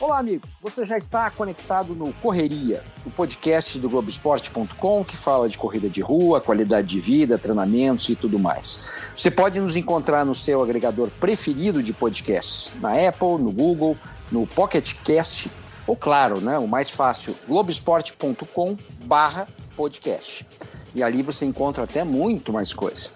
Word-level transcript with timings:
Olá, 0.00 0.18
amigos. 0.18 0.50
Você 0.60 0.84
já 0.84 0.98
está 0.98 1.30
conectado 1.30 1.94
no 1.94 2.12
Correria, 2.14 2.82
o 3.06 3.10
podcast 3.10 3.78
do 3.78 3.88
Globoesporte.com 3.88 5.04
que 5.04 5.16
fala 5.16 5.48
de 5.48 5.56
corrida 5.56 5.88
de 5.88 6.00
rua, 6.00 6.40
qualidade 6.40 6.88
de 6.88 6.98
vida, 6.98 7.38
treinamentos 7.38 8.08
e 8.08 8.16
tudo 8.16 8.40
mais. 8.40 9.06
Você 9.14 9.30
pode 9.30 9.60
nos 9.60 9.76
encontrar 9.76 10.26
no 10.26 10.34
seu 10.34 10.60
agregador 10.60 11.10
preferido 11.20 11.80
de 11.80 11.92
podcasts, 11.92 12.74
na 12.80 12.90
Apple, 13.08 13.40
no 13.40 13.52
Google, 13.52 13.96
no 14.32 14.48
Pocket 14.48 14.94
Cast 15.04 15.48
ou, 15.86 15.94
claro, 15.94 16.40
né, 16.40 16.58
o 16.58 16.66
mais 16.66 16.90
fácil, 16.90 17.36
globoesporte.com/podcast. 17.46 20.44
E 20.92 21.04
ali 21.04 21.22
você 21.22 21.44
encontra 21.44 21.84
até 21.84 22.02
muito 22.02 22.52
mais 22.52 22.74
coisa. 22.74 23.10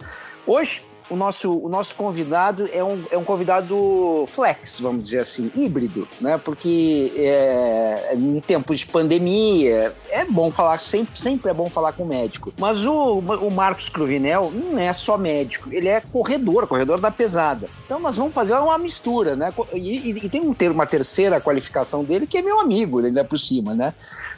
Hoje 0.46 0.94
o 1.10 1.16
nosso, 1.16 1.52
o 1.58 1.68
nosso 1.68 1.94
convidado 1.94 2.68
é 2.72 2.82
um, 2.82 3.04
é 3.10 3.18
um 3.18 3.24
convidado 3.24 4.24
flex, 4.28 4.80
vamos 4.80 5.04
dizer 5.04 5.20
assim, 5.20 5.50
híbrido, 5.54 6.08
né? 6.20 6.38
Porque 6.38 7.12
é, 7.16 8.14
em 8.14 8.40
tempos 8.40 8.80
de 8.80 8.86
pandemia 8.86 9.94
é 10.10 10.24
bom 10.24 10.50
falar, 10.50 10.78
sempre, 10.78 11.18
sempre 11.18 11.50
é 11.50 11.54
bom 11.54 11.68
falar 11.68 11.92
com 11.92 12.04
médico. 12.04 12.52
Mas 12.58 12.86
o, 12.86 13.18
o 13.18 13.50
Marcos 13.50 13.88
Cruvinel 13.88 14.50
não 14.50 14.78
é 14.78 14.92
só 14.92 15.18
médico, 15.18 15.68
ele 15.72 15.88
é 15.88 16.00
corredor, 16.00 16.66
corredor 16.66 17.00
da 17.00 17.10
pesada. 17.10 17.68
Então 17.84 18.00
nós 18.00 18.16
vamos 18.16 18.34
fazer 18.34 18.55
uma 18.55 18.78
mistura, 18.78 19.36
né? 19.36 19.52
E, 19.74 20.10
e, 20.10 20.27
e 20.27 20.28
tem 20.28 20.41
um 20.41 20.55
ter, 20.55 20.70
uma 20.70 20.86
terceira 20.86 21.41
qualificação 21.41 22.02
dele 22.02 22.27
que 22.27 22.39
é 22.39 22.42
meu 22.42 22.61
amigo, 22.61 23.00
ainda 23.00 23.24
por 23.24 23.39
cima, 23.39 23.74
né? 23.74 23.94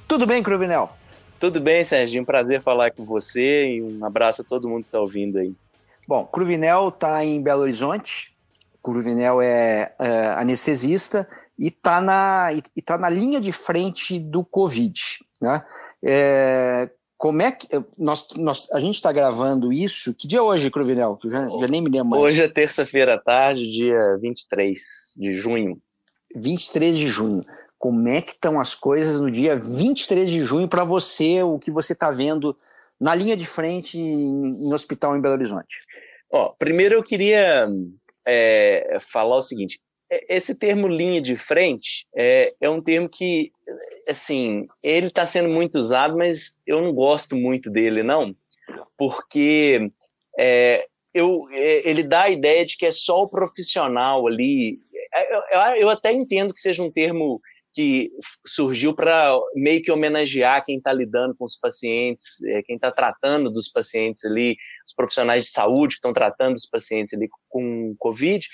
Tudo 0.08 0.26
bem, 0.26 0.42
Cruvinel? 0.42 0.90
Tudo 1.38 1.60
bem, 1.60 1.84
Serginho. 1.84 2.24
Prazer 2.24 2.60
falar 2.62 2.92
com 2.92 3.04
você 3.04 3.74
e 3.74 3.82
um 3.82 4.04
abraço 4.04 4.42
a 4.42 4.44
todo 4.44 4.68
mundo 4.68 4.82
que 4.82 4.88
está 4.88 5.00
ouvindo 5.00 5.38
aí. 5.38 5.54
Bom, 6.06 6.24
Cruvinel 6.26 6.88
está 6.88 7.24
em 7.24 7.42
Belo 7.42 7.62
Horizonte. 7.62 8.36
Cruvinel 8.82 9.42
é, 9.42 9.92
é 9.98 10.28
anestesista 10.36 11.28
e 11.58 11.68
está 11.68 12.00
na, 12.00 12.48
e 12.76 12.82
tá 12.82 12.96
na 12.96 13.10
linha 13.10 13.40
de 13.40 13.50
frente 13.50 14.18
do 14.18 14.44
Covid. 14.44 15.00
Né? 15.40 15.64
É, 16.04 16.90
como 17.18 17.42
é 17.42 17.50
que. 17.50 17.66
Nós, 17.98 18.26
nós, 18.36 18.68
a 18.72 18.78
gente 18.78 18.94
está 18.96 19.10
gravando 19.10 19.72
isso. 19.72 20.14
Que 20.14 20.28
dia 20.28 20.38
é 20.38 20.42
hoje, 20.42 20.70
Cruvinel? 20.70 21.16
Que 21.16 21.28
já, 21.28 21.48
já 21.48 21.68
nem 21.68 21.80
me 21.80 21.90
lembro 21.90 22.10
mais. 22.10 22.22
Hoje 22.22 22.42
é 22.42 22.48
terça-feira 22.48 23.14
à 23.14 23.18
tarde, 23.18 23.70
dia 23.70 24.16
23 24.20 24.80
de 25.18 25.36
junho. 25.36 25.80
23 26.36 26.96
de 26.96 27.08
junho. 27.08 27.44
Como 27.78 28.08
é 28.08 28.20
que 28.20 28.32
estão 28.32 28.60
as 28.60 28.74
coisas 28.74 29.20
no 29.20 29.30
dia 29.30 29.56
23 29.56 30.28
de 30.28 30.42
junho 30.42 30.68
para 30.68 30.84
você, 30.84 31.42
o 31.42 31.58
que 31.58 31.70
você 31.70 31.92
está 31.92 32.10
vendo 32.10 32.56
na 33.00 33.14
linha 33.14 33.36
de 33.36 33.46
frente 33.46 33.98
em, 33.98 34.64
em 34.64 34.72
hospital 34.72 35.16
em 35.16 35.20
Belo 35.20 35.34
Horizonte? 35.34 35.76
Ó, 36.30 36.50
primeiro 36.58 36.94
eu 36.94 37.02
queria 37.02 37.68
é, 38.26 38.98
falar 39.00 39.36
o 39.36 39.42
seguinte: 39.42 39.80
é, 40.10 40.36
esse 40.36 40.54
termo 40.54 40.88
linha 40.88 41.20
de 41.20 41.36
frente 41.36 42.06
é, 42.16 42.52
é 42.60 42.70
um 42.70 42.80
termo 42.80 43.08
que, 43.08 43.50
assim, 44.08 44.64
ele 44.82 45.08
está 45.08 45.26
sendo 45.26 45.48
muito 45.48 45.76
usado, 45.76 46.16
mas 46.16 46.56
eu 46.66 46.80
não 46.80 46.92
gosto 46.92 47.36
muito 47.36 47.70
dele, 47.70 48.02
não, 48.02 48.34
porque 48.96 49.90
é, 50.38 50.86
eu, 51.12 51.46
é, 51.50 51.88
ele 51.88 52.02
dá 52.02 52.24
a 52.24 52.30
ideia 52.30 52.64
de 52.64 52.76
que 52.76 52.86
é 52.86 52.92
só 52.92 53.22
o 53.22 53.28
profissional 53.28 54.26
ali. 54.26 54.78
É, 55.14 55.36
eu, 55.36 55.82
eu 55.82 55.88
até 55.88 56.12
entendo 56.12 56.52
que 56.52 56.60
seja 56.60 56.82
um 56.82 56.92
termo 56.92 57.40
que 57.76 58.10
surgiu 58.46 58.94
para 58.94 59.38
meio 59.54 59.82
que 59.82 59.92
homenagear 59.92 60.64
quem 60.64 60.78
está 60.78 60.94
lidando 60.94 61.36
com 61.36 61.44
os 61.44 61.58
pacientes, 61.58 62.42
é, 62.46 62.62
quem 62.62 62.76
está 62.76 62.90
tratando 62.90 63.50
dos 63.50 63.68
pacientes 63.68 64.24
ali, 64.24 64.56
os 64.88 64.94
profissionais 64.94 65.44
de 65.44 65.50
saúde 65.50 65.88
que 65.88 65.98
estão 65.98 66.14
tratando 66.14 66.54
os 66.54 66.66
pacientes 66.66 67.12
ali 67.12 67.28
com 67.50 67.94
Covid, 67.98 68.46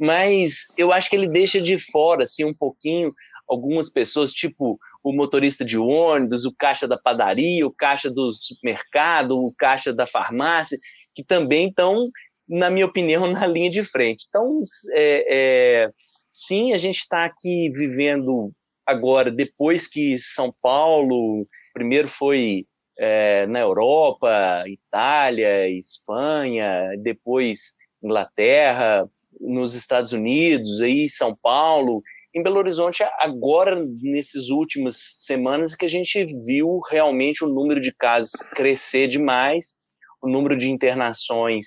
mas 0.00 0.64
eu 0.78 0.94
acho 0.94 1.10
que 1.10 1.16
ele 1.16 1.28
deixa 1.28 1.60
de 1.60 1.78
fora, 1.78 2.24
assim, 2.24 2.42
um 2.42 2.54
pouquinho 2.54 3.12
algumas 3.46 3.90
pessoas, 3.90 4.32
tipo 4.32 4.78
o 5.04 5.12
motorista 5.12 5.62
de 5.62 5.76
ônibus, 5.76 6.46
o 6.46 6.54
caixa 6.56 6.88
da 6.88 6.96
padaria, 6.96 7.66
o 7.66 7.74
caixa 7.74 8.10
do 8.10 8.32
supermercado, 8.32 9.38
o 9.38 9.52
caixa 9.52 9.92
da 9.92 10.06
farmácia, 10.06 10.78
que 11.14 11.22
também 11.22 11.68
estão, 11.68 12.08
na 12.48 12.70
minha 12.70 12.86
opinião, 12.86 13.26
na 13.30 13.46
linha 13.46 13.70
de 13.70 13.84
frente. 13.84 14.24
Então, 14.26 14.62
é, 14.94 15.26
é, 15.28 15.90
sim, 16.32 16.72
a 16.72 16.78
gente 16.78 17.00
está 17.00 17.26
aqui 17.26 17.70
vivendo 17.74 18.50
agora, 18.86 19.30
depois 19.30 19.86
que 19.86 20.18
São 20.18 20.52
Paulo, 20.62 21.46
primeiro 21.72 22.08
foi 22.08 22.66
é, 22.98 23.46
na 23.46 23.60
Europa, 23.60 24.64
Itália, 24.66 25.68
Espanha, 25.68 26.90
depois 26.98 27.74
Inglaterra, 28.02 29.08
nos 29.40 29.74
Estados 29.74 30.12
Unidos, 30.12 30.80
aí 30.80 31.08
São 31.08 31.34
Paulo, 31.34 32.02
em 32.34 32.42
Belo 32.42 32.58
Horizonte, 32.58 33.02
agora, 33.18 33.84
nesses 34.00 34.50
últimas 34.50 34.96
semanas, 35.18 35.74
que 35.74 35.84
a 35.84 35.88
gente 35.88 36.24
viu 36.44 36.78
realmente 36.88 37.44
o 37.44 37.48
número 37.48 37.80
de 37.80 37.92
casos 37.92 38.32
crescer 38.54 39.08
demais, 39.08 39.74
o 40.22 40.28
número 40.28 40.56
de 40.56 40.70
internações, 40.70 41.66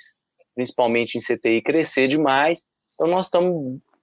principalmente 0.56 1.18
em 1.18 1.22
CTI, 1.22 1.62
crescer 1.62 2.07
demais. 2.07 2.66
Então, 2.94 3.07
nós 3.07 3.25
estamos 3.25 3.52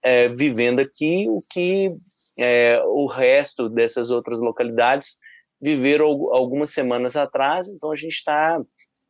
é, 0.02 0.28
vivendo 0.28 0.80
aqui 0.80 1.26
o 1.28 1.38
que 1.50 1.90
é, 2.40 2.82
o 2.84 3.06
resto 3.06 3.68
dessas 3.68 4.10
outras 4.10 4.40
localidades 4.40 5.18
viveram 5.60 6.06
algumas 6.32 6.70
semanas 6.70 7.16
atrás, 7.16 7.68
então 7.68 7.92
a 7.92 7.96
gente 7.96 8.14
está 8.14 8.58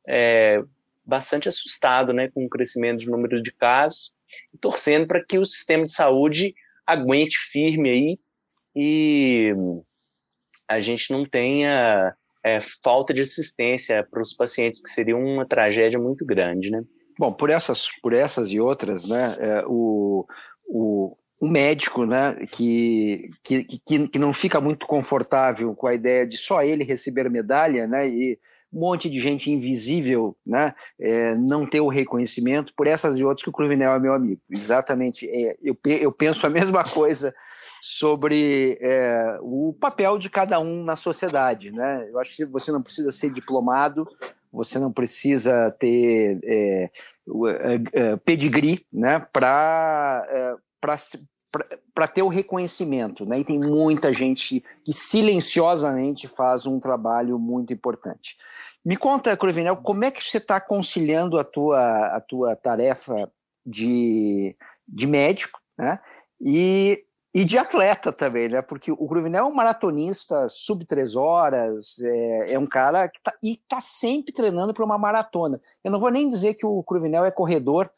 é, 0.09 0.61
bastante 1.05 1.49
assustado 1.49 2.13
né, 2.13 2.29
com 2.29 2.45
o 2.45 2.49
crescimento 2.49 3.05
do 3.05 3.11
número 3.13 3.41
de 3.41 3.53
casos 3.53 4.13
e 4.53 4.59
torcendo 4.59 5.07
para 5.07 5.25
que 5.25 5.39
o 5.39 5.45
sistema 5.45 5.85
de 5.85 5.93
saúde 5.93 6.55
aguente 6.85 7.39
firme 7.39 7.89
aí 7.89 8.19
e 8.75 9.55
a 10.69 10.81
gente 10.81 11.13
não 11.13 11.25
tenha 11.25 12.15
é, 12.45 12.59
falta 12.83 13.15
de 13.15 13.21
assistência 13.21 14.07
para 14.11 14.23
os 14.23 14.35
pacientes, 14.35 14.83
que 14.83 14.91
seria 14.91 15.17
uma 15.17 15.47
tragédia 15.47 16.01
muito 16.01 16.25
grande, 16.27 16.71
né? 16.71 16.83
Bom, 17.19 17.33
por 17.33 17.51
essas, 17.51 17.89
por 18.01 18.13
essas 18.13 18.51
e 18.51 18.59
outras, 18.59 19.07
né, 19.07 19.37
é, 19.39 19.65
o, 19.67 20.27
o, 20.67 21.17
um 21.41 21.49
médico 21.49 22.05
né, 22.05 22.35
que, 22.53 23.31
que, 23.43 23.65
que, 24.09 24.19
não 24.19 24.33
fica 24.33 24.61
muito 24.61 24.87
confortável 24.87 25.75
com 25.75 25.87
a 25.87 25.95
ideia 25.95 26.27
de 26.27 26.37
só 26.37 26.63
ele 26.63 26.85
receber 26.85 27.31
medalha, 27.31 27.87
né, 27.87 28.07
e 28.09 28.39
um 28.73 28.81
monte 28.81 29.09
de 29.09 29.19
gente 29.19 29.51
invisível 29.51 30.37
né, 30.47 30.75
é, 31.01 31.35
não 31.35 31.67
ter 31.67 31.81
o 31.81 31.89
reconhecimento, 31.89 32.75
por 32.75 32.87
essas 32.87 33.19
e 33.19 33.25
outras 33.25 33.43
que 33.43 33.49
o 33.49 33.53
Cruvinel 33.53 33.95
é 33.95 33.99
meu 33.99 34.13
amigo. 34.13 34.41
Exatamente, 34.51 35.29
é, 35.29 35.57
eu, 35.63 35.77
eu 35.85 36.13
penso 36.13 36.47
a 36.47 36.51
mesma 36.51 36.85
coisa 36.85 37.35
sobre 37.81 38.79
é, 38.81 39.39
o 39.41 39.75
papel 39.81 40.19
de 40.19 40.29
cada 40.29 40.61
um 40.61 40.85
na 40.85 40.95
sociedade. 40.95 41.73
Né? 41.73 42.07
Eu 42.11 42.19
acho 42.21 42.37
que 42.37 42.45
você 42.45 42.71
não 42.71 42.83
precisa 42.83 43.11
ser 43.11 43.31
diplomado, 43.31 44.07
você 44.53 44.79
não 44.79 44.93
precisa 44.93 45.71
ter 45.79 46.39
é, 46.45 46.83
é, 46.85 46.91
é 47.95 48.17
pedigree 48.17 48.85
né, 48.93 49.25
para 49.33 50.59
para 50.81 52.09
ter 52.09 52.23
o 52.23 52.29
reconhecimento, 52.29 53.27
né? 53.27 53.41
E 53.41 53.45
tem 53.45 53.59
muita 53.59 54.13
gente 54.13 54.65
que 54.85 54.93
silenciosamente 54.93 56.27
faz 56.27 56.67
um 56.67 56.81
trabalho 56.81 57.39
muito 57.39 57.73
importante. 57.73 58.37
Me 58.85 58.97
conta, 58.97 59.37
Cruvinel, 59.37 59.77
como 59.77 60.05
é 60.05 60.11
que 60.11 60.23
você 60.23 60.39
está 60.39 60.59
conciliando 60.61 61.39
a 61.39 61.45
tua, 61.45 62.07
a 62.07 62.21
tua 62.21 62.57
tarefa 62.57 63.31
de, 63.65 64.57
de 64.89 65.07
médico, 65.07 65.61
né? 65.77 66.01
E, 66.41 67.05
e 67.35 67.45
de 67.45 67.59
atleta 67.59 68.11
também, 68.11 68.49
né? 68.49 68.63
Porque 68.63 68.91
o 68.91 69.07
Cruvinel 69.07 69.45
é 69.45 69.49
um 69.49 69.55
maratonista 69.55 70.49
sub 70.49 70.87
três 70.87 71.15
horas, 71.15 71.99
é, 72.01 72.55
é 72.55 72.59
um 72.59 72.67
cara 72.67 73.07
que 73.09 73.21
tá, 73.21 73.35
e 73.43 73.53
está 73.53 73.81
sempre 73.81 74.33
treinando 74.33 74.73
para 74.73 74.85
uma 74.85 74.97
maratona. 74.97 75.61
Eu 75.85 75.91
não 75.91 76.01
vou 76.01 76.11
nem 76.11 76.29
dizer 76.29 76.55
que 76.55 76.65
o 76.65 76.83
Cruvinel 76.83 77.27
é 77.27 77.31
corredor, 77.31 77.91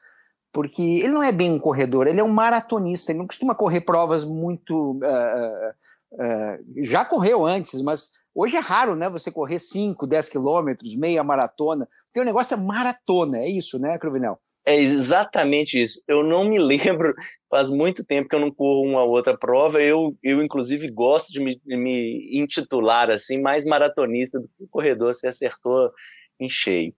porque 0.52 0.82
ele 0.82 1.08
não 1.08 1.22
é 1.22 1.32
bem 1.32 1.50
um 1.50 1.58
corredor, 1.58 2.06
ele 2.06 2.20
é 2.20 2.25
um 2.25 2.32
maratonista, 2.32 3.10
ele 3.10 3.20
não 3.20 3.26
costuma 3.26 3.54
correr 3.54 3.81
provas 3.81 4.25
muito. 4.25 4.93
Uh, 4.99 5.70
uh, 6.14 6.84
já 6.84 7.04
correu 7.04 7.46
antes, 7.46 7.81
mas 7.82 8.10
hoje 8.34 8.56
é 8.56 8.60
raro, 8.60 8.94
né? 8.94 9.08
Você 9.08 9.31
correr 9.31 9.58
5, 9.58 10.06
10 10.06 10.28
quilômetros, 10.28 10.94
meia 10.94 11.25
maratona. 11.25 11.88
Tem 12.12 12.22
um 12.22 12.26
negócio 12.26 12.54
é 12.54 12.56
maratona, 12.58 13.38
é 13.38 13.49
isso, 13.49 13.78
né, 13.78 13.99
Cruvinel? 13.99 14.38
É 14.64 14.76
exatamente 14.76 15.81
isso. 15.81 16.02
Eu 16.06 16.22
não 16.22 16.44
me 16.44 16.58
lembro, 16.60 17.14
faz 17.50 17.70
muito 17.70 18.04
tempo 18.04 18.28
que 18.28 18.34
eu 18.34 18.40
não 18.40 18.50
corro 18.50 18.87
uma 18.87 19.02
outra 19.02 19.37
prova. 19.37 19.81
Eu, 19.81 20.16
eu 20.22 20.43
inclusive, 20.43 20.88
gosto 20.90 21.32
de 21.32 21.40
me, 21.40 21.58
de 21.64 21.76
me 21.76 22.28
intitular 22.38 23.10
assim, 23.10 23.40
mais 23.40 23.64
maratonista 23.64 24.38
do 24.38 24.49
que 24.49 24.66
corredor. 24.69 25.14
Você 25.14 25.26
acertou 25.26 25.90
em 26.38 26.49
cheio. 26.49 26.94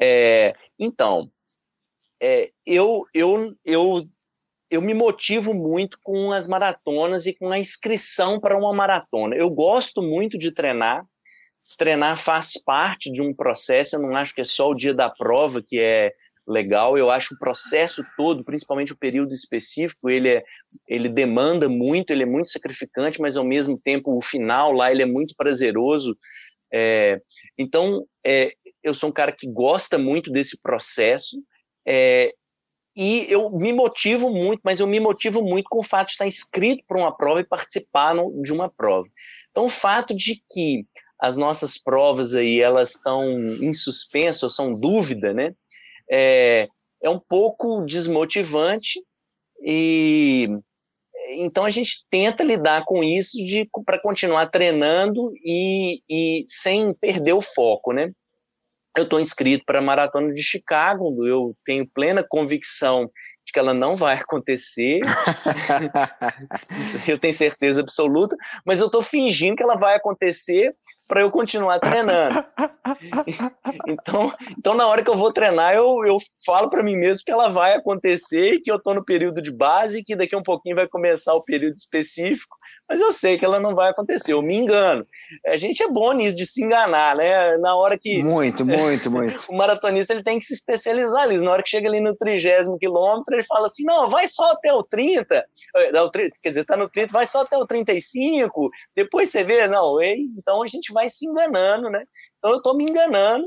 É, 0.00 0.54
então, 0.78 1.30
é, 2.20 2.50
eu, 2.64 3.04
eu, 3.12 3.54
eu, 3.64 4.08
eu 4.70 4.82
me 4.82 4.94
motivo 4.94 5.54
muito 5.54 5.98
com 6.02 6.32
as 6.32 6.48
maratonas 6.48 7.26
e 7.26 7.34
com 7.34 7.50
a 7.50 7.58
inscrição 7.58 8.40
para 8.40 8.56
uma 8.56 8.72
maratona. 8.72 9.36
Eu 9.36 9.50
gosto 9.50 10.02
muito 10.02 10.38
de 10.38 10.52
treinar. 10.52 11.04
Treinar 11.78 12.16
faz 12.16 12.60
parte 12.62 13.12
de 13.12 13.20
um 13.20 13.34
processo. 13.34 13.96
Eu 13.96 14.00
não 14.00 14.16
acho 14.16 14.34
que 14.34 14.40
é 14.40 14.44
só 14.44 14.70
o 14.70 14.74
dia 14.74 14.94
da 14.94 15.10
prova 15.10 15.62
que 15.62 15.78
é 15.78 16.12
legal. 16.46 16.96
Eu 16.96 17.10
acho 17.10 17.34
o 17.34 17.38
processo 17.38 18.04
todo, 18.16 18.44
principalmente 18.44 18.92
o 18.92 18.98
período 18.98 19.32
específico, 19.32 20.08
ele, 20.08 20.28
é, 20.28 20.42
ele 20.86 21.08
demanda 21.08 21.68
muito, 21.68 22.10
ele 22.10 22.22
é 22.22 22.26
muito 22.26 22.50
sacrificante, 22.50 23.20
mas 23.20 23.36
ao 23.36 23.44
mesmo 23.44 23.78
tempo 23.78 24.16
o 24.16 24.22
final 24.22 24.72
lá 24.72 24.90
ele 24.90 25.02
é 25.02 25.06
muito 25.06 25.34
prazeroso. 25.36 26.16
É, 26.72 27.20
então, 27.58 28.06
é, 28.24 28.52
eu 28.82 28.94
sou 28.94 29.10
um 29.10 29.12
cara 29.12 29.32
que 29.32 29.48
gosta 29.48 29.98
muito 29.98 30.30
desse 30.30 30.60
processo. 30.62 31.36
É, 31.86 32.32
e 32.96 33.26
eu 33.28 33.50
me 33.50 33.72
motivo 33.72 34.30
muito, 34.30 34.62
mas 34.64 34.80
eu 34.80 34.86
me 34.86 34.98
motivo 34.98 35.42
muito 35.42 35.68
com 35.68 35.80
o 35.80 35.84
fato 35.84 36.06
de 36.06 36.12
estar 36.12 36.26
inscrito 36.26 36.82
para 36.88 36.98
uma 36.98 37.14
prova 37.14 37.40
e 37.40 37.44
participar 37.44 38.14
no, 38.14 38.42
de 38.42 38.52
uma 38.52 38.70
prova. 38.70 39.06
Então, 39.50 39.66
o 39.66 39.70
fato 39.70 40.14
de 40.14 40.42
que 40.50 40.86
as 41.20 41.36
nossas 41.36 41.78
provas 41.78 42.34
aí 42.34 42.60
elas 42.60 42.94
estão 42.94 43.24
em 43.38 43.72
suspenso, 43.72 44.48
são 44.48 44.72
dúvida, 44.72 45.32
né? 45.32 45.54
É, 46.10 46.68
é 47.02 47.10
um 47.10 47.18
pouco 47.18 47.84
desmotivante 47.84 49.00
e 49.62 50.48
então 51.32 51.64
a 51.64 51.70
gente 51.70 52.06
tenta 52.08 52.44
lidar 52.44 52.84
com 52.84 53.02
isso 53.02 53.36
para 53.84 54.00
continuar 54.00 54.46
treinando 54.46 55.32
e, 55.44 55.98
e 56.08 56.44
sem 56.48 56.94
perder 56.94 57.32
o 57.32 57.40
foco, 57.40 57.92
né? 57.92 58.12
Eu 58.96 59.02
estou 59.02 59.20
inscrito 59.20 59.64
para 59.66 59.80
a 59.80 59.82
Maratona 59.82 60.32
de 60.32 60.42
Chicago, 60.42 61.26
eu 61.26 61.54
tenho 61.64 61.86
plena 61.86 62.24
convicção 62.26 63.10
de 63.44 63.52
que 63.52 63.58
ela 63.58 63.74
não 63.74 63.94
vai 63.94 64.16
acontecer. 64.16 65.00
eu 67.06 67.18
tenho 67.18 67.34
certeza 67.34 67.80
absoluta, 67.80 68.34
mas 68.64 68.80
eu 68.80 68.86
estou 68.86 69.02
fingindo 69.02 69.54
que 69.54 69.62
ela 69.62 69.76
vai 69.76 69.94
acontecer 69.94 70.74
para 71.06 71.20
eu 71.20 71.30
continuar 71.30 71.78
treinando. 71.78 72.44
então, 73.86 74.32
então, 74.58 74.74
na 74.74 74.86
hora 74.86 75.04
que 75.04 75.10
eu 75.10 75.16
vou 75.16 75.32
treinar, 75.32 75.74
eu, 75.74 76.04
eu 76.04 76.18
falo 76.44 76.68
para 76.68 76.82
mim 76.82 76.96
mesmo 76.96 77.22
que 77.24 77.30
ela 77.30 77.48
vai 77.48 77.74
acontecer, 77.74 78.60
que 78.60 78.70
eu 78.70 78.76
estou 78.76 78.94
no 78.94 79.04
período 79.04 79.40
de 79.40 79.52
base, 79.52 80.02
que 80.02 80.16
daqui 80.16 80.34
a 80.34 80.38
um 80.38 80.42
pouquinho 80.42 80.74
vai 80.74 80.88
começar 80.88 81.34
o 81.34 81.44
período 81.44 81.76
específico 81.76 82.56
mas 82.88 83.00
eu 83.00 83.12
sei 83.12 83.36
que 83.36 83.44
ela 83.44 83.58
não 83.58 83.74
vai 83.74 83.90
acontecer, 83.90 84.32
eu 84.32 84.42
me 84.42 84.54
engano. 84.54 85.06
A 85.46 85.56
gente 85.56 85.82
é 85.82 85.88
bom 85.88 86.12
nisso 86.12 86.36
de 86.36 86.46
se 86.46 86.62
enganar, 86.62 87.16
né? 87.16 87.56
Na 87.58 87.74
hora 87.74 87.98
que. 87.98 88.22
Muito, 88.22 88.64
muito, 88.64 89.10
muito. 89.10 89.44
o 89.50 89.56
maratonista 89.56 90.12
ele 90.12 90.22
tem 90.22 90.38
que 90.38 90.44
se 90.44 90.54
especializar 90.54 91.22
ali. 91.22 91.38
Na 91.38 91.50
hora 91.50 91.62
que 91.62 91.70
chega 91.70 91.88
ali 91.88 92.00
no 92.00 92.16
trigésimo 92.16 92.78
quilômetro, 92.78 93.34
ele 93.34 93.42
fala 93.42 93.66
assim: 93.66 93.84
não, 93.84 94.08
vai 94.08 94.28
só 94.28 94.52
até 94.52 94.72
o 94.72 94.82
30, 94.82 95.34
eh, 95.76 95.90
quer 96.42 96.48
dizer, 96.48 96.64
tá 96.64 96.76
no 96.76 96.88
30, 96.88 97.12
vai 97.12 97.26
só 97.26 97.40
até 97.40 97.56
o 97.56 97.66
35, 97.66 98.70
depois 98.94 99.30
você 99.30 99.42
vê, 99.42 99.66
não, 99.66 100.00
então 100.02 100.62
a 100.62 100.66
gente 100.66 100.92
vai 100.92 101.08
se 101.08 101.26
enganando, 101.26 101.90
né? 101.90 102.04
Então 102.38 102.52
eu 102.52 102.62
tô 102.62 102.74
me 102.74 102.84
enganando 102.84 103.46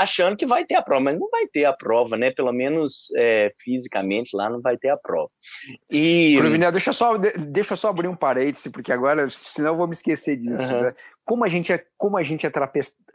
achando 0.00 0.34
que 0.34 0.46
vai 0.46 0.64
ter 0.64 0.76
a 0.76 0.82
prova, 0.82 1.02
mas 1.02 1.18
não 1.18 1.28
vai 1.28 1.46
ter 1.46 1.66
a 1.66 1.74
prova, 1.74 2.16
né? 2.16 2.30
Pelo 2.30 2.52
menos 2.52 3.12
é, 3.16 3.52
fisicamente 3.58 4.34
lá 4.34 4.48
não 4.48 4.60
vai 4.60 4.78
ter 4.78 4.88
a 4.88 4.96
prova. 4.96 5.30
E 5.90 6.38
deixa 6.72 6.92
só 6.94 7.18
deixa 7.18 7.76
só 7.76 7.88
abrir 7.88 8.08
um 8.08 8.16
parêntese, 8.16 8.70
porque 8.70 8.92
agora 8.92 9.28
senão 9.30 9.72
eu 9.72 9.76
vou 9.76 9.86
me 9.86 9.92
esquecer 9.92 10.36
disso. 10.36 10.72
Uhum. 10.72 10.82
Né? 10.82 10.94
Como 11.22 11.44
a 11.44 11.48
gente 11.48 11.70
é 11.70 11.84
como 11.98 12.16
a 12.16 12.22
gente 12.22 12.46
é 12.46 12.50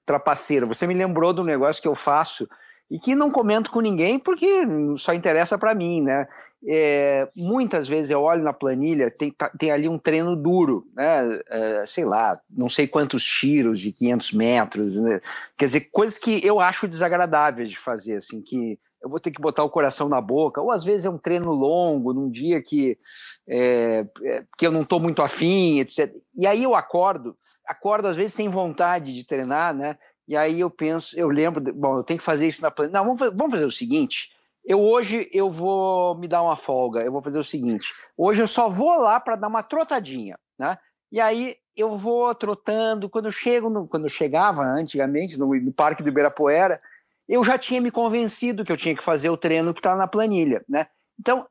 trapaceiro. 0.05 0.67
Você 0.67 0.85
me 0.85 0.93
lembrou 0.93 1.33
do 1.33 1.43
negócio 1.43 1.81
que 1.81 1.87
eu 1.87 1.95
faço 1.95 2.47
e 2.91 2.99
que 2.99 3.15
não 3.15 3.31
comento 3.31 3.71
com 3.71 3.79
ninguém 3.79 4.19
porque 4.19 4.47
só 4.99 5.11
interessa 5.11 5.57
para 5.57 5.73
mim, 5.73 6.03
né? 6.03 6.27
É, 6.67 7.29
muitas 7.35 7.87
vezes 7.87 8.09
eu 8.09 8.21
olho 8.21 8.43
na 8.43 8.53
planilha, 8.53 9.11
tem, 9.11 9.31
tá, 9.31 9.49
tem 9.49 9.71
ali 9.71 9.87
um 9.87 9.99
treino 9.99 10.35
duro, 10.35 10.87
né? 10.95 11.39
É, 11.47 11.85
sei 11.85 12.05
lá, 12.05 12.39
não 12.49 12.69
sei 12.69 12.87
quantos 12.87 13.23
tiros 13.23 13.79
de 13.79 13.91
500 13.91 14.31
metros, 14.33 14.95
né? 14.95 15.21
quer 15.57 15.65
dizer, 15.65 15.81
coisas 15.91 16.17
que 16.17 16.45
eu 16.45 16.59
acho 16.59 16.87
desagradáveis 16.87 17.69
de 17.69 17.77
fazer, 17.77 18.17
assim, 18.17 18.41
que 18.41 18.79
eu 19.05 19.09
vou 19.09 19.19
ter 19.19 19.29
que 19.29 19.39
botar 19.39 19.63
o 19.63 19.69
coração 19.69 20.09
na 20.09 20.19
boca, 20.19 20.59
ou 20.59 20.71
às 20.71 20.83
vezes 20.83 21.05
é 21.05 21.09
um 21.09 21.17
treino 21.17 21.51
longo, 21.51 22.11
num 22.11 22.27
dia 22.27 22.59
que, 22.59 22.97
é, 23.47 24.03
é 24.23 24.43
que 24.57 24.65
eu 24.65 24.71
não 24.71 24.81
estou 24.81 24.99
muito 24.99 25.21
afim, 25.21 25.79
etc. 25.79 26.11
E 26.35 26.47
aí 26.47 26.63
eu 26.63 26.73
acordo, 26.73 27.37
acordo 27.67 28.07
às 28.07 28.15
vezes 28.15 28.33
sem 28.33 28.49
vontade 28.49 29.13
de 29.13 29.23
treinar, 29.23 29.75
né? 29.75 29.95
E 30.27 30.35
aí 30.35 30.59
eu 30.59 30.71
penso, 30.71 31.17
eu 31.17 31.27
lembro, 31.27 31.61
bom, 31.75 31.97
eu 31.97 32.03
tenho 32.03 32.17
que 32.17 32.25
fazer 32.25 32.47
isso 32.47 32.63
na 32.63 32.71
planilha. 32.71 32.97
Não, 32.97 33.15
vamos, 33.15 33.37
vamos 33.37 33.51
fazer 33.51 33.65
o 33.65 33.71
seguinte, 33.71 34.31
eu 34.65 34.81
hoje 34.81 35.29
eu 35.31 35.49
vou 35.49 36.17
me 36.17 36.27
dar 36.27 36.41
uma 36.41 36.55
folga. 36.55 37.01
Eu 37.01 37.11
vou 37.11 37.21
fazer 37.21 37.39
o 37.39 37.43
seguinte: 37.43 37.93
hoje 38.17 38.41
eu 38.41 38.47
só 38.47 38.67
vou 38.67 38.99
lá 38.99 39.19
para 39.19 39.35
dar 39.35 39.47
uma 39.47 39.63
trotadinha, 39.63 40.37
né? 40.57 40.77
E 41.11 41.19
aí 41.19 41.55
eu 41.75 41.97
vou 41.97 42.33
trotando. 42.33 43.09
Quando 43.09 43.25
eu 43.25 43.31
chego, 43.31 43.69
no, 43.69 43.87
quando 43.87 44.03
eu 44.03 44.09
chegava 44.09 44.63
antigamente 44.63 45.37
no, 45.37 45.53
no 45.53 45.71
Parque 45.71 46.01
do 46.01 46.09
Ibirapuera, 46.09 46.81
eu 47.27 47.43
já 47.43 47.57
tinha 47.57 47.79
me 47.79 47.91
convencido 47.91 48.65
que 48.65 48.71
eu 48.71 48.77
tinha 48.77 48.95
que 48.95 49.03
fazer 49.03 49.29
o 49.29 49.37
treino 49.37 49.73
que 49.73 49.79
está 49.79 49.95
na 49.95 50.07
planilha, 50.07 50.63
né? 50.67 50.87
Então 51.19 51.47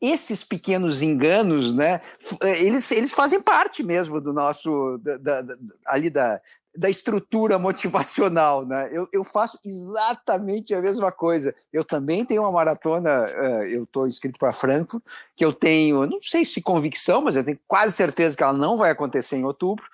esses 0.00 0.44
pequenos 0.44 1.00
enganos, 1.00 1.74
né? 1.74 2.00
Eles, 2.42 2.90
eles 2.90 3.12
fazem 3.12 3.40
parte 3.40 3.82
mesmo 3.82 4.20
do 4.20 4.32
nosso 4.32 4.98
da, 4.98 5.40
da, 5.40 5.56
ali 5.86 6.10
da, 6.10 6.40
da 6.76 6.90
estrutura 6.90 7.58
motivacional, 7.58 8.66
né? 8.66 8.88
Eu, 8.92 9.08
eu 9.12 9.22
faço 9.22 9.58
exatamente 9.64 10.74
a 10.74 10.80
mesma 10.80 11.12
coisa. 11.12 11.54
Eu 11.72 11.84
também 11.84 12.24
tenho 12.24 12.42
uma 12.42 12.52
maratona, 12.52 13.26
uh, 13.26 13.64
eu 13.64 13.84
estou 13.84 14.06
inscrito 14.06 14.38
para 14.38 14.52
Frankfurt, 14.52 15.02
que 15.36 15.44
eu 15.44 15.52
tenho, 15.52 16.06
não 16.06 16.20
sei 16.22 16.44
se 16.44 16.60
convicção, 16.60 17.22
mas 17.22 17.36
eu 17.36 17.44
tenho 17.44 17.58
quase 17.66 17.94
certeza 17.94 18.36
que 18.36 18.42
ela 18.42 18.52
não 18.52 18.76
vai 18.76 18.90
acontecer 18.90 19.36
em 19.36 19.44
outubro. 19.44 19.84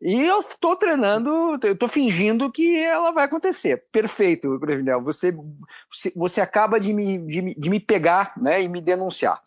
E 0.00 0.18
eu 0.22 0.40
estou 0.40 0.74
treinando, 0.76 1.58
eu 1.62 1.72
estou 1.72 1.88
fingindo 1.88 2.50
que 2.50 2.78
ela 2.78 3.10
vai 3.10 3.24
acontecer. 3.24 3.84
Perfeito, 3.92 4.58
Previnel. 4.58 5.02
Você, 5.02 5.34
você 6.16 6.40
acaba 6.40 6.80
de 6.80 6.94
me, 6.94 7.18
de, 7.18 7.54
de 7.54 7.70
me 7.70 7.78
pegar 7.78 8.32
né, 8.40 8.62
e 8.62 8.68
me 8.68 8.80
denunciar. 8.80 9.42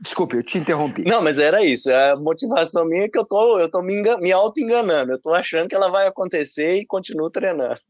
Desculpe, 0.00 0.36
eu 0.36 0.42
te 0.42 0.56
interrompi. 0.56 1.02
Não, 1.02 1.20
mas 1.20 1.38
era 1.38 1.64
isso. 1.64 1.92
A 1.92 2.14
motivação 2.14 2.84
minha 2.84 3.04
é 3.04 3.08
que 3.08 3.18
eu 3.18 3.24
tô, 3.24 3.58
eu 3.58 3.68
tô 3.68 3.82
me, 3.82 4.00
me 4.18 4.30
auto-enganando. 4.30 5.12
Eu 5.12 5.20
tô 5.20 5.34
achando 5.34 5.68
que 5.68 5.74
ela 5.74 5.90
vai 5.90 6.06
acontecer 6.06 6.76
e 6.76 6.86
continuo 6.86 7.28
treinando. 7.28 7.80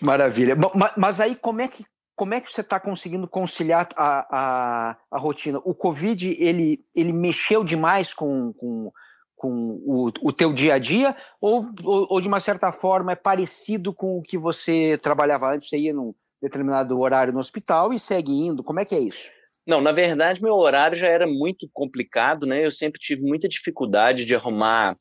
Maravilha. 0.00 0.54
Bom, 0.54 0.72
mas 0.96 1.20
aí 1.20 1.34
como 1.34 1.60
é 1.62 1.68
que 1.68 1.84
como 2.16 2.34
é 2.34 2.40
que 2.40 2.52
você 2.52 2.60
está 2.60 2.78
conseguindo 2.78 3.26
conciliar 3.26 3.88
a, 3.96 4.26
a, 4.30 4.96
a, 5.10 5.18
rotina? 5.18 5.58
O 5.64 5.74
Covid 5.74 6.36
ele, 6.38 6.84
ele 6.94 7.14
mexeu 7.14 7.64
demais 7.64 8.12
com, 8.12 8.52
com 8.52 8.92
com 9.40 9.80
o, 9.86 10.12
o 10.20 10.32
teu 10.34 10.52
dia 10.52 10.74
a 10.74 10.78
dia 10.78 11.16
ou, 11.40 11.66
ou, 11.82 12.06
ou, 12.10 12.20
de 12.20 12.28
uma 12.28 12.40
certa 12.40 12.70
forma 12.70 13.12
é 13.12 13.16
parecido 13.16 13.90
com 13.90 14.18
o 14.18 14.22
que 14.22 14.36
você 14.36 14.98
trabalhava 15.02 15.50
antes? 15.50 15.66
Você 15.66 15.78
ia 15.78 15.94
num 15.94 16.14
determinado 16.42 17.00
horário 17.00 17.32
no 17.32 17.38
hospital 17.38 17.90
e 17.90 17.98
segue 17.98 18.32
indo? 18.32 18.62
Como 18.62 18.80
é 18.80 18.84
que 18.84 18.94
é 18.94 18.98
isso? 18.98 19.30
Não, 19.66 19.80
na 19.80 19.92
verdade, 19.92 20.42
meu 20.42 20.54
horário 20.56 20.94
já 20.94 21.06
era 21.06 21.26
muito 21.26 21.66
complicado, 21.72 22.44
né? 22.44 22.66
Eu 22.66 22.70
sempre 22.70 23.00
tive 23.00 23.22
muita 23.22 23.48
dificuldade 23.48 24.26
de 24.26 24.34
arrumar 24.34 24.94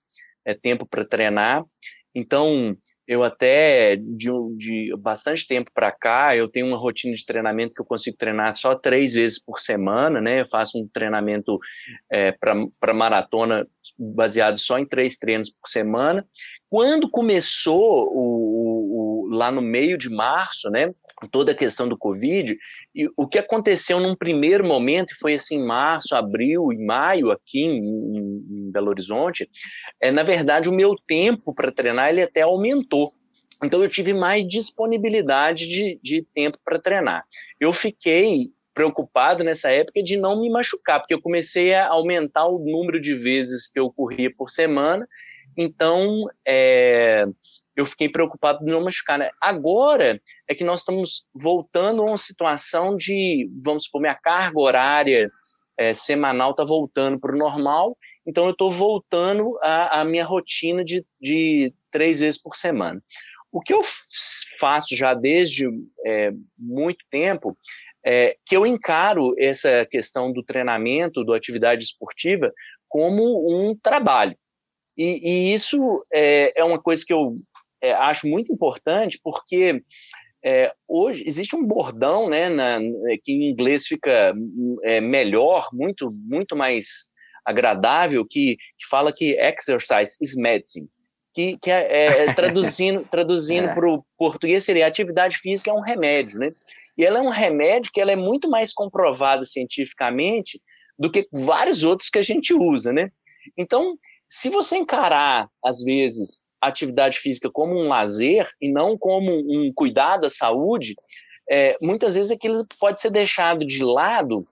é, 0.45 0.53
tempo 0.53 0.85
para 0.85 1.03
treinar. 1.03 1.65
Então, 2.15 2.77
eu 3.09 3.23
até 3.23 3.95
de, 3.95 4.29
de 4.55 4.95
bastante 4.95 5.47
tempo 5.47 5.71
para 5.73 5.91
cá, 5.91 6.37
eu 6.37 6.47
tenho 6.47 6.67
uma 6.67 6.77
rotina 6.77 7.15
de 7.15 7.25
treinamento 7.25 7.73
que 7.73 7.81
eu 7.81 7.85
consigo 7.85 8.15
treinar 8.15 8.55
só 8.55 8.75
três 8.75 9.13
vezes 9.15 9.41
por 9.43 9.59
semana, 9.59 10.21
né? 10.21 10.41
Eu 10.41 10.47
faço 10.47 10.77
um 10.79 10.87
treinamento 10.87 11.57
é, 12.07 12.31
para 12.31 12.93
maratona 12.93 13.67
baseado 13.97 14.59
só 14.59 14.77
em 14.77 14.85
três 14.85 15.17
treinos 15.17 15.49
por 15.49 15.67
semana. 15.67 16.23
Quando 16.69 17.09
começou 17.09 18.07
o, 18.13 18.13
o, 18.13 18.68
lá 19.29 19.51
no 19.51 19.61
meio 19.61 19.97
de 19.97 20.09
março, 20.09 20.69
né? 20.69 20.93
Toda 21.31 21.51
a 21.51 21.55
questão 21.55 21.87
do 21.87 21.97
Covid, 21.97 22.57
e 22.95 23.07
o 23.15 23.27
que 23.27 23.37
aconteceu 23.37 23.99
num 23.99 24.15
primeiro 24.15 24.65
momento, 24.65 25.13
foi 25.19 25.35
assim, 25.35 25.61
março, 25.61 26.15
abril 26.15 26.71
e 26.71 26.77
maio, 26.77 27.29
aqui 27.29 27.61
em, 27.61 27.77
em 27.77 28.71
Belo 28.71 28.89
Horizonte, 28.89 29.49
é, 30.01 30.11
na 30.11 30.23
verdade, 30.23 30.69
o 30.69 30.73
meu 30.73 30.95
tempo 30.95 31.53
para 31.53 31.71
treinar 31.71 32.09
ele 32.09 32.21
até 32.21 32.41
aumentou. 32.41 33.13
Então, 33.61 33.83
eu 33.83 33.89
tive 33.89 34.13
mais 34.13 34.47
disponibilidade 34.47 35.67
de, 35.67 35.99
de 36.01 36.25
tempo 36.33 36.57
para 36.63 36.79
treinar. 36.79 37.25
Eu 37.59 37.73
fiquei 37.73 38.51
preocupado 38.73 39.43
nessa 39.43 39.69
época 39.69 40.01
de 40.01 40.15
não 40.15 40.39
me 40.39 40.49
machucar, 40.49 40.99
porque 41.01 41.13
eu 41.13 41.21
comecei 41.21 41.73
a 41.73 41.89
aumentar 41.89 42.47
o 42.47 42.59
número 42.59 42.97
de 43.01 43.13
vezes 43.13 43.69
que 43.69 43.77
eu 43.77 43.91
corria 43.91 44.33
por 44.33 44.49
semana, 44.49 45.05
então 45.57 46.25
é, 46.47 47.25
eu 47.75 47.85
fiquei 47.85 48.09
preocupado 48.09 48.59
de 48.59 48.71
não 48.71 48.83
machucar. 48.83 49.17
Né? 49.17 49.29
Agora 49.41 50.21
é 50.47 50.55
que 50.55 50.63
nós 50.63 50.79
estamos 50.79 51.25
voltando 51.33 52.01
a 52.01 52.05
uma 52.05 52.17
situação 52.17 52.95
de, 52.95 53.49
vamos 53.63 53.85
supor, 53.85 54.01
minha 54.01 54.15
carga 54.15 54.59
horária 54.59 55.31
é, 55.77 55.93
semanal 55.93 56.51
está 56.51 56.63
voltando 56.63 57.19
para 57.19 57.33
o 57.33 57.37
normal, 57.37 57.97
então 58.27 58.45
eu 58.45 58.51
estou 58.51 58.69
voltando 58.69 59.57
à, 59.61 60.03
minha 60.03 60.25
rotina 60.25 60.83
de, 60.83 61.05
de 61.19 61.73
três 61.89 62.19
vezes 62.19 62.39
por 62.39 62.55
semana. 62.55 63.01
O 63.51 63.61
que 63.61 63.73
eu 63.73 63.81
faço 64.59 64.95
já 64.95 65.13
desde 65.13 65.65
é, 66.05 66.31
muito 66.57 67.03
tempo 67.09 67.57
é 68.05 68.37
que 68.45 68.55
eu 68.55 68.65
encaro 68.65 69.33
essa 69.37 69.85
questão 69.89 70.31
do 70.31 70.43
treinamento, 70.43 71.25
da 71.25 71.35
atividade 71.35 71.83
esportiva, 71.83 72.51
como 72.87 73.23
um 73.49 73.75
trabalho. 73.75 74.37
E, 74.99 75.21
e 75.23 75.53
isso 75.53 76.05
é, 76.11 76.51
é, 76.59 76.63
uma 76.65 76.77
coisa 76.77 77.05
que 77.07 77.13
eu 77.13 77.39
é, 77.81 77.93
acho 77.93 78.27
muito 78.27 78.51
importante, 78.51 79.17
porque 79.23 79.81
é, 80.43 80.73
hoje 80.85 81.23
existe 81.25 81.55
um 81.55 81.65
bordão, 81.65 82.29
né, 82.29 82.49
na, 82.49 82.79
que 83.23 83.31
em 83.31 83.49
inglês 83.49 83.87
fica 83.87 84.33
é, 84.83 84.99
melhor, 84.99 85.69
muito, 85.71 86.11
muito 86.11 86.53
mais 86.53 87.09
agradável, 87.45 88.25
que, 88.25 88.57
que 88.57 88.87
fala 88.89 89.13
que 89.13 89.37
exercise 89.39 90.17
is 90.21 90.35
medicine, 90.35 90.89
que, 91.33 91.57
que 91.59 91.71
é, 91.71 91.87
é, 91.89 92.25
é 92.25 92.33
traduzindo, 92.33 93.05
traduzindo 93.09 93.69
é. 93.69 93.73
para 93.73 93.89
o 93.89 94.03
português 94.17 94.65
seria 94.65 94.85
atividade 94.85 95.37
física 95.37 95.71
é 95.71 95.73
um 95.73 95.79
remédio, 95.79 96.39
né? 96.39 96.51
E 96.97 97.05
ela 97.05 97.19
é 97.19 97.21
um 97.21 97.29
remédio 97.29 97.89
que 97.93 98.01
ela 98.01 98.11
é 98.11 98.17
muito 98.17 98.49
mais 98.49 98.73
comprovada 98.73 99.45
cientificamente 99.45 100.61
do 100.97 101.09
que 101.09 101.25
vários 101.31 101.85
outros 101.85 102.09
que 102.09 102.19
a 102.19 102.21
gente 102.21 102.53
usa, 102.53 102.91
né? 102.91 103.09
Então, 103.57 103.97
se 104.29 104.49
você 104.49 104.77
encarar, 104.77 105.49
às 105.63 105.83
vezes, 105.83 106.41
a 106.61 106.67
atividade 106.67 107.19
física 107.19 107.49
como 107.49 107.73
um 107.73 107.87
lazer 107.87 108.49
e 108.61 108.71
não 108.71 108.97
como 108.97 109.31
um 109.31 109.71
cuidado 109.73 110.25
à 110.25 110.29
saúde, 110.29 110.95
é, 111.49 111.75
muitas 111.81 112.15
vezes 112.15 112.31
aquilo 112.31 112.65
pode 112.79 113.01
ser 113.01 113.09
deixado 113.09 113.65
de 113.65 113.83
lado 113.83 114.45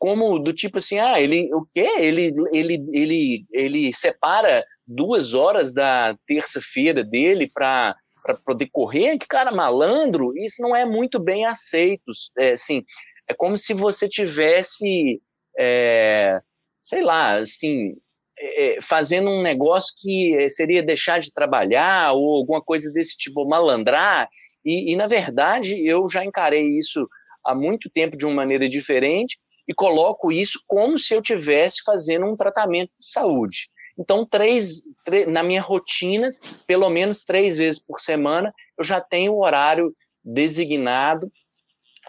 como 0.00 0.38
do 0.38 0.52
tipo 0.52 0.78
assim, 0.78 0.98
ah, 0.98 1.20
ele 1.20 1.52
o 1.54 1.66
quê? 1.74 1.86
Ele 1.98 2.32
ele 2.52 2.82
ele 2.90 3.46
ele 3.52 3.94
separa 3.94 4.64
duas 4.86 5.34
horas 5.34 5.74
da 5.74 6.16
terça-feira 6.26 7.04
dele 7.04 7.48
para 7.52 7.94
para 8.22 8.34
poder 8.34 8.68
correr, 8.70 9.18
que 9.18 9.26
cara 9.26 9.50
malandro, 9.50 10.36
isso 10.36 10.60
não 10.60 10.76
é 10.76 10.84
muito 10.84 11.18
bem 11.18 11.46
aceito. 11.46 12.12
É, 12.38 12.52
assim, 12.52 12.84
é 13.28 13.34
como 13.34 13.56
se 13.56 13.72
você 13.72 14.08
tivesse, 14.08 15.22
é, 15.58 16.40
sei 16.78 17.02
lá, 17.02 17.38
assim, 17.38 17.94
é, 18.40 18.78
fazendo 18.80 19.28
um 19.28 19.42
negócio 19.42 19.94
que 20.00 20.34
é, 20.36 20.48
seria 20.48 20.82
deixar 20.82 21.20
de 21.20 21.32
trabalhar 21.32 22.12
ou 22.12 22.36
alguma 22.36 22.62
coisa 22.62 22.90
desse 22.90 23.16
tipo, 23.16 23.46
malandrar. 23.46 24.28
E, 24.64 24.92
e, 24.92 24.96
na 24.96 25.06
verdade, 25.06 25.86
eu 25.86 26.08
já 26.08 26.24
encarei 26.24 26.66
isso 26.78 27.06
há 27.44 27.54
muito 27.54 27.90
tempo 27.90 28.16
de 28.16 28.24
uma 28.24 28.34
maneira 28.34 28.68
diferente 28.68 29.38
e 29.68 29.74
coloco 29.74 30.32
isso 30.32 30.62
como 30.66 30.98
se 30.98 31.14
eu 31.14 31.22
tivesse 31.22 31.82
fazendo 31.84 32.26
um 32.26 32.36
tratamento 32.36 32.90
de 32.98 33.06
saúde. 33.06 33.68
Então, 33.98 34.24
três, 34.24 34.82
três, 35.04 35.26
na 35.26 35.42
minha 35.42 35.60
rotina, 35.60 36.34
pelo 36.66 36.88
menos 36.88 37.24
três 37.24 37.58
vezes 37.58 37.80
por 37.80 38.00
semana, 38.00 38.52
eu 38.78 38.84
já 38.84 39.00
tenho 39.00 39.34
o 39.34 39.44
horário 39.44 39.94
designado 40.24 41.30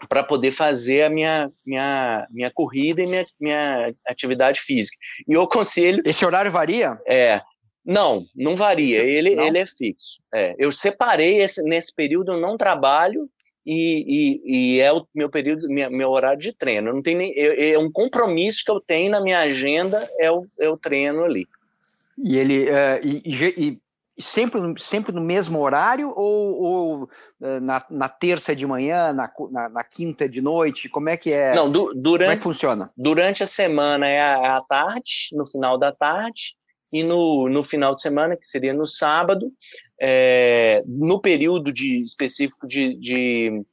para 0.08 0.24
poder 0.24 0.52
fazer 0.52 1.04
a 1.04 1.10
minha, 1.10 1.52
minha, 1.66 2.28
minha 2.30 2.52
corrida 2.52 3.02
e 3.02 3.08
minha, 3.08 3.26
minha 3.40 3.94
atividade 4.08 4.62
física. 4.62 4.98
E 5.28 5.34
eu 5.34 5.42
aconselho. 5.42 6.02
Esse 6.06 6.26
horário 6.26 6.52
varia? 6.52 7.00
É. 7.08 7.42
Não, 7.86 8.26
não 8.36 8.56
varia. 8.56 9.04
Ele, 9.04 9.36
não? 9.36 9.46
ele 9.46 9.58
é 9.58 9.66
fixo. 9.66 10.22
É, 10.34 10.56
eu 10.58 10.72
separei 10.72 11.42
esse, 11.42 11.64
nesse 11.64 11.94
período, 11.94 12.34
eu 12.34 12.40
não 12.40 12.58
trabalho 12.58 13.28
e, 13.66 14.40
e, 14.46 14.76
e 14.78 14.80
é 14.80 14.92
o 14.92 15.06
meu 15.14 15.30
período, 15.30 15.68
minha, 15.68 15.90
meu 15.90 16.10
horário 16.10 16.40
de 16.40 16.54
treino. 16.54 16.94
não 16.94 17.02
tem 17.02 17.16
nem, 17.16 17.34
é, 17.36 17.72
é 17.72 17.80
um 17.80 17.92
compromisso 17.92 18.64
que 18.64 18.72
eu 18.72 18.80
tenho 18.80 19.12
na 19.12 19.22
minha 19.22 19.40
agenda 19.40 20.08
é 20.20 20.32
o, 20.32 20.46
é 20.60 20.70
o 20.70 20.78
treino 20.78 21.24
ali. 21.24 21.48
E 22.24 22.38
ele 22.38 22.66
uh, 22.66 23.00
e, 23.04 23.22
e, 23.26 23.80
sempre, 24.22 24.62
sempre 24.78 25.12
no 25.14 25.22
mesmo 25.22 25.60
horário 25.60 26.14
ou, 26.16 26.62
ou 26.62 27.10
eh, 27.42 27.60
na, 27.60 27.86
na, 27.90 28.10
terça 28.10 28.56
de 28.56 28.66
manhã, 28.66 29.12
na, 29.12 29.32
na, 29.52 29.70
na, 29.70 29.84
quinta 29.84 30.30
de 30.30 30.42
noite? 30.42 30.88
Como 30.88 31.10
é 31.10 31.18
que 31.18 31.32
é? 31.32 31.54
Não, 31.54 31.70
du, 31.70 31.94
durante, 31.94 32.26
como 32.26 32.32
é 32.32 32.38
que 32.38 32.44
funciona? 32.44 32.92
Durante 32.96 33.44
a 33.44 33.48
semana 33.48 34.08
é 34.08 34.22
a, 34.22 34.58
a 34.58 34.62
tarde, 34.62 35.30
no 35.34 35.46
final 35.46 35.78
da 35.78 35.92
tarde, 35.92 36.56
e 36.92 37.04
no, 37.04 37.48
no 37.48 37.64
final 37.64 37.96
de 37.96 38.02
semana, 38.02 38.36
que 38.36 38.46
seria 38.46 38.74
no 38.74 38.86
sábado, 38.86 39.52
é, 40.00 40.84
no 40.86 41.22
período 41.22 41.72
de, 41.72 42.04
específico 42.04 42.68
de, 42.68 42.96
de, 42.96 43.64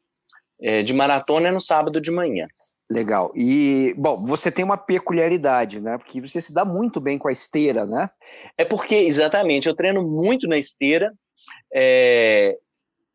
é, 0.60 0.82
de 0.82 0.92
maratona 0.92 1.48
é 1.48 1.52
no 1.52 1.60
sábado 1.60 2.00
de 2.00 2.10
manhã. 2.10 2.46
Legal. 2.90 3.30
E, 3.36 3.94
bom, 3.98 4.16
você 4.16 4.50
tem 4.50 4.64
uma 4.64 4.78
peculiaridade, 4.78 5.78
né? 5.78 5.98
Porque 5.98 6.22
você 6.22 6.40
se 6.40 6.54
dá 6.54 6.64
muito 6.64 7.00
bem 7.00 7.18
com 7.18 7.28
a 7.28 7.32
esteira, 7.32 7.84
né? 7.84 8.08
É 8.56 8.64
porque, 8.64 8.94
exatamente, 8.94 9.68
eu 9.68 9.74
treino 9.74 10.02
muito 10.02 10.48
na 10.48 10.56
esteira 10.56 11.12
é, 11.74 12.56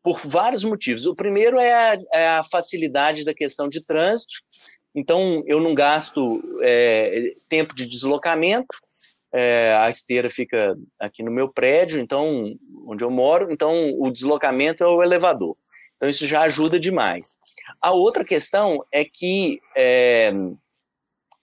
por 0.00 0.20
vários 0.24 0.62
motivos. 0.62 1.06
O 1.06 1.14
primeiro 1.14 1.58
é 1.58 1.72
a, 1.72 1.98
é 2.12 2.28
a, 2.28 2.44
facilidade 2.44 3.24
da 3.24 3.34
questão 3.34 3.68
de 3.68 3.84
trânsito. 3.84 4.34
Então, 4.94 5.42
eu 5.44 5.60
não 5.60 5.74
gasto 5.74 6.40
é, 6.62 7.32
tempo 7.48 7.74
de 7.74 7.84
deslocamento. 7.84 8.76
É, 9.32 9.74
a 9.74 9.90
esteira 9.90 10.30
fica 10.30 10.76
aqui 11.00 11.24
no 11.24 11.32
meu 11.32 11.48
prédio, 11.48 11.98
então, 11.98 12.54
onde 12.86 13.02
eu 13.02 13.10
moro. 13.10 13.50
Então, 13.50 13.90
o 13.98 14.08
deslocamento 14.08 14.84
é 14.84 14.86
o 14.86 15.02
elevador. 15.02 15.56
Então, 16.04 16.10
isso 16.10 16.26
já 16.26 16.42
ajuda 16.42 16.78
demais. 16.78 17.38
A 17.80 17.92
outra 17.92 18.26
questão 18.26 18.84
é 18.92 19.06
que 19.06 19.58
é, 19.74 20.30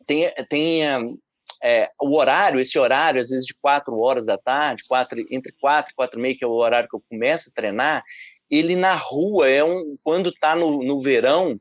tem, 0.05 0.31
tem 0.47 1.17
é, 1.63 1.89
o 1.99 2.15
horário, 2.15 2.59
esse 2.59 2.77
horário, 2.77 3.19
às 3.19 3.29
vezes 3.29 3.43
de 3.43 3.55
quatro 3.59 3.97
horas 3.97 4.23
da 4.23 4.37
tarde, 4.37 4.83
quatro, 4.87 5.19
entre 5.31 5.51
quatro 5.59 5.91
e 5.91 5.95
quatro 5.95 6.19
e 6.19 6.21
meia, 6.21 6.37
que 6.37 6.43
é 6.43 6.47
o 6.47 6.51
horário 6.51 6.87
que 6.87 6.95
eu 6.95 7.03
começo 7.09 7.49
a 7.49 7.53
treinar, 7.55 8.03
ele 8.51 8.75
na 8.75 8.93
rua 8.93 9.49
é 9.49 9.63
um, 9.63 9.97
quando 10.03 10.29
está 10.29 10.55
no, 10.55 10.83
no 10.83 11.01
verão, 11.01 11.59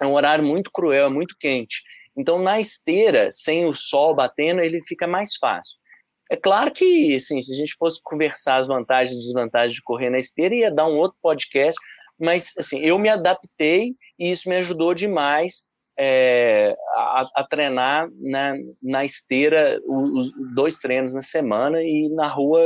é 0.00 0.06
um 0.06 0.14
horário 0.14 0.42
muito 0.42 0.70
cruel, 0.72 1.08
é 1.08 1.10
muito 1.10 1.36
quente. 1.38 1.82
Então, 2.16 2.38
na 2.38 2.58
esteira, 2.58 3.28
sem 3.34 3.66
o 3.66 3.74
sol 3.74 4.14
batendo, 4.14 4.62
ele 4.62 4.82
fica 4.82 5.06
mais 5.06 5.36
fácil. 5.36 5.76
É 6.30 6.36
claro 6.36 6.72
que, 6.72 7.14
assim, 7.14 7.42
se 7.42 7.52
a 7.52 7.56
gente 7.56 7.76
fosse 7.78 8.00
conversar 8.02 8.56
as 8.56 8.66
vantagens 8.66 9.16
e 9.16 9.20
desvantagens 9.20 9.74
de 9.74 9.82
correr 9.82 10.08
na 10.08 10.18
esteira, 10.18 10.54
ia 10.54 10.70
dar 10.70 10.86
um 10.86 10.96
outro 10.96 11.18
podcast, 11.22 11.78
mas 12.18 12.52
assim, 12.58 12.80
eu 12.80 12.98
me 12.98 13.08
adaptei 13.08 13.94
e 14.18 14.30
isso 14.30 14.48
me 14.48 14.56
ajudou 14.56 14.94
demais 14.94 15.66
é, 15.98 16.76
a, 16.94 17.26
a, 17.36 17.44
treinar 17.44 18.08
na, 18.20 18.54
na 18.82 19.04
esteira 19.04 19.80
os 19.86 20.32
dois 20.54 20.76
treinos 20.76 21.14
na 21.14 21.22
semana 21.22 21.82
e 21.82 22.06
na 22.14 22.28
rua 22.28 22.60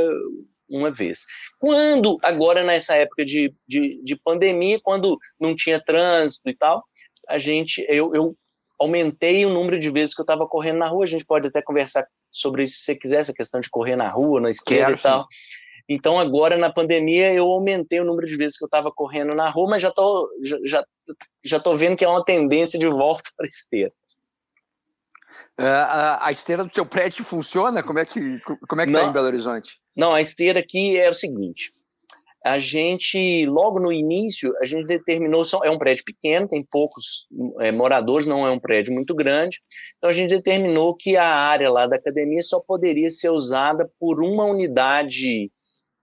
uma 0.68 0.90
vez. 0.90 1.24
Quando, 1.58 2.16
agora 2.22 2.62
nessa 2.62 2.94
época 2.94 3.24
de, 3.24 3.52
de, 3.66 4.00
de 4.02 4.16
pandemia, 4.16 4.80
quando 4.82 5.18
não 5.38 5.54
tinha 5.54 5.82
trânsito 5.82 6.48
e 6.48 6.56
tal, 6.56 6.84
a 7.28 7.38
gente, 7.38 7.84
eu, 7.88 8.14
eu 8.14 8.36
aumentei 8.78 9.44
o 9.44 9.50
número 9.50 9.78
de 9.78 9.90
vezes 9.90 10.14
que 10.14 10.20
eu 10.20 10.24
estava 10.24 10.46
correndo 10.46 10.78
na 10.78 10.88
rua. 10.88 11.04
A 11.04 11.08
gente 11.08 11.24
pode 11.24 11.46
até 11.46 11.60
conversar 11.60 12.06
sobre 12.30 12.64
isso 12.64 12.78
se 12.78 12.84
você 12.84 12.96
quiser, 12.96 13.20
essa 13.20 13.32
questão 13.32 13.60
de 13.60 13.68
correr 13.68 13.96
na 13.96 14.08
rua, 14.08 14.40
na 14.40 14.50
esteira 14.50 14.86
Quero, 14.86 14.98
e 14.98 15.02
tal. 15.02 15.22
Sim. 15.22 15.59
Então, 15.92 16.20
agora 16.20 16.56
na 16.56 16.72
pandemia, 16.72 17.32
eu 17.32 17.46
aumentei 17.46 17.98
o 17.98 18.04
número 18.04 18.24
de 18.24 18.36
vezes 18.36 18.56
que 18.56 18.62
eu 18.62 18.66
estava 18.66 18.92
correndo 18.92 19.34
na 19.34 19.50
rua, 19.50 19.70
mas 19.70 19.82
já 19.82 19.90
tô, 19.90 20.30
já, 20.40 20.56
já, 20.64 20.84
já 21.44 21.58
tô 21.58 21.74
vendo 21.74 21.96
que 21.96 22.04
é 22.04 22.08
uma 22.08 22.24
tendência 22.24 22.78
de 22.78 22.86
volta 22.86 23.28
para 23.36 23.44
a 23.44 23.48
esteira. 23.48 23.90
Uh, 25.58 25.64
a, 25.64 26.28
a, 26.28 26.30
esteira 26.30 26.64
do 26.64 26.72
seu 26.72 26.86
prédio 26.86 27.24
funciona? 27.24 27.82
Como 27.82 27.98
é 27.98 28.06
que 28.06 28.38
como 28.68 28.80
é 28.80 28.86
que 28.86 28.92
está 28.92 29.04
em 29.04 29.12
Belo 29.12 29.26
Horizonte? 29.26 29.80
Não, 29.96 30.14
a 30.14 30.22
esteira 30.22 30.60
aqui 30.60 30.96
é 30.96 31.10
o 31.10 31.14
seguinte. 31.14 31.72
A 32.46 32.60
gente, 32.60 33.44
logo 33.46 33.80
no 33.80 33.92
início, 33.92 34.54
a 34.62 34.64
gente 34.64 34.86
determinou, 34.86 35.44
é 35.64 35.70
um 35.70 35.76
prédio 35.76 36.04
pequeno, 36.04 36.46
tem 36.46 36.64
poucos 36.64 37.26
é, 37.58 37.72
moradores, 37.72 38.28
não 38.28 38.46
é 38.46 38.50
um 38.50 38.60
prédio 38.60 38.94
muito 38.94 39.12
grande, 39.12 39.60
então 39.98 40.08
a 40.08 40.12
gente 40.12 40.30
determinou 40.30 40.94
que 40.94 41.16
a 41.16 41.26
área 41.26 41.70
lá 41.70 41.86
da 41.86 41.96
academia 41.96 42.42
só 42.42 42.60
poderia 42.60 43.10
ser 43.10 43.28
usada 43.30 43.90
por 43.98 44.22
uma 44.22 44.44
unidade 44.44 45.50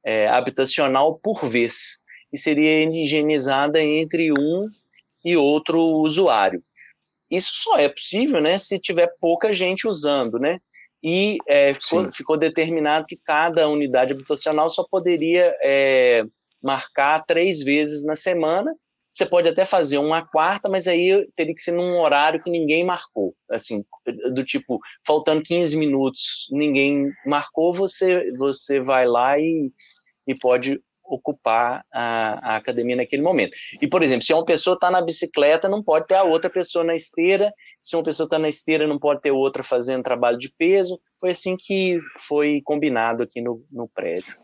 é, 0.03 0.27
habitacional 0.27 1.19
por 1.19 1.45
vez 1.45 1.99
e 2.31 2.37
seria 2.37 2.83
higienizada 2.83 3.81
entre 3.81 4.31
um 4.31 4.67
e 5.23 5.35
outro 5.35 5.81
usuário. 5.81 6.63
Isso 7.29 7.51
só 7.55 7.77
é 7.77 7.89
possível 7.89 8.41
né, 8.41 8.57
se 8.57 8.79
tiver 8.79 9.11
pouca 9.19 9.51
gente 9.51 9.87
usando, 9.87 10.39
né? 10.39 10.59
E 11.03 11.37
é, 11.47 11.73
ficou, 11.73 12.11
ficou, 12.11 12.37
determinado 12.37 13.05
que 13.05 13.17
cada 13.17 13.67
unidade 13.69 14.13
habitacional 14.13 14.69
só 14.69 14.83
poderia 14.89 15.55
é, 15.63 16.25
marcar 16.61 17.23
três 17.25 17.61
vezes 17.61 18.03
na 18.03 18.15
semana. 18.15 18.73
Você 19.17 19.25
pode 19.25 19.49
até 19.49 19.65
fazer 19.65 19.97
uma 19.97 20.23
quarta, 20.23 20.69
mas 20.69 20.87
aí 20.87 21.27
teria 21.35 21.55
que 21.55 21.61
ser 21.61 21.71
num 21.71 21.99
horário 21.99 22.39
que 22.39 22.51
ninguém 22.51 22.83
marcou. 22.83 23.33
Assim, 23.49 23.83
do 24.31 24.43
tipo, 24.43 24.79
faltando 25.05 25.41
15 25.41 25.75
minutos, 25.75 26.47
ninguém 26.51 27.09
marcou, 27.25 27.73
você, 27.73 28.31
você 28.37 28.79
vai 28.79 29.07
lá 29.07 29.39
e 29.39 29.71
e 30.27 30.35
pode 30.35 30.79
ocupar 31.03 31.85
a, 31.91 32.53
a, 32.53 32.55
academia 32.57 32.97
naquele 32.97 33.21
momento. 33.21 33.55
E, 33.81 33.87
por 33.87 34.03
exemplo, 34.03 34.25
se 34.25 34.33
uma 34.33 34.43
pessoa 34.43 34.73
está 34.73 34.91
na 34.91 35.01
bicicleta, 35.01 35.69
não 35.69 35.81
pode 35.81 36.05
ter 36.05 36.15
a 36.15 36.23
outra 36.23 36.49
pessoa 36.49 36.83
na 36.83 36.95
esteira. 36.95 37.53
Se 37.79 37.95
uma 37.95 38.03
pessoa 38.03 38.25
está 38.25 38.37
na 38.37 38.49
esteira, 38.49 38.85
não 38.85 38.99
pode 38.99 39.21
ter 39.21 39.31
outra 39.31 39.63
fazendo 39.63 40.03
trabalho 40.03 40.37
de 40.37 40.51
peso. 40.57 40.99
Foi 41.17 41.29
assim 41.29 41.55
que 41.57 41.97
foi 42.19 42.61
combinado 42.63 43.23
aqui 43.23 43.39
no, 43.39 43.65
no 43.71 43.87
prédio. 43.87 44.35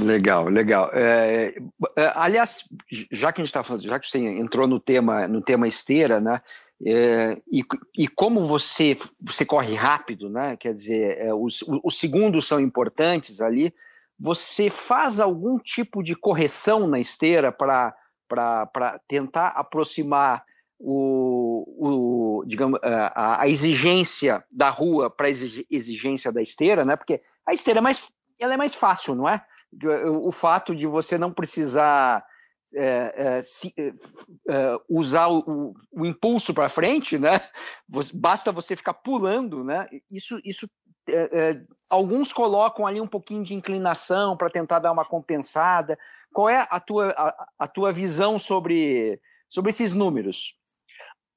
Legal, 0.00 0.48
legal. 0.48 0.90
É, 0.92 1.54
é, 1.96 2.12
aliás, 2.14 2.68
já 3.10 3.32
que 3.32 3.40
a 3.40 3.44
gente 3.44 3.50
está 3.50 3.62
falando, 3.62 3.84
já 3.84 3.98
que 3.98 4.08
você 4.08 4.18
entrou 4.18 4.66
no 4.66 4.80
tema, 4.80 5.26
no 5.28 5.42
tema 5.42 5.68
esteira, 5.68 6.20
né? 6.20 6.40
É, 6.86 7.36
e, 7.50 7.64
e, 7.96 8.06
como 8.06 8.44
você 8.46 8.96
você 9.20 9.44
corre 9.44 9.74
rápido, 9.74 10.30
né? 10.30 10.56
Quer 10.56 10.74
dizer, 10.74 11.18
é, 11.18 11.34
os, 11.34 11.64
os 11.82 11.98
segundos 11.98 12.46
são 12.46 12.60
importantes 12.60 13.40
ali 13.40 13.74
você 14.18 14.68
faz 14.68 15.20
algum 15.20 15.58
tipo 15.58 16.02
de 16.02 16.16
correção 16.16 16.88
na 16.88 16.98
esteira 16.98 17.52
para 17.52 17.94
para 18.28 19.00
tentar 19.08 19.48
aproximar 19.48 20.44
o, 20.78 22.40
o 22.40 22.44
digamos, 22.44 22.78
a, 22.82 23.40
a, 23.40 23.48
exigência 23.48 24.44
da 24.50 24.68
rua 24.68 25.08
para 25.08 25.28
a 25.28 25.30
exigência 25.30 26.30
da 26.30 26.42
esteira, 26.42 26.84
né? 26.84 26.94
Porque 26.94 27.22
a 27.46 27.54
esteira 27.54 27.78
é 27.78 27.80
mais, 27.80 28.06
ela 28.38 28.52
é 28.52 28.56
mais 28.58 28.74
fácil, 28.74 29.14
não 29.14 29.26
é? 29.26 29.42
O, 30.24 30.32
fato 30.32 30.74
de 30.74 30.86
você 30.86 31.18
não 31.18 31.32
precisar 31.32 32.24
é, 32.74 33.14
é, 33.16 33.42
se, 33.42 33.72
é, 33.76 33.92
é 34.48 34.80
usar 34.88 35.28
o, 35.28 35.74
o 35.92 36.06
impulso 36.06 36.54
para 36.54 36.68
frente, 36.68 37.18
né? 37.18 37.40
Basta 38.14 38.52
você 38.52 38.74
ficar 38.74 38.94
pulando, 38.94 39.62
né? 39.62 39.86
Isso, 40.10 40.40
isso 40.44 40.68
é, 41.08 41.38
é, 41.50 41.60
alguns 41.88 42.32
colocam 42.32 42.86
ali 42.86 43.00
um 43.00 43.06
pouquinho 43.06 43.42
de 43.42 43.54
inclinação 43.54 44.36
para 44.36 44.50
tentar 44.50 44.78
dar 44.78 44.92
uma 44.92 45.04
compensada. 45.04 45.98
Qual 46.32 46.48
é 46.48 46.66
a 46.70 46.80
tua, 46.80 47.10
a, 47.10 47.48
a 47.60 47.68
tua 47.68 47.92
visão 47.92 48.38
sobre, 48.38 49.20
sobre 49.48 49.70
esses 49.70 49.92
números? 49.92 50.57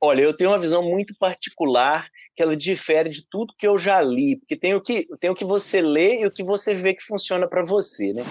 Olha, 0.03 0.21
eu 0.21 0.35
tenho 0.35 0.49
uma 0.49 0.57
visão 0.57 0.81
muito 0.81 1.15
particular 1.19 2.09
que 2.35 2.41
ela 2.41 2.57
difere 2.57 3.07
de 3.07 3.27
tudo 3.29 3.53
que 3.55 3.67
eu 3.67 3.77
já 3.77 4.01
li, 4.01 4.37
porque 4.37 4.55
tem 4.55 4.73
o 4.73 4.81
que, 4.81 5.07
tem 5.19 5.29
o 5.29 5.35
que 5.35 5.45
você 5.45 5.79
lê 5.79 6.21
e 6.21 6.25
o 6.25 6.31
que 6.31 6.43
você 6.43 6.73
vê 6.73 6.95
que 6.95 7.03
funciona 7.03 7.47
para 7.47 7.63
você, 7.63 8.11
né? 8.11 8.23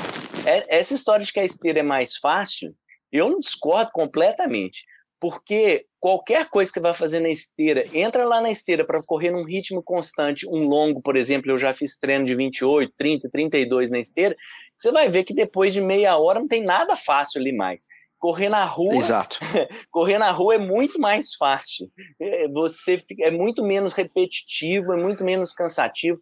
É, 0.45 0.79
essa 0.79 0.95
história 0.95 1.25
de 1.25 1.33
que 1.33 1.39
a 1.39 1.45
esteira 1.45 1.79
é 1.79 1.83
mais 1.83 2.17
fácil, 2.17 2.75
eu 3.13 3.29
não 3.29 3.39
discordo 3.39 3.93
completamente, 3.93 4.85
porque 5.21 5.87
qualquer 6.01 6.49
coisa 6.49 6.73
que 6.73 6.81
vai 6.81 6.93
fazer 6.93 7.21
na 7.21 7.29
esteira, 7.29 7.85
entra 7.95 8.25
lá 8.25 8.41
na 8.41 8.51
esteira 8.51 8.85
para 8.85 9.03
correr 9.03 9.31
num 9.31 9.45
ritmo 9.45 9.81
constante, 9.81 10.49
um 10.49 10.67
longo, 10.67 11.01
por 11.01 11.15
exemplo, 11.15 11.53
eu 11.53 11.59
já 11.59 11.73
fiz 11.73 11.97
treino 11.97 12.25
de 12.25 12.35
28, 12.35 12.93
30, 12.97 13.31
32 13.31 13.91
na 13.91 14.01
esteira, 14.01 14.35
você 14.77 14.91
vai 14.91 15.09
ver 15.09 15.23
que 15.23 15.35
depois 15.35 15.73
de 15.73 15.81
meia 15.81 16.17
hora 16.17 16.41
não 16.41 16.49
tem 16.49 16.65
nada 16.65 16.97
fácil 16.97 17.41
ali 17.41 17.53
mais. 17.53 17.85
Correr 18.21 18.51
na 18.51 18.65
rua, 18.65 18.97
Exato. 18.97 19.39
correr 19.91 20.19
na 20.19 20.31
rua 20.31 20.55
é 20.55 20.59
muito 20.59 21.01
mais 21.01 21.35
fácil. 21.35 21.91
É, 22.21 22.47
você 22.49 23.03
é 23.21 23.31
muito 23.31 23.65
menos 23.65 23.95
repetitivo, 23.95 24.93
é 24.93 24.97
muito 24.97 25.25
menos 25.25 25.53
cansativo. 25.53 26.21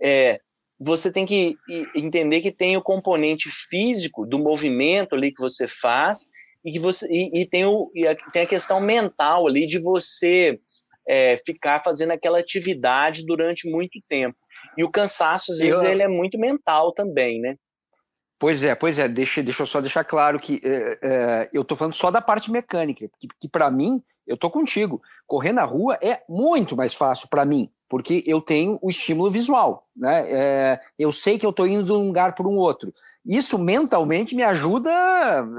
É, 0.00 0.40
você 0.78 1.12
tem 1.12 1.26
que 1.26 1.58
entender 1.94 2.40
que 2.40 2.50
tem 2.50 2.76
o 2.76 2.82
componente 2.82 3.50
físico 3.50 4.24
do 4.24 4.38
movimento 4.38 5.14
ali 5.14 5.30
que 5.30 5.42
você 5.42 5.68
faz 5.68 6.20
e 6.64 6.72
que 6.72 6.78
você 6.78 7.06
e, 7.10 7.42
e 7.42 7.46
tem 7.46 7.66
o 7.66 7.90
e 7.94 8.06
a, 8.06 8.14
tem 8.14 8.42
a 8.42 8.46
questão 8.46 8.80
mental 8.80 9.46
ali 9.46 9.66
de 9.66 9.78
você 9.78 10.58
é, 11.06 11.36
ficar 11.36 11.82
fazendo 11.82 12.12
aquela 12.12 12.38
atividade 12.38 13.26
durante 13.26 13.68
muito 13.68 14.00
tempo. 14.08 14.38
E 14.78 14.84
o 14.84 14.90
cansaço 14.90 15.52
às 15.52 15.58
vezes 15.58 15.82
eu... 15.82 15.90
ele 15.90 16.02
é 16.02 16.08
muito 16.08 16.38
mental 16.38 16.92
também, 16.92 17.40
né? 17.40 17.56
Pois 18.40 18.64
é, 18.64 18.74
pois 18.74 18.98
é, 18.98 19.06
deixa, 19.06 19.42
deixa 19.42 19.62
eu 19.62 19.66
só 19.66 19.82
deixar 19.82 20.02
claro 20.02 20.40
que 20.40 20.62
é, 20.64 20.98
é, 21.02 21.50
eu 21.52 21.60
estou 21.60 21.76
falando 21.76 21.92
só 21.92 22.10
da 22.10 22.22
parte 22.22 22.50
mecânica, 22.50 23.06
que, 23.18 23.28
que 23.38 23.46
para 23.46 23.70
mim, 23.70 24.02
eu 24.26 24.34
estou 24.34 24.50
contigo. 24.50 25.02
Correr 25.26 25.52
na 25.52 25.62
rua 25.62 25.98
é 26.00 26.22
muito 26.26 26.74
mais 26.74 26.94
fácil 26.94 27.28
para 27.28 27.44
mim, 27.44 27.70
porque 27.86 28.24
eu 28.26 28.40
tenho 28.40 28.78
o 28.80 28.88
estímulo 28.88 29.30
visual, 29.30 29.86
né? 29.94 30.24
É, 30.26 30.80
eu 30.98 31.12
sei 31.12 31.38
que 31.38 31.44
eu 31.44 31.50
estou 31.50 31.66
indo 31.66 31.84
de 31.84 31.92
um 31.92 32.06
lugar 32.06 32.34
para 32.34 32.48
um 32.48 32.56
outro. 32.56 32.94
Isso 33.26 33.58
mentalmente 33.58 34.34
me 34.34 34.42
ajuda 34.42 34.90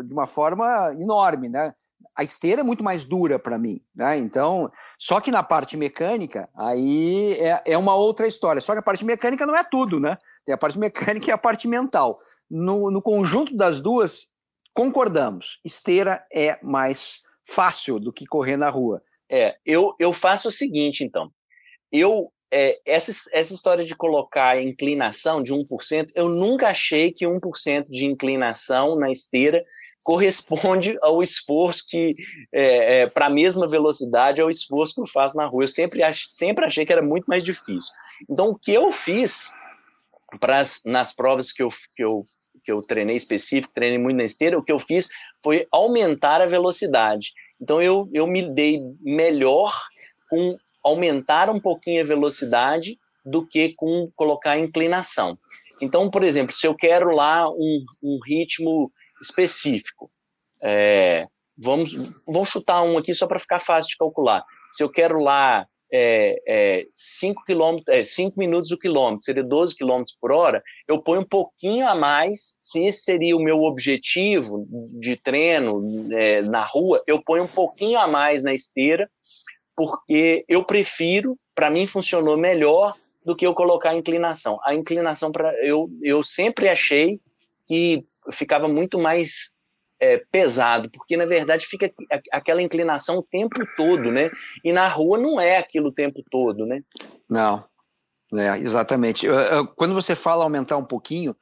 de 0.03 0.11
uma 0.11 0.25
forma 0.25 0.91
enorme, 0.99 1.49
né? 1.49 1.75
A 2.15 2.23
esteira 2.23 2.61
é 2.61 2.63
muito 2.63 2.83
mais 2.83 3.05
dura 3.05 3.37
para 3.37 3.59
mim, 3.59 3.79
né? 3.95 4.17
Então, 4.17 4.71
só 4.97 5.21
que 5.21 5.29
na 5.29 5.43
parte 5.43 5.77
mecânica, 5.77 6.49
aí 6.57 7.33
é, 7.33 7.61
é 7.73 7.77
uma 7.77 7.93
outra 7.93 8.25
história. 8.25 8.59
Só 8.59 8.73
que 8.73 8.79
a 8.79 8.83
parte 8.83 9.05
mecânica 9.05 9.45
não 9.45 9.55
é 9.55 9.63
tudo, 9.63 9.99
né? 9.99 10.17
Tem 10.45 10.53
a 10.53 10.57
parte 10.57 10.77
mecânica 10.79 11.29
e 11.29 11.31
a 11.31 11.37
parte 11.37 11.67
mental. 11.67 12.19
No, 12.49 12.89
no 12.89 13.01
conjunto 13.01 13.55
das 13.55 13.79
duas, 13.79 14.27
concordamos. 14.73 15.59
Esteira 15.63 16.25
é 16.33 16.57
mais 16.63 17.21
fácil 17.45 17.99
do 17.99 18.11
que 18.11 18.25
correr 18.25 18.57
na 18.57 18.69
rua. 18.69 19.01
É, 19.29 19.55
eu, 19.65 19.95
eu 19.99 20.11
faço 20.11 20.49
o 20.49 20.51
seguinte, 20.51 21.03
então. 21.03 21.31
Eu, 21.91 22.31
é, 22.51 22.79
essa, 22.85 23.11
essa 23.31 23.53
história 23.53 23.85
de 23.85 23.95
colocar 23.95 24.49
a 24.49 24.61
inclinação 24.61 25.41
de 25.41 25.53
1%, 25.53 26.11
eu 26.15 26.27
nunca 26.27 26.69
achei 26.69 27.11
que 27.11 27.25
1% 27.25 27.85
de 27.85 28.05
inclinação 28.05 28.97
na 28.97 29.09
esteira 29.09 29.63
corresponde 30.03 30.97
ao 31.01 31.21
esforço 31.21 31.85
que, 31.87 32.15
é, 32.51 33.01
é, 33.01 33.07
para 33.07 33.27
a 33.27 33.29
mesma 33.29 33.67
velocidade, 33.67 34.41
ao 34.41 34.49
esforço 34.49 34.95
que 34.95 35.01
eu 35.01 35.07
faço 35.07 35.37
na 35.37 35.45
rua. 35.45 35.63
Eu 35.63 35.67
sempre, 35.67 36.03
ach, 36.03 36.25
sempre 36.27 36.65
achei 36.65 36.85
que 36.85 36.91
era 36.91 37.01
muito 37.01 37.25
mais 37.25 37.43
difícil. 37.43 37.91
Então, 38.29 38.49
o 38.49 38.57
que 38.57 38.73
eu 38.73 38.91
fiz 38.91 39.51
nas 40.85 41.13
provas 41.13 41.51
que 41.51 41.63
eu, 41.63 41.69
que, 41.95 42.03
eu, 42.03 42.25
que 42.63 42.71
eu 42.71 42.81
treinei 42.81 43.15
específico, 43.15 43.73
treinei 43.73 43.97
muito 43.97 44.17
na 44.17 44.23
esteira, 44.23 44.57
o 44.57 44.63
que 44.63 44.71
eu 44.71 44.79
fiz 44.79 45.09
foi 45.43 45.67
aumentar 45.71 46.41
a 46.41 46.45
velocidade. 46.45 47.31
Então 47.59 47.81
eu, 47.81 48.09
eu 48.13 48.25
me 48.25 48.49
dei 48.53 48.81
melhor 49.01 49.73
com 50.29 50.57
aumentar 50.83 51.49
um 51.49 51.59
pouquinho 51.59 52.01
a 52.01 52.07
velocidade 52.07 52.97
do 53.23 53.45
que 53.45 53.73
com 53.75 54.11
colocar 54.15 54.57
inclinação. 54.57 55.37
Então, 55.81 56.09
por 56.09 56.23
exemplo, 56.23 56.55
se 56.55 56.65
eu 56.65 56.75
quero 56.75 57.13
lá 57.13 57.49
um, 57.49 57.85
um 58.01 58.19
ritmo 58.25 58.91
específico, 59.21 60.11
é, 60.63 61.27
vamos, 61.57 61.93
vamos 62.25 62.49
chutar 62.49 62.81
um 62.83 62.97
aqui 62.97 63.13
só 63.13 63.27
para 63.27 63.39
ficar 63.39 63.59
fácil 63.59 63.89
de 63.89 63.97
calcular. 63.97 64.43
Se 64.71 64.83
eu 64.83 64.89
quero 64.89 65.19
lá 65.19 65.67
é, 65.91 66.41
é, 66.47 66.87
5, 66.93 67.43
quilômetros, 67.43 67.87
é, 67.93 68.05
5 68.05 68.39
minutos 68.39 68.71
o 68.71 68.77
quilômetro, 68.77 69.23
seria 69.23 69.43
12 69.43 69.75
quilômetros 69.75 70.15
por 70.19 70.31
hora, 70.31 70.63
eu 70.87 71.01
ponho 71.01 71.21
um 71.21 71.27
pouquinho 71.27 71.87
a 71.87 71.93
mais, 71.93 72.55
se 72.61 72.85
esse 72.85 73.03
seria 73.03 73.35
o 73.35 73.43
meu 73.43 73.63
objetivo 73.63 74.65
de 74.99 75.15
treino 75.17 75.81
é, 76.13 76.41
na 76.41 76.63
rua, 76.63 77.03
eu 77.05 77.21
ponho 77.21 77.43
um 77.43 77.47
pouquinho 77.47 77.99
a 77.99 78.07
mais 78.07 78.43
na 78.43 78.53
esteira, 78.53 79.09
porque 79.75 80.45
eu 80.47 80.63
prefiro, 80.63 81.37
para 81.53 81.69
mim 81.69 81.85
funcionou 81.87 82.37
melhor 82.37 82.93
do 83.25 83.35
que 83.35 83.45
eu 83.45 83.53
colocar 83.53 83.91
a 83.91 83.95
inclinação. 83.95 84.59
A 84.63 84.73
inclinação, 84.73 85.31
para 85.31 85.53
eu, 85.65 85.89
eu 86.01 86.23
sempre 86.23 86.69
achei 86.69 87.19
que 87.67 88.05
ficava 88.31 88.67
muito 88.67 88.99
mais 88.99 89.55
é, 90.01 90.17
pesado, 90.31 90.89
porque 90.89 91.15
na 91.15 91.27
verdade 91.27 91.67
fica 91.67 91.93
aquela 92.31 92.61
inclinação 92.61 93.19
o 93.19 93.23
tempo 93.23 93.63
todo, 93.77 94.11
né? 94.11 94.31
E 94.63 94.73
na 94.73 94.87
rua 94.87 95.19
não 95.19 95.39
é 95.39 95.57
aquilo 95.57 95.89
o 95.89 95.93
tempo 95.93 96.23
todo, 96.29 96.65
né? 96.65 96.83
Não, 97.29 97.63
é, 98.33 98.57
exatamente. 98.57 99.27
Quando 99.75 99.93
você 99.93 100.15
fala 100.15 100.43
aumentar 100.43 100.77
um 100.77 100.83
pouquinho, 100.83 101.35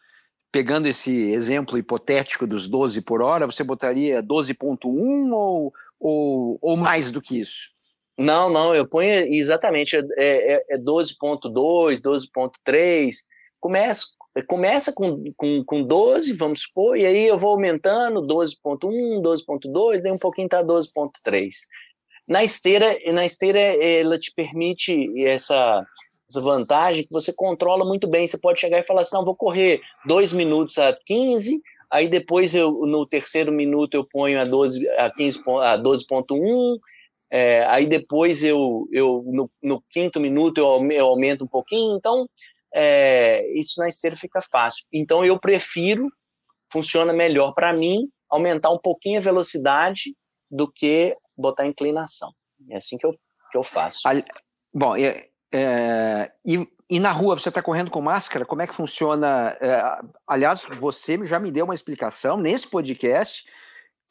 pegando 0.52 0.88
esse 0.88 1.32
exemplo 1.32 1.78
hipotético 1.78 2.46
dos 2.46 2.68
12 2.68 3.02
por 3.02 3.22
hora, 3.22 3.46
você 3.46 3.64
botaria 3.64 4.22
12.1 4.22 5.32
ou, 5.32 5.74
ou, 5.98 6.60
ou 6.62 6.76
mais 6.76 7.12
do 7.12 7.22
que 7.22 7.40
isso? 7.40 7.70
Não, 8.18 8.50
não, 8.50 8.76
eu 8.76 8.86
ponho 8.86 9.34
exatamente, 9.34 9.96
é, 9.96 10.04
é, 10.18 10.66
é 10.72 10.78
12.2, 10.78 12.02
12.3, 12.02 13.14
começo 13.62 14.19
começa 14.48 14.94
com, 14.94 15.24
com, 15.36 15.64
com 15.66 15.84
12, 15.84 16.34
vamos 16.34 16.62
supor, 16.62 16.98
e 16.98 17.06
aí 17.06 17.28
eu 17.28 17.38
vou 17.38 17.52
aumentando 17.52 18.22
12.1, 18.22 19.22
12.2, 19.22 20.02
daí 20.02 20.12
um 20.12 20.18
pouquinho 20.18 20.48
tá 20.48 20.64
12.3. 20.64 21.50
Na 22.28 22.44
esteira, 22.44 22.96
na 23.12 23.26
esteira 23.26 23.60
ela 23.60 24.20
te 24.20 24.32
permite 24.36 25.12
essa, 25.20 25.84
essa 26.30 26.40
vantagem 26.40 27.04
que 27.04 27.12
você 27.12 27.34
controla 27.34 27.84
muito 27.84 28.08
bem. 28.08 28.28
Você 28.28 28.38
pode 28.38 28.60
chegar 28.60 28.78
e 28.78 28.84
falar 28.84 29.02
assim, 29.02 29.16
não, 29.16 29.26
vou 29.26 29.36
correr 29.36 29.82
2 30.06 30.34
minutos 30.34 30.78
a 30.78 30.96
15, 31.06 31.60
aí 31.90 32.08
depois 32.08 32.54
eu, 32.54 32.72
no 32.86 33.06
terceiro 33.06 33.52
minuto 33.52 33.96
eu 33.96 34.06
ponho 34.06 34.40
a 34.40 34.46
12 34.46 34.88
a 34.90 35.10
15 35.10 35.40
a 35.64 35.78
12.1, 35.78 36.78
é, 37.32 37.66
aí 37.66 37.88
depois 37.88 38.44
eu, 38.44 38.88
eu 38.92 39.24
no, 39.26 39.50
no 39.62 39.84
quinto 39.90 40.20
minuto 40.20 40.60
eu, 40.60 40.92
eu 40.92 41.06
aumento 41.08 41.44
um 41.44 41.48
pouquinho. 41.48 41.96
Então, 41.96 42.28
é, 42.74 43.48
isso 43.54 43.80
na 43.80 43.88
esteira 43.88 44.16
fica 44.16 44.42
fácil. 44.42 44.86
Então 44.92 45.26
eu 45.26 45.40
prefiro, 45.40 46.08
funciona 46.72 47.14
melhor 47.14 47.54
para 47.54 47.74
mim, 47.74 48.10
aumentar 48.30 48.70
um 48.70 48.78
pouquinho 48.78 49.20
a 49.20 49.24
velocidade 49.24 50.16
do 50.52 50.72
que 50.72 51.16
botar 51.38 51.66
inclinação. 51.66 52.32
É 52.70 52.78
assim 52.78 52.98
que 52.98 53.06
eu, 53.06 53.12
que 53.52 53.58
eu 53.58 53.64
faço. 53.64 54.02
Bom, 54.74 54.96
é, 54.96 55.28
é, 55.52 56.32
e, 56.46 56.68
e, 56.90 57.00
na 57.00 57.12
rua 57.12 57.40
você 57.40 57.50
está 57.50 57.62
correndo 57.62 57.90
com 57.90 58.02
máscara? 58.02 58.46
Como 58.46 58.62
é 58.62 58.68
que 58.68 58.76
funciona? 58.76 59.58
É, 59.60 59.82
aliás, 60.28 60.68
você 60.80 61.22
já 61.24 61.40
me 61.40 61.52
deu 61.52 61.66
uma 61.66 61.74
explicação 61.74 62.38
nesse 62.38 62.68
podcast 62.68 63.44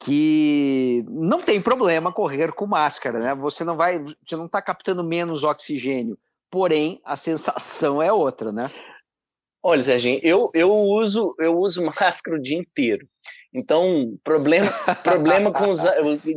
que 0.01 1.03
não 1.09 1.41
tem 1.41 1.61
problema 1.61 2.11
correr 2.11 2.53
com 2.53 2.65
máscara, 2.65 3.19
né? 3.19 3.35
Você 3.35 3.63
não 3.63 3.75
vai, 3.75 3.99
você 4.25 4.35
não 4.35 4.45
está 4.45 4.61
captando 4.61 5.03
menos 5.03 5.43
oxigênio 5.43 6.17
porém 6.49 7.01
a 7.03 7.15
sensação 7.15 8.01
é 8.01 8.11
outra, 8.11 8.51
né? 8.51 8.71
Olha, 9.61 9.83
Serginho, 9.83 10.19
eu, 10.23 10.49
eu 10.53 10.71
uso 10.71 11.35
eu 11.37 11.57
uso 11.57 11.83
máscara 11.99 12.37
o 12.37 12.41
dia 12.41 12.57
inteiro. 12.57 13.07
Então, 13.53 14.17
problema 14.23 14.71
problema 15.03 15.51
com 15.51 15.73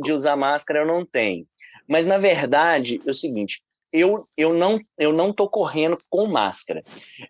de 0.01 0.11
usar 0.11 0.35
máscara 0.35 0.79
eu 0.79 0.87
não 0.87 1.05
tenho. 1.05 1.45
Mas 1.87 2.05
na 2.05 2.17
verdade, 2.17 3.01
é 3.05 3.09
o 3.09 3.13
seguinte, 3.13 3.61
eu, 3.91 4.27
eu 4.35 4.53
não 4.53 4.79
eu 4.97 5.13
não 5.13 5.31
tô 5.31 5.47
correndo 5.49 5.97
com 6.09 6.27
máscara. 6.27 6.83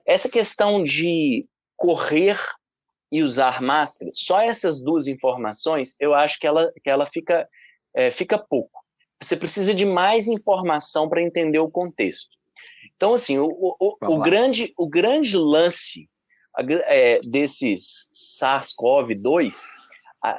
Essa 0.06 0.30
questão 0.30 0.84
de 0.84 1.48
correr 1.76 2.40
e 3.12 3.22
usar 3.22 3.62
máscara, 3.62 4.10
só 4.12 4.42
essas 4.42 4.82
duas 4.82 5.06
informações, 5.06 5.96
eu 6.00 6.16
acho 6.16 6.40
que 6.40 6.48
ela, 6.48 6.74
que 6.84 6.90
ela 6.90 7.06
fica, 7.06 7.48
é, 7.94 8.10
fica 8.10 8.40
pouco. 8.40 8.82
Você 9.22 9.38
precisa 9.38 9.72
de 9.72 9.86
mais 9.86 10.28
informação 10.28 11.08
para 11.08 11.22
entender 11.22 11.60
o 11.60 11.70
contexto. 11.70 12.36
Então, 12.96 13.14
assim, 13.14 13.38
o, 13.38 13.48
o, 13.50 13.98
o 14.02 14.20
grande, 14.20 14.74
o 14.78 14.88
grande 14.88 15.36
lance 15.36 16.10
é, 16.86 17.20
desse 17.22 17.76
SARS-CoV-2, 18.14 19.56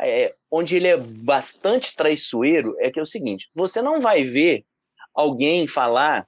é, 0.00 0.34
onde 0.50 0.76
ele 0.76 0.88
é 0.88 0.96
bastante 0.96 1.94
traiçoeiro, 1.94 2.74
é 2.78 2.90
que 2.90 2.98
é 2.98 3.02
o 3.02 3.06
seguinte: 3.06 3.48
você 3.54 3.82
não 3.82 4.00
vai 4.00 4.24
ver 4.24 4.64
alguém 5.14 5.66
falar 5.66 6.26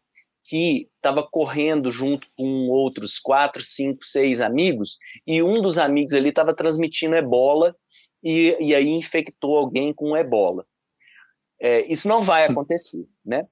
que 0.48 0.88
estava 0.96 1.26
correndo 1.28 1.90
junto 1.90 2.26
com 2.36 2.68
outros 2.68 3.18
quatro, 3.18 3.62
cinco, 3.62 4.04
seis 4.04 4.40
amigos, 4.40 4.98
e 5.26 5.42
um 5.42 5.60
dos 5.60 5.78
amigos 5.78 6.12
ali 6.12 6.28
estava 6.28 6.54
transmitindo 6.54 7.16
ebola, 7.16 7.74
e, 8.22 8.56
e 8.60 8.74
aí 8.74 8.88
infectou 8.88 9.56
alguém 9.56 9.92
com 9.92 10.16
ebola. 10.16 10.66
É, 11.60 11.80
isso 11.90 12.06
não 12.06 12.22
vai 12.22 12.44
acontecer, 12.44 13.06
né? 13.24 13.46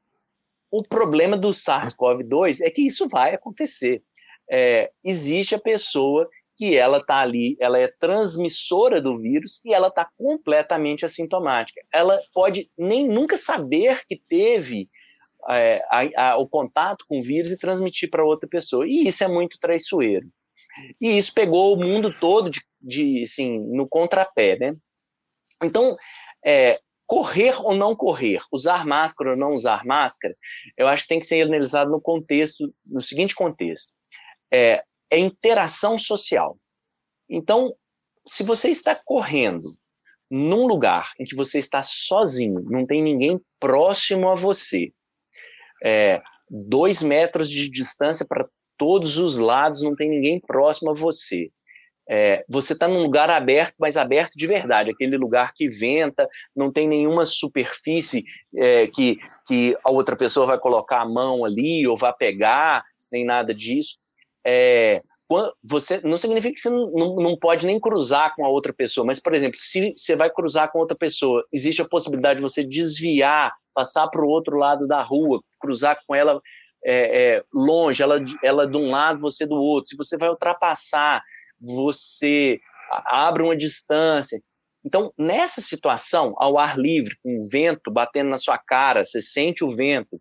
O 0.77 0.83
problema 0.83 1.37
do 1.37 1.51
SARS-CoV-2 1.51 2.59
é 2.61 2.69
que 2.69 2.85
isso 2.85 3.07
vai 3.07 3.33
acontecer. 3.33 4.03
É, 4.51 4.91
existe 5.05 5.55
a 5.55 5.61
pessoa 5.61 6.29
que 6.57 6.77
ela 6.77 6.99
está 6.99 7.21
ali, 7.21 7.57
ela 7.61 7.79
é 7.79 7.87
transmissora 7.87 9.01
do 9.01 9.17
vírus 9.17 9.61
e 9.65 9.73
ela 9.73 9.87
está 9.87 10.05
completamente 10.19 11.05
assintomática. 11.05 11.81
Ela 11.93 12.21
pode 12.33 12.69
nem 12.77 13.07
nunca 13.07 13.39
saber 13.39 14.05
que 14.09 14.21
teve 14.29 14.91
é, 15.49 15.81
a, 15.89 16.31
a, 16.31 16.37
o 16.39 16.49
contato 16.49 17.05
com 17.09 17.21
o 17.21 17.23
vírus 17.23 17.53
e 17.53 17.59
transmitir 17.59 18.11
para 18.11 18.25
outra 18.25 18.49
pessoa. 18.49 18.85
E 18.85 19.07
isso 19.07 19.23
é 19.23 19.29
muito 19.29 19.61
traiçoeiro. 19.61 20.27
E 21.01 21.17
isso 21.17 21.33
pegou 21.33 21.73
o 21.73 21.81
mundo 21.81 22.13
todo 22.13 22.51
de, 22.51 22.61
de 22.83 23.23
assim, 23.23 23.61
no 23.61 23.87
contrapé, 23.87 24.59
né? 24.59 24.75
Então, 25.63 25.97
é, 26.45 26.81
correr 27.07 27.61
ou 27.61 27.75
não 27.75 27.95
correr, 27.95 28.43
usar 28.51 28.87
máscara 28.87 29.31
ou 29.31 29.37
não 29.37 29.55
usar 29.55 29.85
máscara, 29.85 30.35
eu 30.77 30.87
acho 30.87 31.03
que 31.03 31.09
tem 31.09 31.21
que 31.21 31.27
ser 31.27 31.43
analisado 31.43 31.90
no 31.90 32.01
contexto, 32.01 32.73
no 32.85 33.01
seguinte 33.01 33.35
contexto. 33.35 33.93
É, 34.53 34.83
é 35.11 35.19
interação 35.19 35.99
social. 35.99 36.59
Então, 37.29 37.75
se 38.27 38.43
você 38.43 38.71
está 38.71 38.99
correndo 39.05 39.75
num 40.31 40.67
lugar 40.67 41.12
em 41.19 41.25
que 41.25 41.37
você 41.37 41.59
está 41.59 41.83
sozinho, 41.83 42.61
não 42.64 42.87
tem 42.87 43.03
ninguém 43.03 43.40
próximo 43.61 44.29
a 44.29 44.35
você, 44.35 44.93
é, 45.85 46.23
dois 46.49 47.03
metros 47.03 47.49
de 47.51 47.69
distância 47.69 48.27
para 48.27 48.49
todos 48.79 49.19
os 49.19 49.38
lados, 49.38 49.83
não 49.83 49.95
tem 49.95 50.09
ninguém 50.09 50.40
próximo 50.40 50.90
a 50.90 50.95
você. 50.95 51.51
É, 52.09 52.45
você 52.49 52.75
está 52.75 52.87
num 52.87 53.03
lugar 53.03 53.31
aberto, 53.31 53.75
mas 53.79 53.97
aberto 53.97 54.35
de 54.37 54.47
verdade, 54.47 54.90
aquele 54.90 55.17
lugar 55.17 55.55
que 55.55 55.69
venta, 55.69 56.29
não 56.55 56.71
tem 56.71 56.87
nenhuma 56.87 57.25
superfície 57.25 58.25
é, 58.57 58.87
que, 58.88 59.19
que 59.47 59.77
a 59.83 59.90
outra 59.90 60.17
pessoa 60.17 60.47
vai 60.47 60.59
colocar 60.59 61.01
a 61.01 61.09
mão 61.09 61.45
ali 61.45 61.87
ou 61.87 61.97
vai 61.97 62.12
pegar, 62.12 62.85
nem 63.11 63.25
nada 63.25 63.55
disso. 63.55 63.99
É, 64.47 65.01
você 65.62 66.01
não 66.05 66.19
significa 66.19 66.55
que 66.55 66.61
você 66.61 66.71
não, 66.71 67.17
não, 67.17 67.37
pode 67.37 67.67
nem 67.67 67.81
cruzar 67.81 68.35
com 68.37 68.45
a 68.45 68.49
outra 68.49 68.73
pessoa, 68.73 69.07
mas, 69.07 69.19
por 69.19 69.35
exemplo, 69.35 69.59
se 69.59 69.93
você 69.93 70.14
vai 70.14 70.31
cruzar 70.31 70.71
com 70.71 70.79
outra 70.79 70.97
pessoa, 70.97 71.45
existe 71.53 71.81
a 71.81 71.88
possibilidade 71.88 72.37
de 72.37 72.43
você 72.43 72.62
desviar, 72.62 73.53
passar 73.73 74.07
para 74.09 74.23
o 74.23 74.29
outro 74.29 74.57
lado 74.57 74.87
da 74.87 75.03
rua, 75.03 75.43
cruzar 75.59 75.99
com 76.07 76.14
ela 76.14 76.40
é, 76.85 77.37
é, 77.37 77.45
longe, 77.53 78.03
ela, 78.03 78.23
ela 78.43 78.69
de 78.69 78.77
um 78.77 78.90
lado, 78.90 79.21
você 79.21 79.47
do 79.47 79.57
outro. 79.57 79.88
Se 79.88 79.97
você 79.97 80.19
vai 80.19 80.29
ultrapassar, 80.29 81.23
você 81.61 82.61
abre 82.90 83.43
uma 83.43 83.57
distância. 83.57 84.40
Então, 84.85 85.12
nessa 85.19 85.61
situação, 85.61 86.35
ao 86.37 86.59
ar 86.59 86.79
livre, 86.79 87.17
com 87.23 87.38
o 87.38 87.49
vento 87.49 87.90
batendo 87.90 88.31
na 88.31 88.38
sua 88.38 88.59
cara, 88.59 89.05
você 89.05 89.23
sente 89.23 89.64
o 89.64 89.71
vento, 89.71 90.21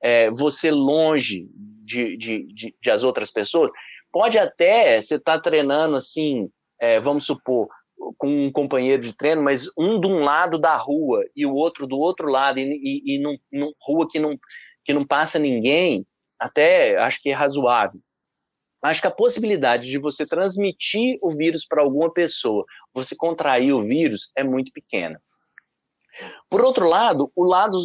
é, 0.00 0.30
você 0.30 0.70
longe 0.70 1.48
de, 1.82 2.16
de, 2.16 2.46
de, 2.46 2.76
de, 2.80 2.90
as 2.90 3.02
outras 3.02 3.30
pessoas, 3.30 3.72
pode 4.12 4.38
até 4.38 5.02
você 5.02 5.16
estar 5.16 5.36
tá 5.36 5.42
treinando 5.42 5.96
assim, 5.96 6.48
é, 6.80 7.00
vamos 7.00 7.26
supor, 7.26 7.68
com 8.16 8.28
um 8.28 8.52
companheiro 8.52 9.02
de 9.02 9.16
treino, 9.16 9.42
mas 9.42 9.68
um 9.76 9.98
de 9.98 10.06
um 10.06 10.20
lado 10.20 10.58
da 10.58 10.76
rua 10.76 11.24
e 11.34 11.44
o 11.44 11.54
outro 11.54 11.86
do 11.86 11.98
outro 11.98 12.28
lado, 12.28 12.58
e, 12.60 12.62
e, 12.62 13.16
e 13.16 13.18
num, 13.18 13.36
rua 13.80 14.06
que 14.08 14.20
não, 14.20 14.38
que 14.84 14.92
não 14.92 15.04
passa 15.04 15.38
ninguém, 15.38 16.06
até 16.38 16.96
acho 16.98 17.20
que 17.20 17.30
é 17.30 17.32
razoável. 17.32 18.00
Acho 18.84 19.00
que 19.00 19.06
a 19.06 19.10
possibilidade 19.10 19.88
de 19.88 19.96
você 19.96 20.26
transmitir 20.26 21.18
o 21.22 21.30
vírus 21.30 21.66
para 21.66 21.80
alguma 21.80 22.12
pessoa, 22.12 22.66
você 22.92 23.16
contrair 23.16 23.72
o 23.72 23.80
vírus, 23.80 24.30
é 24.36 24.44
muito 24.44 24.70
pequena. 24.72 25.18
Por 26.50 26.62
outro 26.62 26.86
lado, 26.86 27.32
o 27.34 27.44
lado 27.44 27.78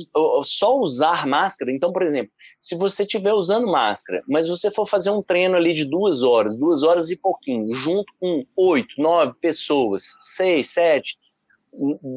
só 0.43 0.77
usar 0.77 1.25
máscara. 1.25 1.71
Então, 1.71 1.93
por 1.93 2.03
exemplo, 2.03 2.33
se 2.57 2.75
você 2.75 3.03
estiver 3.03 3.33
usando 3.33 3.65
máscara, 3.65 4.21
mas 4.27 4.49
você 4.49 4.69
for 4.69 4.85
fazer 4.85 5.09
um 5.09 5.23
treino 5.23 5.55
ali 5.55 5.71
de 5.71 5.85
duas 5.85 6.21
horas, 6.21 6.57
duas 6.57 6.83
horas 6.83 7.09
e 7.09 7.15
pouquinho, 7.15 7.73
junto 7.73 8.13
com 8.19 8.45
oito, 8.57 9.01
nove 9.01 9.37
pessoas, 9.39 10.03
seis, 10.19 10.67
sete, 10.67 11.17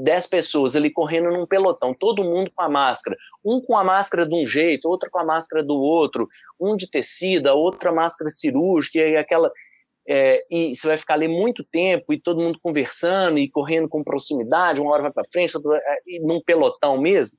dez 0.03 0.27
pessoas 0.27 0.75
ali 0.75 0.91
correndo 0.91 1.31
num 1.31 1.47
pelotão, 1.47 1.95
todo 1.95 2.25
mundo 2.25 2.51
com 2.55 2.63
a 2.63 2.69
máscara, 2.69 3.17
um 3.45 3.61
com 3.61 3.77
a 3.77 3.85
máscara 3.85 4.27
de 4.27 4.35
um 4.35 4.47
jeito, 4.47 4.89
outro 4.89 5.11
com 5.11 5.19
a 5.19 5.25
máscara 5.25 5.63
do 5.63 5.81
outro, 5.81 6.29
um 6.61 6.75
de 6.77 6.91
tecida, 6.91 7.55
outra 7.55 7.93
máscara 7.93 8.31
cirúrgica 8.31 8.99
e 8.99 9.17
aquela 9.17 9.51
é, 10.09 10.45
e 10.51 10.75
você 10.75 10.89
vai 10.89 10.97
ficar 10.97 11.15
ali 11.15 11.29
muito 11.29 11.65
tempo 11.65 12.13
e 12.13 12.21
todo 12.21 12.41
mundo 12.41 12.59
conversando 12.61 13.39
e 13.39 13.49
correndo 13.49 13.89
com 13.89 14.03
proximidade, 14.03 14.81
uma 14.81 14.91
hora 14.91 15.03
vai 15.03 15.13
para 15.13 15.29
frente, 15.31 15.57
outra, 15.57 15.79
é, 15.79 16.19
num 16.21 16.41
pelotão 16.41 16.99
mesmo. 16.99 17.39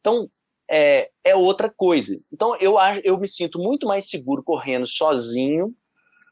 Então, 0.00 0.28
é, 0.68 1.10
é 1.22 1.36
outra 1.36 1.70
coisa. 1.70 2.18
Então, 2.32 2.56
eu, 2.56 2.76
eu 3.04 3.18
me 3.18 3.28
sinto 3.28 3.58
muito 3.58 3.86
mais 3.86 4.08
seguro 4.08 4.42
correndo 4.42 4.86
sozinho, 4.86 5.72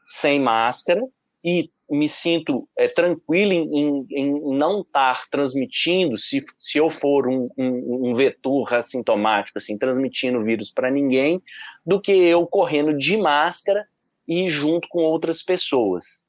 sem 0.05 0.39
máscara, 0.39 1.01
e 1.43 1.69
me 1.89 2.07
sinto 2.07 2.67
é, 2.77 2.87
tranquilo 2.87 3.51
em, 3.51 4.05
em, 4.09 4.57
não 4.57 4.81
estar 4.81 5.29
transmitindo, 5.29 6.17
se, 6.17 6.41
se 6.57 6.77
eu 6.77 6.89
for 6.89 7.27
um, 7.27 7.49
um, 7.57 8.09
um 8.09 8.15
vetor 8.15 8.73
assintomático, 8.73 9.57
assim, 9.57 9.77
transmitindo 9.77 10.43
vírus 10.43 10.71
para 10.71 10.89
ninguém, 10.89 11.41
do 11.85 12.01
que 12.01 12.11
eu 12.11 12.47
correndo 12.47 12.97
de 12.97 13.17
máscara 13.17 13.85
e 14.27 14.49
junto 14.49 14.87
com 14.87 14.99
outras 14.99 15.43
pessoas. 15.43 16.23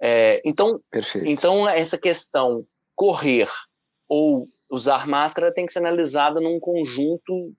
É, 0.00 0.42
então, 0.44 0.80
Perfeito. 0.90 1.28
então, 1.28 1.68
essa 1.68 1.98
questão 1.98 2.66
correr 2.94 3.48
ou 4.08 4.48
usar 4.70 5.06
máscara 5.06 5.52
tem 5.52 5.66
que 5.66 5.72
ser 5.72 5.78
analisada 5.78 6.40
num 6.40 6.60
conjunto 6.60 7.54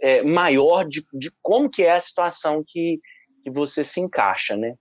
é, 0.00 0.22
maior 0.22 0.86
de, 0.86 1.02
de, 1.12 1.30
como 1.42 1.68
que 1.68 1.82
é 1.82 1.92
a 1.92 2.00
situação 2.00 2.62
que, 2.66 3.00
que 3.42 3.50
você 3.50 3.82
se 3.82 4.00
encaixa, 4.00 4.56
né? 4.56 4.74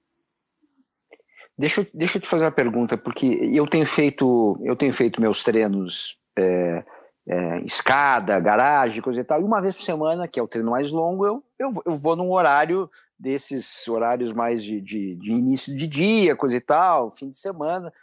Deixa, 1.58 1.88
deixa 1.94 2.18
eu 2.18 2.22
te 2.22 2.28
fazer 2.28 2.46
uma 2.46 2.52
pergunta, 2.52 2.98
porque 2.98 3.26
eu 3.54 3.68
tenho 3.68 3.86
feito, 3.86 4.60
eu 4.64 4.76
tenho 4.76 4.92
feito 4.92 5.22
meus 5.22 5.44
treinos 5.44 6.18
é, 6.38 6.84
é, 7.28 7.60
escada, 7.60 8.40
garagem, 8.40 9.02
coisa 9.02 9.22
e 9.22 9.24
tal, 9.24 9.40
e 9.40 9.44
uma 9.44 9.62
vez 9.62 9.76
por 9.76 9.84
semana, 9.84 10.28
que 10.28 10.40
é 10.40 10.44
o 10.44 10.48
treino 10.48 10.72
mais 10.72 10.92
longo, 10.92 11.26
eu, 11.26 11.44
eu, 11.60 11.74
eu 11.86 11.98
vou 11.98 12.16
num 12.16 12.32
horário 12.32 12.90
desses 13.18 13.88
horários 13.88 14.34
mais 14.34 14.64
de, 14.64 14.82
de, 14.82 15.16
de, 15.16 15.32
início 15.32 15.76
de 15.76 15.88
dia, 15.88 16.36
coisa 16.36 16.56
e 16.56 16.62
tal, 16.62 17.12
fim 17.12 17.30
de 17.30 17.38
semana, 17.38 17.94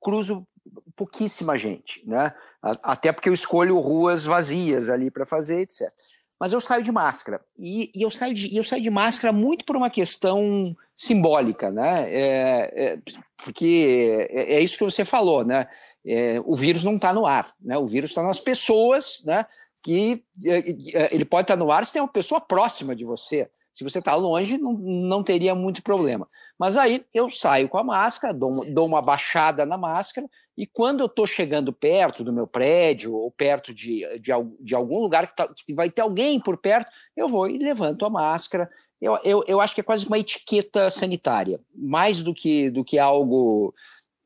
cruzo 0.00 0.46
pouquíssima 0.94 1.56
gente, 1.56 2.02
né? 2.08 2.32
Até 2.62 3.12
porque 3.12 3.28
eu 3.28 3.34
escolho 3.34 3.78
ruas 3.78 4.24
vazias 4.24 4.88
ali 4.88 5.10
para 5.10 5.26
fazer, 5.26 5.60
etc. 5.60 5.92
Mas 6.38 6.52
eu 6.52 6.60
saio 6.60 6.82
de 6.82 6.92
máscara 6.92 7.40
e, 7.58 7.90
e, 7.94 8.02
eu 8.02 8.10
saio 8.10 8.34
de 8.34 8.54
eu 8.54 8.62
saio 8.62 8.82
de 8.82 8.90
máscara 8.90 9.32
muito 9.32 9.64
por 9.64 9.76
uma 9.76 9.88
questão 9.88 10.76
simbólica, 10.94 11.70
né? 11.70 12.12
É, 12.12 12.72
é, 12.74 12.98
porque 13.42 14.28
é, 14.30 14.54
é, 14.54 14.60
isso 14.60 14.76
que 14.76 14.84
você 14.84 15.04
falou, 15.04 15.44
né? 15.44 15.66
É, 16.04 16.40
o 16.44 16.54
vírus 16.54 16.84
não 16.84 16.96
está 16.96 17.12
no 17.12 17.26
ar, 17.26 17.54
né? 17.60 17.76
O 17.78 17.86
vírus 17.86 18.10
está 18.10 18.22
nas 18.22 18.38
pessoas, 18.38 19.22
né? 19.24 19.46
Que 19.82 20.22
é, 20.44 20.58
é, 21.04 21.14
ele 21.14 21.24
pode 21.24 21.44
estar 21.44 21.56
tá 21.56 21.64
no 21.64 21.70
ar 21.70 21.86
se 21.86 21.92
tem 21.92 22.02
uma 22.02 22.08
pessoa 22.08 22.40
próxima 22.40 22.94
de 22.94 23.04
você. 23.04 23.48
Se 23.72 23.84
você 23.84 23.98
está 23.98 24.14
longe, 24.14 24.56
não, 24.58 24.72
não 24.74 25.22
teria 25.22 25.54
muito 25.54 25.82
problema. 25.82 26.28
Mas 26.58 26.76
aí 26.76 27.04
eu 27.12 27.28
saio 27.28 27.68
com 27.68 27.78
a 27.78 27.84
máscara, 27.84 28.32
dou, 28.32 28.64
dou 28.72 28.86
uma 28.86 29.02
baixada 29.02 29.66
na 29.66 29.76
máscara, 29.76 30.26
e 30.56 30.66
quando 30.66 31.00
eu 31.00 31.06
estou 31.06 31.26
chegando 31.26 31.72
perto 31.72 32.24
do 32.24 32.32
meu 32.32 32.46
prédio, 32.46 33.14
ou 33.14 33.30
perto 33.30 33.74
de, 33.74 34.06
de, 34.18 34.32
de 34.60 34.74
algum 34.74 35.00
lugar 35.00 35.26
que, 35.26 35.36
tá, 35.36 35.48
que, 35.48 35.74
vai 35.74 35.90
ter 35.90 36.00
alguém 36.00 36.40
por 36.40 36.56
perto, 36.56 36.90
eu 37.14 37.28
vou 37.28 37.48
e 37.48 37.58
levanto 37.58 38.06
a 38.06 38.10
máscara. 38.10 38.70
Eu, 39.00 39.18
eu, 39.22 39.44
eu 39.46 39.60
acho 39.60 39.74
que 39.74 39.82
é 39.82 39.84
quase 39.84 40.06
uma 40.06 40.18
etiqueta 40.18 40.88
sanitária, 40.88 41.60
mais 41.74 42.22
do 42.22 42.32
que, 42.32 42.70
do 42.70 42.82
que 42.82 42.98
algo 42.98 43.74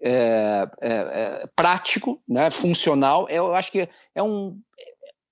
é, 0.01 0.71
é, 0.81 0.93
é, 0.93 1.49
prático, 1.55 2.23
né, 2.29 2.49
funcional. 2.49 3.29
Eu 3.29 3.55
acho 3.55 3.73
que 3.73 3.89
é 4.15 4.23
um, 4.23 4.57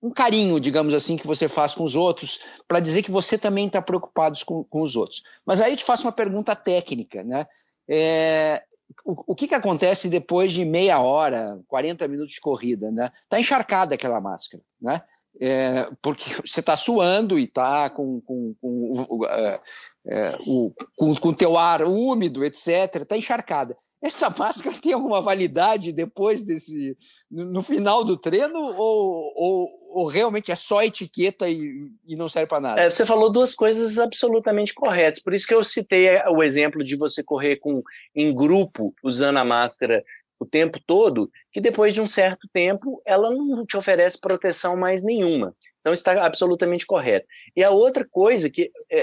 um 0.03 0.11
carinho, 0.11 0.61
digamos 0.61 0.95
assim, 0.95 1.17
que 1.17 1.27
você 1.27 1.49
faz 1.49 1.75
com 1.75 1.83
os 1.83 1.97
outros, 1.97 2.39
para 2.67 2.81
dizer 2.81 3.03
que 3.03 3.11
você 3.11 3.37
também 3.37 3.67
está 3.67 3.83
preocupado 3.83 4.39
com, 4.47 4.63
com 4.65 4.83
os 4.83 4.97
outros. 4.97 5.23
Mas 5.45 5.61
aí 5.61 5.73
eu 5.73 5.77
te 5.77 5.85
faço 5.85 6.05
uma 6.05 6.13
pergunta 6.13 6.55
técnica, 6.55 7.25
né? 7.25 7.47
É, 7.89 8.63
o, 9.05 9.33
o 9.33 9.35
que, 9.35 9.49
que 9.49 9.55
acontece 9.55 10.09
depois 10.09 10.53
de 10.53 10.65
meia 10.65 11.01
hora, 11.01 11.61
40 11.67 12.07
minutos 12.09 12.35
de 12.35 12.41
corrida? 12.41 12.91
Né? 12.91 13.11
Tá 13.29 13.41
encharcada 13.41 13.95
aquela 13.95 14.21
máscara, 14.21 14.63
né? 14.81 15.03
É, 15.41 15.89
porque 16.03 16.35
você 16.45 16.59
está 16.61 16.77
suando 16.77 17.39
e 17.39 17.45
está 17.45 17.89
com, 17.91 18.21
com, 18.23 18.55
com, 18.61 19.25
é, 19.27 19.61
é, 20.07 20.39
o, 20.47 20.73
com, 20.97 21.15
com 21.15 21.33
teu 21.33 21.57
ar 21.57 21.83
úmido, 21.83 22.45
etc., 22.45 22.97
está 23.03 23.17
encharcada. 23.17 23.77
Essa 24.03 24.31
máscara 24.37 24.77
tem 24.77 24.93
alguma 24.93 25.21
validade 25.21 25.93
depois 25.93 26.43
desse. 26.43 26.97
no, 27.31 27.45
no 27.45 27.63
final 27.63 28.05
do 28.05 28.17
treino, 28.17 28.59
ou, 28.59 29.33
ou, 29.37 29.69
ou, 29.91 30.07
realmente 30.07 30.53
é 30.53 30.57
só 30.57 30.83
etiqueta 30.83 31.49
e, 31.49 31.91
e 32.07 32.17
não 32.17 32.29
serve 32.29 32.49
para 32.49 32.61
nada? 32.61 32.81
É, 32.81 32.91
você 32.91 33.05
falou 33.05 33.31
duas 33.31 33.55
coisas 33.55 33.99
absolutamente 33.99 34.75
corretas. 34.75 35.23
Por 35.23 35.35
isso 35.35 35.47
que 35.47 35.55
eu 35.55 35.65
citei 35.65 36.09
o 36.29 36.43
exemplo 36.43 36.85
de 36.85 36.97
você 36.97 37.23
correr 37.23 37.57
com, 37.57 37.83
em 38.15 38.35
grupo 38.35 38.95
usando 39.03 39.39
a 39.39 39.45
máscara 39.45 40.05
o 40.41 40.47
tempo 40.47 40.79
todo, 40.87 41.31
que 41.53 41.61
depois 41.61 41.93
de 41.93 42.01
um 42.01 42.07
certo 42.07 42.49
tempo 42.53 43.03
ela 43.05 43.31
não 43.31 43.67
te 43.67 43.77
oferece 43.77 44.21
proteção 44.21 44.77
mais 44.77 45.03
nenhuma. 45.03 45.55
Então 45.81 45.93
está 45.93 46.25
absolutamente 46.25 46.87
correto. 46.87 47.27
E 47.57 47.65
a 47.65 47.71
outra 47.71 48.07
coisa 48.09 48.51
que 48.51 48.71
é, 48.91 48.99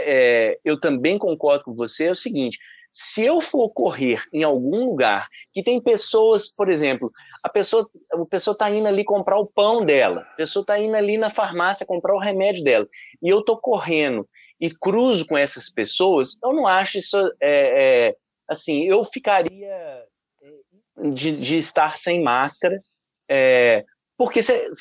é, 0.51 0.59
eu 0.63 0.79
também 0.79 1.17
concordo 1.17 1.65
com 1.65 1.73
você 1.73 2.05
é 2.05 2.11
o 2.11 2.15
seguinte: 2.15 2.57
se 2.91 3.25
eu 3.25 3.41
for 3.41 3.69
correr 3.69 4.23
em 4.31 4.43
algum 4.43 4.85
lugar 4.85 5.27
que 5.51 5.61
tem 5.61 5.81
pessoas, 5.81 6.47
por 6.47 6.69
exemplo, 6.69 7.11
a 7.45 7.49
pessoa 7.49 7.87
a 8.11 8.25
pessoa 8.25 8.53
está 8.53 8.71
indo 8.71 8.87
ali 8.87 9.03
comprar 9.03 9.37
o 9.37 9.45
pão 9.45 9.85
dela, 9.85 10.21
a 10.21 10.35
pessoa 10.35 10.61
está 10.61 10.79
indo 10.79 10.95
ali 10.95 11.15
na 11.15 11.29
farmácia 11.29 11.85
comprar 11.85 12.15
o 12.15 12.19
remédio 12.19 12.63
dela, 12.63 12.87
e 13.21 13.29
eu 13.29 13.39
estou 13.39 13.55
correndo 13.55 14.27
e 14.59 14.71
cruzo 14.71 15.27
com 15.27 15.37
essas 15.37 15.69
pessoas, 15.69 16.39
eu 16.43 16.53
não 16.53 16.65
acho 16.65 16.97
isso 16.97 17.15
é, 17.39 18.07
é, 18.07 18.15
assim, 18.47 18.85
eu 18.85 19.03
ficaria 19.03 20.03
de, 21.13 21.37
de 21.37 21.57
estar 21.59 21.99
sem 21.99 22.23
máscara, 22.23 22.81
é, 23.29 23.85
porque 24.17 24.39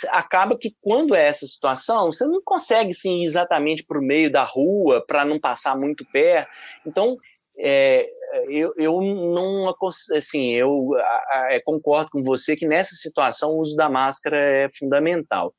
acaba 0.08 0.56
que 0.56 0.74
quando 0.80 1.14
é 1.14 1.26
essa 1.26 1.46
situação, 1.46 2.12
você 2.12 2.24
não 2.24 2.40
consegue 2.42 2.94
sim, 2.94 3.20
ir 3.20 3.26
exatamente 3.26 3.84
para 3.84 3.98
o 3.98 4.02
meio 4.02 4.32
da 4.32 4.44
rua 4.44 5.04
para 5.06 5.22
não 5.24 5.38
passar 5.38 5.76
muito 5.76 6.06
perto. 6.12 6.48
Então, 6.86 7.16
é, 7.58 8.08
eu, 8.48 8.72
eu 8.76 9.00
não 9.00 9.72
assim, 10.16 10.52
eu 10.52 10.94
a, 10.96 11.54
a, 11.54 11.60
concordo 11.64 12.10
com 12.10 12.22
você 12.22 12.56
que 12.56 12.66
nessa 12.66 12.94
situação 12.94 13.50
o 13.50 13.60
uso 13.60 13.76
da 13.76 13.88
máscara 13.88 14.36
é 14.36 14.68
fundamental. 14.76 15.54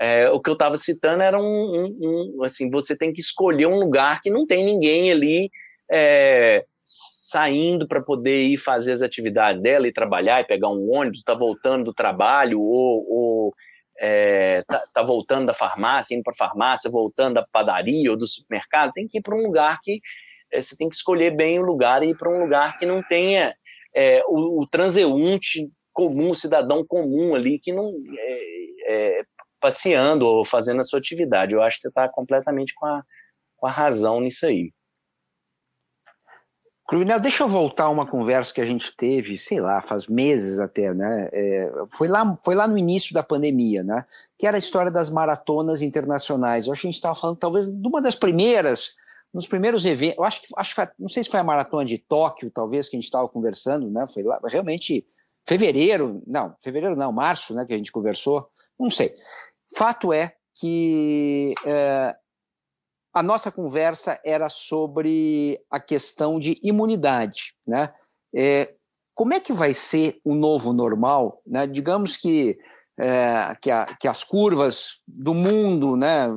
É, 0.00 0.30
o 0.30 0.40
que 0.40 0.48
eu 0.48 0.54
estava 0.54 0.76
citando 0.76 1.22
era 1.22 1.40
um, 1.40 1.42
um, 1.42 2.36
um, 2.36 2.44
assim, 2.44 2.70
você 2.70 2.96
tem 2.96 3.12
que 3.12 3.20
escolher 3.20 3.66
um 3.66 3.78
lugar 3.78 4.20
que 4.20 4.30
não 4.30 4.46
tem 4.46 4.64
ninguém 4.64 5.10
ali 5.10 5.50
é, 5.90 6.64
saindo 6.84 7.86
para 7.88 8.00
poder 8.00 8.44
ir 8.44 8.58
fazer 8.58 8.92
as 8.92 9.02
atividades 9.02 9.60
dela, 9.60 9.88
e 9.88 9.92
trabalhar, 9.92 10.40
e 10.40 10.46
pegar 10.46 10.68
um 10.68 10.90
ônibus, 10.90 11.18
está 11.18 11.34
voltando 11.34 11.86
do 11.86 11.92
trabalho, 11.92 12.60
ou, 12.60 13.06
ou 13.08 13.54
é, 13.98 14.62
tá, 14.62 14.82
tá, 14.94 15.02
voltando 15.02 15.46
da 15.46 15.54
farmácia, 15.54 16.14
indo 16.14 16.22
para 16.22 16.32
a 16.32 16.48
farmácia, 16.48 16.90
voltando 16.90 17.34
da 17.34 17.46
padaria 17.50 18.10
ou 18.10 18.16
do 18.16 18.26
supermercado, 18.26 18.92
tem 18.92 19.08
que 19.08 19.18
ir 19.18 19.22
para 19.22 19.34
um 19.34 19.42
lugar 19.42 19.80
que 19.82 20.00
é, 20.52 20.60
você 20.60 20.76
tem 20.76 20.88
que 20.88 20.96
escolher 20.96 21.30
bem 21.30 21.58
o 21.58 21.64
lugar 21.64 22.02
e 22.02 22.10
ir 22.10 22.16
para 22.16 22.30
um 22.30 22.40
lugar 22.40 22.78
que 22.78 22.86
não 22.86 23.02
tenha 23.02 23.54
é, 23.94 24.22
o, 24.26 24.62
o, 24.62 24.66
transeunte 24.66 25.70
comum, 25.92 26.30
o 26.30 26.36
cidadão 26.36 26.84
comum 26.86 27.34
ali, 27.34 27.58
que 27.58 27.72
não 27.72 27.90
é, 28.18 28.40
é, 28.86 29.22
passeando 29.60 30.26
ou 30.26 30.44
fazendo 30.44 30.80
a 30.80 30.84
sua 30.84 30.98
atividade. 30.98 31.54
Eu 31.54 31.62
acho 31.62 31.76
que 31.76 31.82
você 31.82 31.88
está 31.88 32.08
completamente 32.08 32.74
com 32.74 32.86
a, 32.86 33.02
com 33.56 33.66
a 33.66 33.70
razão 33.70 34.20
nisso 34.20 34.46
aí. 34.46 34.72
Cruvinel, 36.88 37.20
deixa 37.20 37.42
eu 37.42 37.50
voltar 37.50 37.84
a 37.84 37.90
uma 37.90 38.06
conversa 38.06 38.54
que 38.54 38.62
a 38.62 38.64
gente 38.64 38.96
teve, 38.96 39.36
sei 39.36 39.60
lá, 39.60 39.82
faz 39.82 40.06
meses 40.06 40.58
até, 40.58 40.94
né? 40.94 41.28
É, 41.34 41.70
foi, 41.90 42.08
lá, 42.08 42.38
foi 42.42 42.54
lá 42.54 42.66
no 42.66 42.78
início 42.78 43.12
da 43.12 43.22
pandemia, 43.22 43.82
né? 43.82 44.06
Que 44.38 44.46
era 44.46 44.56
a 44.56 44.58
história 44.58 44.90
das 44.90 45.10
maratonas 45.10 45.82
internacionais. 45.82 46.66
Eu 46.66 46.72
acho 46.72 46.80
que 46.80 46.86
a 46.86 46.90
gente 46.90 46.96
estava 46.96 47.14
falando, 47.14 47.36
talvez, 47.36 47.70
de 47.70 47.86
uma 47.86 48.00
das 48.00 48.14
primeiras, 48.14 48.94
nos 49.32 49.46
primeiros 49.46 49.84
eventos. 49.84 50.18
Eu 50.18 50.24
acho 50.24 50.42
que, 50.42 50.48
acho 50.56 50.74
não 50.98 51.08
sei 51.08 51.24
se 51.24 51.30
foi 51.30 51.40
a 51.40 51.44
maratona 51.44 51.84
de 51.84 51.98
Tóquio, 51.98 52.50
talvez, 52.50 52.88
que 52.88 52.96
a 52.96 52.98
gente 52.98 53.06
estava 53.06 53.28
conversando, 53.28 53.90
né? 53.90 54.06
Foi 54.06 54.22
lá, 54.22 54.40
realmente, 54.44 55.06
fevereiro, 55.46 56.22
não, 56.26 56.54
fevereiro 56.60 56.96
não, 56.96 57.12
março, 57.12 57.54
né? 57.54 57.64
Que 57.66 57.74
a 57.74 57.76
gente 57.76 57.92
conversou, 57.92 58.48
não 58.78 58.90
sei. 58.90 59.14
Fato 59.76 60.12
é 60.12 60.34
que 60.58 61.54
é, 61.66 62.16
a 63.12 63.22
nossa 63.22 63.50
conversa 63.50 64.20
era 64.24 64.48
sobre 64.48 65.60
a 65.70 65.80
questão 65.80 66.38
de 66.38 66.58
imunidade, 66.62 67.54
né? 67.66 67.92
É, 68.34 68.74
como 69.18 69.34
é 69.34 69.40
que 69.40 69.52
vai 69.52 69.74
ser 69.74 70.20
o 70.24 70.32
novo 70.32 70.72
normal? 70.72 71.42
Né? 71.44 71.66
Digamos 71.66 72.16
que, 72.16 72.56
é, 72.96 73.56
que, 73.60 73.68
a, 73.68 73.86
que, 73.98 74.06
as 74.06 74.22
curvas 74.22 75.00
do 75.08 75.34
mundo 75.34 75.96
né, 75.96 76.28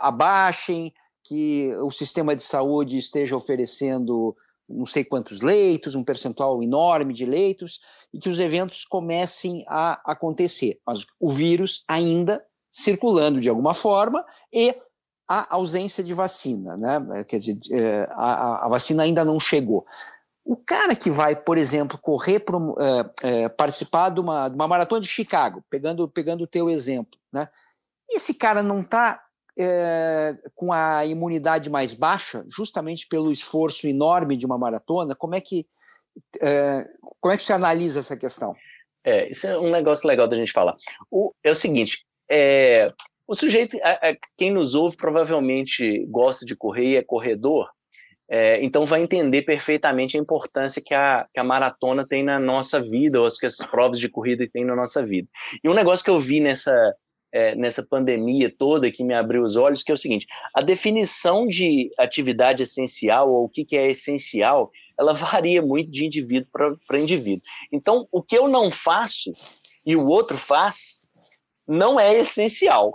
abaixem, 0.00 0.92
que 1.26 1.72
o 1.82 1.90
sistema 1.90 2.34
de 2.36 2.42
saúde 2.42 2.96
esteja 2.96 3.36
oferecendo 3.36 4.36
não 4.68 4.86
sei 4.86 5.04
quantos 5.04 5.40
leitos, 5.40 5.94
um 5.94 6.02
percentual 6.02 6.62
enorme 6.62 7.14
de 7.14 7.24
leitos, 7.24 7.80
e 8.12 8.18
que 8.18 8.28
os 8.28 8.40
eventos 8.40 8.84
comecem 8.84 9.64
a 9.68 10.00
acontecer. 10.04 10.80
Mas 10.84 11.06
o 11.20 11.30
vírus 11.30 11.84
ainda 11.86 12.44
circulando 12.72 13.40
de 13.40 13.48
alguma 13.48 13.74
forma 13.74 14.24
e 14.52 14.74
a 15.28 15.54
ausência 15.54 16.04
de 16.04 16.14
vacina, 16.14 16.76
né? 16.76 17.24
Quer 17.24 17.38
dizer, 17.38 17.58
é, 17.72 18.08
a, 18.12 18.66
a 18.66 18.68
vacina 18.68 19.02
ainda 19.02 19.24
não 19.24 19.40
chegou. 19.40 19.84
O 20.44 20.56
cara 20.56 20.94
que 20.94 21.10
vai, 21.10 21.34
por 21.34 21.58
exemplo, 21.58 21.98
correr 21.98 22.40
para 22.40 22.56
é, 22.78 23.10
é, 23.22 23.48
participar 23.48 24.10
de 24.10 24.20
uma, 24.20 24.48
de 24.48 24.54
uma, 24.54 24.68
maratona 24.68 25.00
de 25.00 25.08
Chicago, 25.08 25.64
pegando, 25.68 26.08
pegando 26.08 26.44
o 26.44 26.46
teu 26.46 26.70
exemplo, 26.70 27.18
né? 27.32 27.48
Esse 28.08 28.34
cara 28.34 28.62
não 28.62 28.82
está 28.82 29.20
é, 29.58 30.36
com 30.54 30.72
a 30.72 31.04
imunidade 31.06 31.70
mais 31.70 31.94
baixa, 31.94 32.44
justamente 32.48 33.06
pelo 33.08 33.32
esforço 33.32 33.88
enorme 33.88 34.36
de 34.36 34.44
uma 34.44 34.58
maratona. 34.58 35.14
Como 35.14 35.34
é 35.34 35.40
que 35.40 35.66
é, 36.40 36.86
como 37.20 37.32
é 37.32 37.36
que 37.36 37.42
você 37.42 37.52
analisa 37.52 38.00
essa 38.00 38.16
questão? 38.16 38.54
É, 39.04 39.30
isso 39.30 39.46
é 39.46 39.58
um 39.58 39.70
negócio 39.70 40.06
legal 40.08 40.26
da 40.26 40.36
gente 40.36 40.52
falar. 40.52 40.74
O, 41.10 41.32
é 41.44 41.50
o 41.50 41.54
seguinte, 41.54 42.04
é, 42.28 42.92
o 43.26 43.34
sujeito, 43.34 43.76
quem 44.36 44.50
nos 44.50 44.74
ouve, 44.74 44.96
provavelmente 44.96 46.04
gosta 46.06 46.44
de 46.44 46.56
correr 46.56 46.86
e 46.86 46.96
é 46.96 47.02
corredor, 47.02 47.68
é, 48.28 48.62
então 48.64 48.84
vai 48.84 49.02
entender 49.02 49.42
perfeitamente 49.42 50.16
a 50.16 50.20
importância 50.20 50.82
que 50.84 50.92
a, 50.92 51.26
que 51.32 51.38
a 51.38 51.44
maratona 51.44 52.04
tem 52.04 52.24
na 52.24 52.40
nossa 52.40 52.80
vida, 52.80 53.20
ou 53.20 53.26
as 53.26 53.38
que 53.38 53.46
as 53.46 53.56
provas 53.56 54.00
de 54.00 54.08
corrida 54.08 54.48
têm 54.52 54.64
na 54.64 54.74
nossa 54.74 55.04
vida. 55.04 55.28
E 55.62 55.68
um 55.68 55.74
negócio 55.74 56.04
que 56.04 56.10
eu 56.10 56.18
vi 56.18 56.40
nessa, 56.40 56.94
é, 57.36 57.54
nessa 57.54 57.82
pandemia 57.82 58.50
toda 58.50 58.90
que 58.90 59.04
me 59.04 59.12
abriu 59.12 59.42
os 59.42 59.56
olhos, 59.56 59.82
que 59.82 59.90
é 59.90 59.94
o 59.94 59.98
seguinte: 59.98 60.26
a 60.54 60.62
definição 60.62 61.46
de 61.46 61.90
atividade 61.98 62.62
essencial, 62.62 63.30
ou 63.30 63.44
o 63.44 63.48
que, 63.48 63.62
que 63.62 63.76
é 63.76 63.90
essencial, 63.90 64.70
ela 64.98 65.12
varia 65.14 65.60
muito 65.60 65.92
de 65.92 66.06
indivíduo 66.06 66.48
para 66.86 66.98
indivíduo. 66.98 67.42
Então, 67.70 68.08
o 68.10 68.22
que 68.22 68.36
eu 68.36 68.48
não 68.48 68.70
faço 68.70 69.32
e 69.84 69.94
o 69.94 70.06
outro 70.06 70.38
faz, 70.38 71.02
não 71.68 72.00
é 72.00 72.18
essencial. 72.18 72.90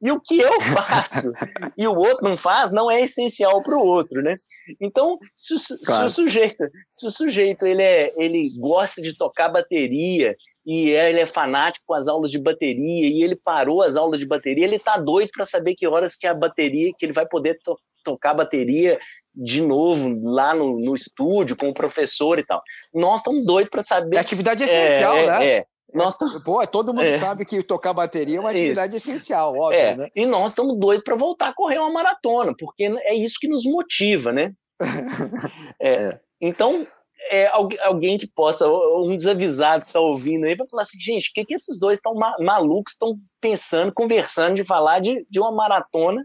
E 0.00 0.12
o 0.12 0.20
que 0.20 0.38
eu 0.38 0.60
faço 0.72 1.32
e 1.76 1.86
o 1.86 1.94
outro 1.94 2.22
não 2.22 2.36
faz 2.36 2.70
não 2.70 2.90
é 2.90 3.00
essencial 3.00 3.62
para 3.62 3.76
o 3.76 3.84
outro, 3.84 4.22
né? 4.22 4.36
Então, 4.80 5.18
se 5.34 5.54
o, 5.54 5.58
claro. 5.84 6.02
se 6.02 6.06
o, 6.06 6.10
sujeito, 6.10 6.64
se 6.90 7.06
o 7.06 7.10
sujeito 7.10 7.66
ele, 7.66 7.82
é, 7.82 8.12
ele 8.16 8.50
gosta 8.58 9.00
de 9.00 9.16
tocar 9.16 9.48
bateria 9.48 10.36
e 10.66 10.90
ele 10.90 11.20
é 11.20 11.26
fanático 11.26 11.84
com 11.86 11.94
as 11.94 12.08
aulas 12.08 12.30
de 12.30 12.38
bateria 12.38 13.08
e 13.08 13.22
ele 13.22 13.36
parou 13.36 13.82
as 13.82 13.96
aulas 13.96 14.18
de 14.18 14.26
bateria, 14.26 14.64
ele 14.64 14.76
está 14.76 14.96
doido 14.96 15.30
para 15.32 15.44
saber 15.44 15.74
que 15.74 15.86
horas 15.86 16.16
que 16.16 16.26
a 16.26 16.34
bateria, 16.34 16.92
que 16.96 17.04
ele 17.04 17.12
vai 17.12 17.26
poder 17.26 17.58
to 17.62 17.76
tocar 18.02 18.34
bateria 18.34 19.00
de 19.34 19.62
novo 19.62 20.20
lá 20.24 20.54
no, 20.54 20.78
no 20.78 20.94
estúdio 20.94 21.56
com 21.56 21.70
o 21.70 21.74
professor 21.74 22.38
e 22.38 22.44
tal. 22.44 22.62
Nós 22.92 23.20
estamos 23.20 23.46
doidos 23.46 23.70
para 23.70 23.82
saber. 23.82 24.18
É 24.18 24.20
atividade 24.20 24.62
essencial, 24.62 25.16
é, 25.16 25.26
né? 25.26 25.46
É, 25.46 25.66
nós 25.94 26.16
Pô, 26.44 26.66
todo 26.66 26.92
mundo 26.92 27.04
é. 27.04 27.18
sabe 27.18 27.44
que 27.44 27.62
tocar 27.62 27.94
bateria 27.94 28.38
é 28.38 28.40
uma 28.40 28.50
atividade 28.50 28.96
isso. 28.96 29.10
essencial, 29.10 29.56
óbvio, 29.56 29.78
é. 29.78 29.96
né? 29.96 30.08
E 30.14 30.26
nós 30.26 30.50
estamos 30.50 30.78
doidos 30.78 31.04
para 31.04 31.14
voltar 31.14 31.48
a 31.48 31.54
correr 31.54 31.78
uma 31.78 31.90
maratona, 31.90 32.52
porque 32.58 32.84
é 32.84 33.14
isso 33.14 33.36
que 33.40 33.48
nos 33.48 33.64
motiva, 33.64 34.32
né? 34.32 34.52
é. 35.80 35.92
é. 35.92 36.20
Então, 36.40 36.86
é, 37.30 37.46
alguém 37.48 38.18
que 38.18 38.26
possa, 38.26 38.68
um 38.68 39.16
desavisado 39.16 39.82
que 39.82 39.88
está 39.88 40.00
ouvindo 40.00 40.44
aí, 40.44 40.54
vai 40.54 40.66
falar 40.68 40.82
assim, 40.82 40.98
gente, 41.00 41.30
o 41.30 41.32
que, 41.32 41.44
que 41.44 41.54
esses 41.54 41.78
dois 41.78 41.98
estão 41.98 42.14
malucos, 42.14 42.92
estão 42.92 43.18
pensando, 43.40 43.92
conversando 43.92 44.56
de 44.56 44.64
falar 44.64 45.00
de, 45.00 45.26
de 45.28 45.40
uma 45.40 45.52
maratona 45.52 46.24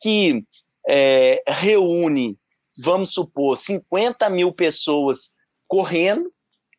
que 0.00 0.44
é, 0.88 1.42
reúne, 1.46 2.36
vamos 2.78 3.14
supor, 3.14 3.56
50 3.56 4.28
mil 4.28 4.52
pessoas 4.52 5.32
correndo, 5.66 6.30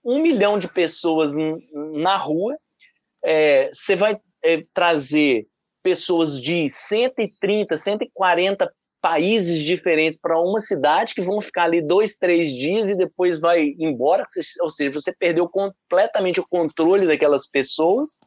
um 0.04 0.20
milhão 0.20 0.60
de 0.60 0.68
pessoas 0.68 1.34
na 1.74 2.16
rua, 2.16 2.56
é, 3.24 3.70
você 3.74 3.96
vai 3.96 4.20
é, 4.44 4.64
trazer 4.74 5.48
pessoas 5.82 6.40
de 6.40 6.70
130, 6.70 7.78
140 7.78 8.72
países 9.06 9.64
diferentes 9.64 10.20
para 10.20 10.42
uma 10.42 10.60
cidade 10.60 11.14
que 11.14 11.22
vão 11.22 11.40
ficar 11.40 11.66
ali 11.66 11.80
dois, 11.80 12.18
três 12.18 12.52
dias 12.52 12.90
e 12.90 12.98
depois 12.98 13.40
vai 13.40 13.76
embora, 13.78 14.26
ou 14.62 14.72
seja, 14.72 14.92
você 14.92 15.14
perdeu 15.14 15.48
completamente 15.48 16.40
o 16.40 16.48
controle 16.48 17.06
daquelas 17.06 17.48
pessoas. 17.48 18.18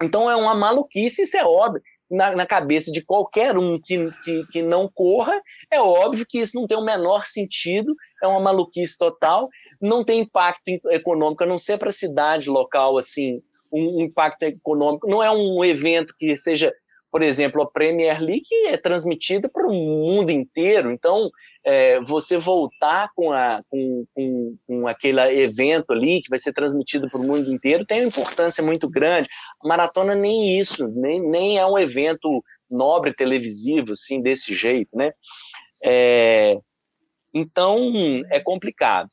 Então 0.00 0.30
é 0.30 0.36
uma 0.36 0.54
maluquice, 0.54 1.22
isso 1.22 1.36
é 1.36 1.44
óbvio. 1.44 1.82
Na, 2.08 2.36
na 2.36 2.46
cabeça 2.46 2.92
de 2.92 3.04
qualquer 3.04 3.58
um 3.58 3.80
que, 3.82 4.08
que, 4.22 4.46
que 4.52 4.62
não 4.62 4.88
corra, 4.88 5.42
é 5.68 5.80
óbvio 5.80 6.24
que 6.28 6.38
isso 6.38 6.52
não 6.54 6.68
tem 6.68 6.76
o 6.76 6.84
menor 6.84 7.26
sentido, 7.26 7.92
é 8.22 8.28
uma 8.28 8.38
maluquice 8.38 8.96
total, 8.96 9.48
não 9.82 10.04
tem 10.04 10.20
impacto 10.20 10.68
econômico, 10.92 11.42
a 11.42 11.46
não 11.46 11.58
ser 11.58 11.76
para 11.76 11.88
a 11.88 11.92
cidade 11.92 12.48
local, 12.48 12.96
assim, 12.98 13.42
um 13.72 14.00
impacto 14.00 14.44
econômico, 14.44 15.08
não 15.08 15.20
é 15.20 15.30
um 15.32 15.64
evento 15.64 16.14
que 16.16 16.36
seja 16.36 16.72
por 17.14 17.22
exemplo, 17.22 17.62
a 17.62 17.70
Premier 17.70 18.20
League 18.20 18.48
é 18.66 18.76
transmitida 18.76 19.48
para 19.48 19.68
o 19.68 19.72
mundo 19.72 20.30
inteiro. 20.30 20.90
Então, 20.90 21.30
é, 21.64 22.00
você 22.00 22.36
voltar 22.36 23.08
com, 23.14 23.30
a, 23.30 23.62
com, 23.70 24.04
com, 24.12 24.56
com, 24.66 24.88
aquele 24.88 25.20
evento 25.20 25.92
ali 25.92 26.20
que 26.20 26.28
vai 26.28 26.40
ser 26.40 26.52
transmitido 26.52 27.08
para 27.08 27.20
o 27.20 27.24
mundo 27.24 27.54
inteiro 27.54 27.86
tem 27.86 28.00
uma 28.00 28.08
importância 28.08 28.64
muito 28.64 28.90
grande. 28.90 29.28
A 29.62 29.68
maratona 29.68 30.12
nem 30.16 30.58
isso, 30.58 30.88
nem, 30.88 31.20
nem 31.20 31.56
é 31.56 31.64
um 31.64 31.78
evento 31.78 32.42
nobre 32.68 33.14
televisivo, 33.14 33.92
assim, 33.92 34.20
desse 34.20 34.52
jeito, 34.52 34.96
né? 34.96 35.12
É, 35.84 36.58
então, 37.32 37.92
é 38.28 38.40
complicado. 38.40 39.10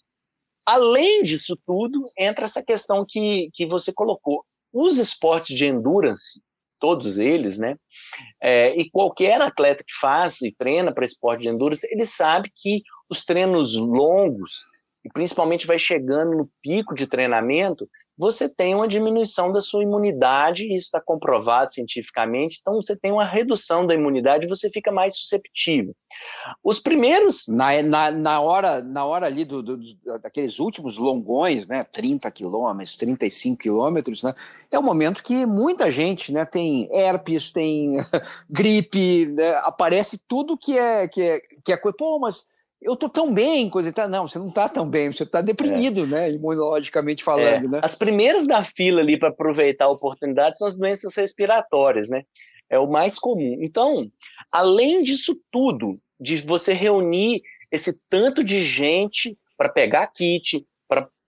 Além 0.66 1.22
disso 1.22 1.56
tudo, 1.68 2.10
entra 2.18 2.46
essa 2.46 2.64
questão 2.64 3.06
que, 3.08 3.52
que 3.54 3.64
você 3.64 3.94
colocou. 3.94 4.44
Os 4.74 4.98
esportes 4.98 5.56
de 5.56 5.68
endurance, 5.68 6.42
todos 6.82 7.20
eles, 7.20 7.58
né? 7.60 7.78
É, 8.42 8.76
e 8.76 8.90
qualquer 8.90 9.40
atleta 9.40 9.84
que 9.88 9.94
faz 9.94 10.42
e 10.42 10.52
treina 10.52 10.92
para 10.92 11.06
esporte 11.06 11.44
de 11.44 11.48
endurance, 11.48 11.88
ele 11.90 12.06
sabe 12.06 12.52
que 12.54 12.82
os 13.10 13.24
treinos 13.24 13.78
longos, 13.78 14.66
e 15.06 15.10
principalmente 15.10 15.68
vai 15.68 15.80
chegando 15.80 16.36
no 16.36 16.50
pico 16.62 16.96
de 16.96 17.08
treinamento, 17.08 17.88
você 18.22 18.48
tem 18.48 18.76
uma 18.76 18.88
diminuição 18.88 19.52
da 19.52 19.60
sua 19.60 19.82
imunidade, 19.82 20.68
isso 20.68 20.86
está 20.86 21.02
comprovado 21.02 21.74
cientificamente, 21.74 22.60
então 22.62 22.76
você 22.76 22.96
tem 22.96 23.12
uma 23.12 23.26
redução 23.26 23.88
da 23.88 23.96
imunidade, 23.96 24.48
você 24.48 24.70
fica 24.70 24.92
mais 24.92 25.18
susceptível. 25.18 25.96
Os 26.64 26.80
primeiros. 26.80 27.48
Na, 27.48 27.82
na, 27.82 28.12
na 28.12 28.40
hora, 28.40 28.84
na 28.84 29.04
hora 29.06 29.26
ali 29.26 29.44
do, 29.44 29.64
do, 29.64 29.80
daqueles 30.22 30.60
últimos 30.60 31.00
longões, 31.00 31.66
né, 31.66 31.84
30 31.84 32.30
quilômetros, 32.30 32.96
35 32.96 33.58
quilômetros, 33.58 34.22
né, 34.22 34.36
é 34.70 34.78
o 34.78 34.84
momento 34.84 35.24
que 35.24 35.44
muita 35.48 35.90
gente 35.90 36.32
né, 36.32 36.46
tem 36.46 36.88
herpes, 36.94 37.52
tem 37.52 37.98
gripe, 38.48 39.26
né, 39.32 39.56
aparece 39.64 40.22
tudo 40.28 40.56
que 40.56 40.78
é, 40.78 41.08
que 41.08 41.22
é, 41.24 41.40
que 41.66 41.74
é. 41.74 41.78
Pô, 41.98 42.20
mas 42.20 42.46
eu 42.82 42.96
tô 42.96 43.08
tão 43.08 43.32
bem, 43.32 43.70
coisa 43.70 43.90
e 43.90 43.92
tal. 43.92 44.10
Não, 44.10 44.28
você 44.28 44.40
não 44.40 44.50
tá 44.50 44.68
tão 44.68 44.90
bem, 44.90 45.12
você 45.12 45.26
tá 45.26 45.42
deprimido, 45.42 46.04
é. 46.04 46.08
né? 46.08 46.32
Imunologicamente 46.32 47.24
falando, 47.24 47.66
é. 47.66 47.68
né? 47.68 47.80
As 47.84 47.94
primeiras 47.94 48.48
da 48.48 48.64
fila 48.64 49.02
ali 49.02 49.18
para 49.18 49.30
aproveitar 49.30 49.86
a 49.86 49.92
oportunidade 49.92 50.58
são 50.58 50.68
as 50.68 50.78
doenças 50.78 51.16
respiratórias, 51.16 52.10
né? 52.10 52.24
É 52.70 52.80
o 52.80 52.90
mais 52.90 53.20
comum. 53.20 53.58
Então, 53.62 54.10
além 54.52 55.04
disso 55.04 55.40
tudo, 55.52 56.00
de 56.20 56.38
você 56.38 56.74
reunir 56.74 57.42
esse 57.72 58.00
tanto 58.10 58.44
de 58.44 58.64
gente 58.64 59.38
para 59.58 59.70
pegar 59.70 60.08
kit, 60.08 60.66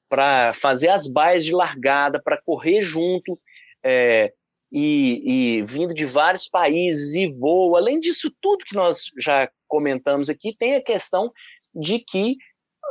para 0.10 0.54
fazer 0.54 0.89
as 0.89 1.08
baias 1.08 1.44
de 1.44 1.52
largada, 1.52 2.22
para 2.22 2.39
correr 2.42 2.82
junto, 2.82 3.39
é, 3.84 4.32
e, 4.72 5.58
e, 5.58 5.62
vindo 5.63 5.94
de 5.94 6.06
vários 6.06 6.48
países 6.48 7.13
e 7.13 7.28
voo. 7.28 7.76
Além 7.76 8.00
disso 8.00 8.32
tudo 8.42 8.66
que 8.66 8.76
nós 8.76 9.12
já 9.20 9.50
comentamos 9.73 10.29
aqui, 10.29 10.55
tem 10.55 10.75
a 10.75 10.83
questão 10.83 11.31
de 11.73 11.97
que 11.97 12.38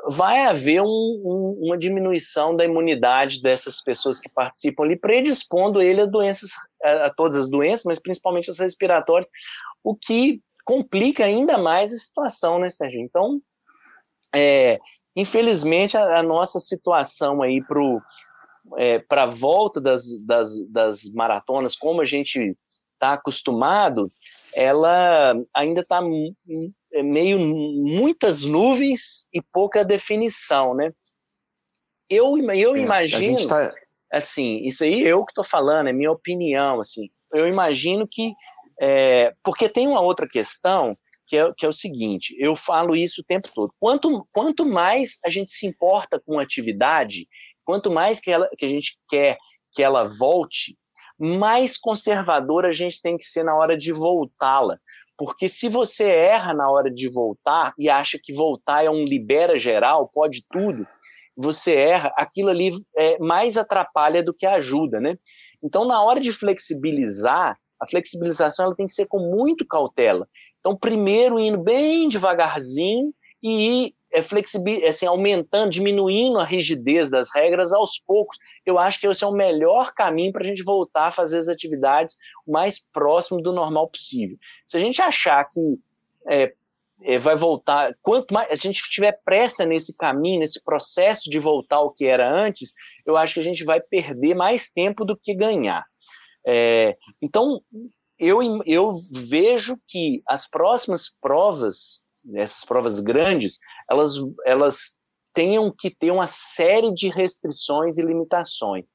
vai 0.09 0.47
haver 0.47 0.83
um, 0.83 0.89
um, 0.89 1.61
uma 1.67 1.79
diminuição 1.79 2.57
da 2.57 2.65
imunidade 2.65 3.41
dessas 3.41 3.81
pessoas 3.81 4.21
que 4.21 4.29
participam 4.29 4.83
ali, 4.83 4.97
predispondo 4.97 5.81
ele 5.81 6.01
a 6.01 6.07
doenças, 6.07 6.51
a, 6.83 7.07
a 7.07 7.15
todas 7.15 7.37
as 7.37 7.49
doenças, 7.49 7.85
mas 7.85 8.01
principalmente 8.01 8.51
as 8.51 8.59
respiratórias, 8.59 9.31
o 9.85 9.95
que 9.95 10.43
complica 10.65 11.25
ainda 11.25 11.57
mais 11.57 11.93
a 11.93 11.97
situação, 11.97 12.59
né, 12.59 12.69
Sérgio? 12.69 13.01
Então, 13.01 13.41
é, 14.35 14.81
infelizmente, 15.15 15.97
a, 15.97 16.19
a, 16.19 16.23
nossa 16.25 16.59
situação 16.59 17.41
aí 17.41 17.63
para 17.63 17.79
é, 18.77 19.05
a 19.09 19.27
volta 19.27 19.81
das, 19.81 20.03
das, 20.27 20.69
das 20.69 21.05
maratonas, 21.15 21.77
como 21.77 22.01
a 22.01 22.05
gente 22.05 22.57
está 23.03 23.15
acostumado, 23.15 24.07
ela 24.55 25.35
ainda 25.55 25.81
está 25.81 26.01
é, 26.93 27.03
meio 27.03 27.39
muitas 27.39 28.45
nuvens 28.45 29.27
e 29.33 29.43
pouca 29.43 29.85
definição, 29.85 30.75
né? 30.75 30.93
Eu, 32.09 32.37
eu 32.55 32.77
é, 32.77 32.79
imagino, 32.79 33.47
tá... 33.49 33.75
assim, 34.13 34.65
isso 34.65 34.85
aí 34.85 35.03
eu 35.03 35.25
que 35.25 35.33
estou 35.33 35.45
falando, 35.45 35.89
é 35.89 35.93
minha 35.93 36.13
opinião, 36.13 36.81
assim, 36.81 37.11
eu 37.33 37.49
imagino 37.49 38.07
que, 38.09 38.33
é, 38.81 39.35
porque 39.43 39.69
tem 39.69 39.89
uma 39.89 40.01
outra 40.01 40.29
questão 40.29 40.91
que 41.27 41.37
é, 41.37 41.51
que 41.57 41.65
é 41.65 41.69
o 41.69 41.73
seguinte, 41.73 42.37
eu 42.39 42.55
falo 42.55 42.95
isso 42.95 43.23
o 43.23 43.25
tempo 43.25 43.49
todo, 43.53 43.73
quanto, 43.81 44.29
quanto 44.31 44.69
mais 44.69 45.19
a 45.25 45.31
gente 45.31 45.51
se 45.51 45.67
importa 45.67 46.21
com 46.21 46.39
a 46.39 46.43
atividade, 46.43 47.27
Quanto 47.65 47.91
mais 47.91 48.21
que, 48.21 48.31
ela, 48.31 48.49
que 48.59 48.65
a 48.65 48.69
gente 48.69 48.99
quer 49.09 49.39
que 49.73 49.83
ela 49.83 50.05
volte, 50.05 50.77
mais 51.23 51.79
conservadora 51.79 52.71
a 52.71 52.73
gente 52.73 53.01
tem 53.01 53.17
que 53.17 53.25
ser 53.25 53.45
na 53.45 53.55
hora 53.55 53.79
de 53.79 53.93
voltá-la. 53.93 54.77
Porque 55.17 55.49
se 55.49 55.69
você 55.69 56.05
erra 56.05 56.53
na 56.53 56.69
hora 56.69 56.91
de 56.91 57.09
voltar 57.09 57.73
e 57.79 57.89
acha 57.89 58.19
que 58.21 58.33
voltar 58.33 58.85
é 58.85 58.91
um 58.91 59.05
libera 59.05 59.57
geral, 59.57 60.09
pode 60.09 60.45
tudo, 60.51 60.85
você 61.37 61.75
erra, 61.75 62.13
aquilo 62.17 62.49
ali 62.49 62.73
é, 62.97 63.19
mais 63.21 63.57
atrapalha 63.57 64.21
do 64.21 64.35
que 64.35 64.45
ajuda, 64.45 65.01
né? 65.01 65.17
Então, 65.63 65.85
na 65.85 66.03
hora 66.03 66.19
de 66.19 66.33
flexibilizar, 66.33 67.57
a 67.81 67.89
flexibilização 67.89 68.67
ela 68.67 68.75
tem 68.75 68.89
que 68.89 68.93
ser 68.93 69.07
com 69.07 69.21
muito 69.21 69.65
cautela. 69.65 70.27
Então, 70.59 70.77
primeiro 70.77 71.39
indo 71.39 71.59
bem 71.59 72.09
devagarzinho 72.09 73.15
e 73.41 73.87
ir 73.87 73.93
é, 74.13 74.23
flexibil, 74.23 74.87
assim, 74.87 75.07
aumentando, 75.07 75.71
diminuindo 75.71 76.39
a 76.39 76.45
rigidez 76.45 77.11
das 77.11 77.35
regras 77.35 77.73
aos 77.73 77.99
poucos. 77.99 78.37
Eu 78.65 78.79
acho 78.79 79.01
que 79.01 79.07
esse 79.07 79.25
é 79.25 79.27
o 79.27 79.33
melhor 79.33 79.93
caminho 79.95 80.33
para 80.33 80.43
a 80.43 80.47
gente 80.47 80.63
voltar 80.63 81.07
a 81.07 81.13
fazer 81.13 81.39
as 81.39 81.49
atividades 81.49 82.17
o 82.47 82.53
mais 82.53 82.85
próximo 82.93 83.41
do 83.41 83.53
normal 83.53 83.89
possível. 83.89 84.37
Se 84.67 84.77
a 84.77 84.81
gente 84.81 85.01
achar 85.01 85.43
que 85.49 85.79
é, 86.29 86.53
é, 87.03 87.19
vai 87.19 87.35
voltar, 87.35 87.97
quanto 88.03 88.33
mais 88.33 88.51
a 88.51 88.55
gente 88.55 88.83
tiver 88.91 89.19
pressa 89.25 89.65
nesse 89.65 89.97
caminho, 89.97 90.41
nesse 90.41 90.63
processo 90.63 91.29
de 91.31 91.39
voltar 91.39 91.77
ao 91.77 91.93
que 91.93 92.05
era 92.05 92.31
antes, 92.31 92.75
eu 93.07 93.17
acho 93.17 93.35
que 93.35 93.41
a 93.41 93.45
gente 93.45 93.65
vai 93.65 93.81
perder 93.81 94.35
mais 94.35 94.71
tempo 94.71 95.05
do 95.05 95.17
que 95.17 95.35
ganhar. 95.35 95.83
É, 96.47 96.97
então, 97.23 97.61
eu, 98.19 98.41
eu 98.67 98.99
vejo 99.11 99.77
que 99.89 100.21
as 100.29 100.49
próximas 100.49 101.09
provas 101.21 102.05
essas 102.35 102.65
provas 102.65 103.01
grandes, 103.01 103.59
elas, 103.91 104.15
elas 104.45 104.97
tenham 105.35 105.73
que 105.77 105.91
ter 105.91 106.11
uma 106.11 106.27
série 106.27 106.93
de 106.95 107.09
restrições 107.09 107.99
e 107.99 108.03
limitações. 108.03 108.89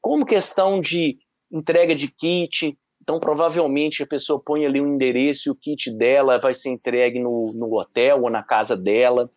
Como 0.00 0.26
questão 0.26 0.80
de 0.80 1.18
entrega 1.50 1.94
de 1.94 2.08
kit, 2.08 2.76
então 3.00 3.18
provavelmente 3.18 4.02
a 4.02 4.06
pessoa 4.06 4.42
põe 4.44 4.66
ali 4.66 4.80
um 4.80 4.94
endereço 4.94 5.48
e 5.48 5.52
o 5.52 5.54
kit 5.54 5.90
dela 5.96 6.38
vai 6.38 6.54
ser 6.54 6.70
entregue 6.70 7.18
no, 7.18 7.44
no 7.56 7.74
hotel 7.74 8.22
ou 8.22 8.30
na 8.30 8.42
casa 8.42 8.76
dela. 8.76 9.30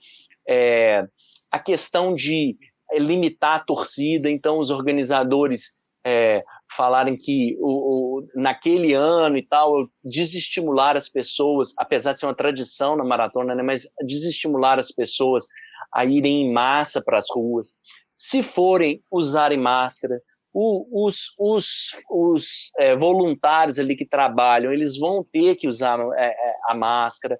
É, 0.48 1.08
a 1.50 1.60
questão 1.60 2.14
de 2.14 2.58
limitar 2.94 3.56
a 3.56 3.64
torcida, 3.64 4.30
então 4.30 4.60
os 4.60 4.70
organizadores 4.70 5.76
é, 6.06 6.44
falarem 6.76 7.18
que 7.18 7.58
o, 7.60 8.20
o, 8.20 8.28
naquele 8.36 8.94
ano 8.94 9.38
e 9.38 9.46
tal, 9.46 9.88
desestimular 10.04 10.96
as 10.96 11.10
pessoas, 11.10 11.74
apesar 11.78 12.14
de 12.14 12.20
ser 12.20 12.26
uma 12.26 12.36
tradição 12.36 12.96
na 12.96 13.04
maratona, 13.04 13.56
né, 13.56 13.64
mas 13.64 13.88
desestimular 14.06 14.80
as 14.80 14.92
pessoas 14.92 15.48
a 15.94 16.06
irem 16.06 16.44
em 16.44 16.54
massa 16.54 17.02
para 17.04 17.18
as 17.18 17.26
ruas. 17.30 17.76
Se 18.16 18.42
forem 18.42 19.02
usarem 19.12 19.58
máscara, 19.58 20.22
o, 20.54 21.08
os, 21.08 21.34
os, 21.40 21.92
os 22.10 22.72
é, 22.78 22.96
voluntários 22.96 23.80
ali 23.80 23.96
que 23.96 24.06
trabalham, 24.06 24.74
eles 24.74 24.98
vão 24.98 25.24
ter 25.24 25.56
que 25.56 25.68
usar 25.68 26.00
é, 26.18 26.26
é 26.28 26.56
a 26.68 26.76
máscara. 26.76 27.40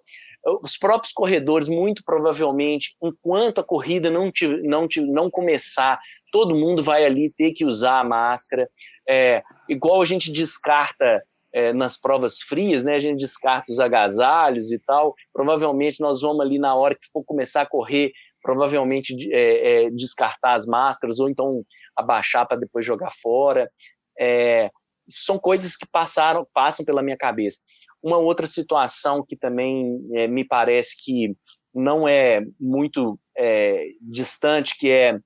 Os 0.64 0.78
próprios 0.78 1.14
corredores, 1.14 1.68
muito 1.68 2.04
provavelmente, 2.04 2.96
enquanto 3.04 3.60
a 3.60 3.64
corrida 3.64 4.10
não, 4.10 4.32
te, 4.32 4.48
não, 4.64 4.88
te, 4.88 5.02
não 5.02 5.30
começar, 5.30 6.00
todo 6.32 6.56
mundo 6.56 6.82
vai 6.82 7.06
ali 7.06 7.32
ter 7.38 7.52
que 7.52 7.66
usar 7.66 8.00
a 8.00 8.04
máscara. 8.04 8.70
É, 9.08 9.44
igual 9.70 10.02
a 10.02 10.06
gente 10.06 10.32
descarta 10.32 11.22
é, 11.54 11.74
nas 11.74 12.00
provas 12.00 12.42
frias, 12.42 12.86
né? 12.86 12.96
A 12.96 13.00
gente 13.00 13.20
descarta 13.20 13.72
os 13.72 13.80
agasalhos 13.80 14.72
e 14.72 14.80
tal. 14.80 15.14
Provavelmente 15.34 16.00
nós 16.00 16.22
vamos 16.22 16.42
ali 16.42 16.58
na 16.58 16.76
hora 16.76 16.96
que 16.96 17.08
for 17.12 17.24
começar 17.24 17.62
a 17.62 17.70
correr, 17.70 18.12
provavelmente 18.42 19.32
é, 19.34 19.86
é, 19.86 19.90
descartar 19.92 20.56
as 20.56 20.66
máscaras 20.66 21.20
ou 21.20 21.30
então 21.30 21.64
abaixar 21.96 22.48
para 22.48 22.58
depois 22.58 22.86
jogar 22.86 23.12
fora. 23.22 23.70
É, 24.20 24.70
são 25.10 25.38
coisas 25.38 25.76
que 25.76 25.86
passaram, 25.92 26.48
passam 26.54 26.86
pela 26.86 27.04
minha 27.04 27.18
cabeça. 27.18 27.60
uma 28.02 28.18
outra 28.18 28.48
situação 28.48 29.24
que 29.28 29.36
também 29.36 30.00
é, 30.14 30.28
me 30.28 30.46
parece 30.46 30.96
que 31.04 31.36
não 31.74 32.08
é 32.08 32.42
muito 32.60 33.18
distante, 34.02 34.78
que 34.78 34.90
é 34.90 35.18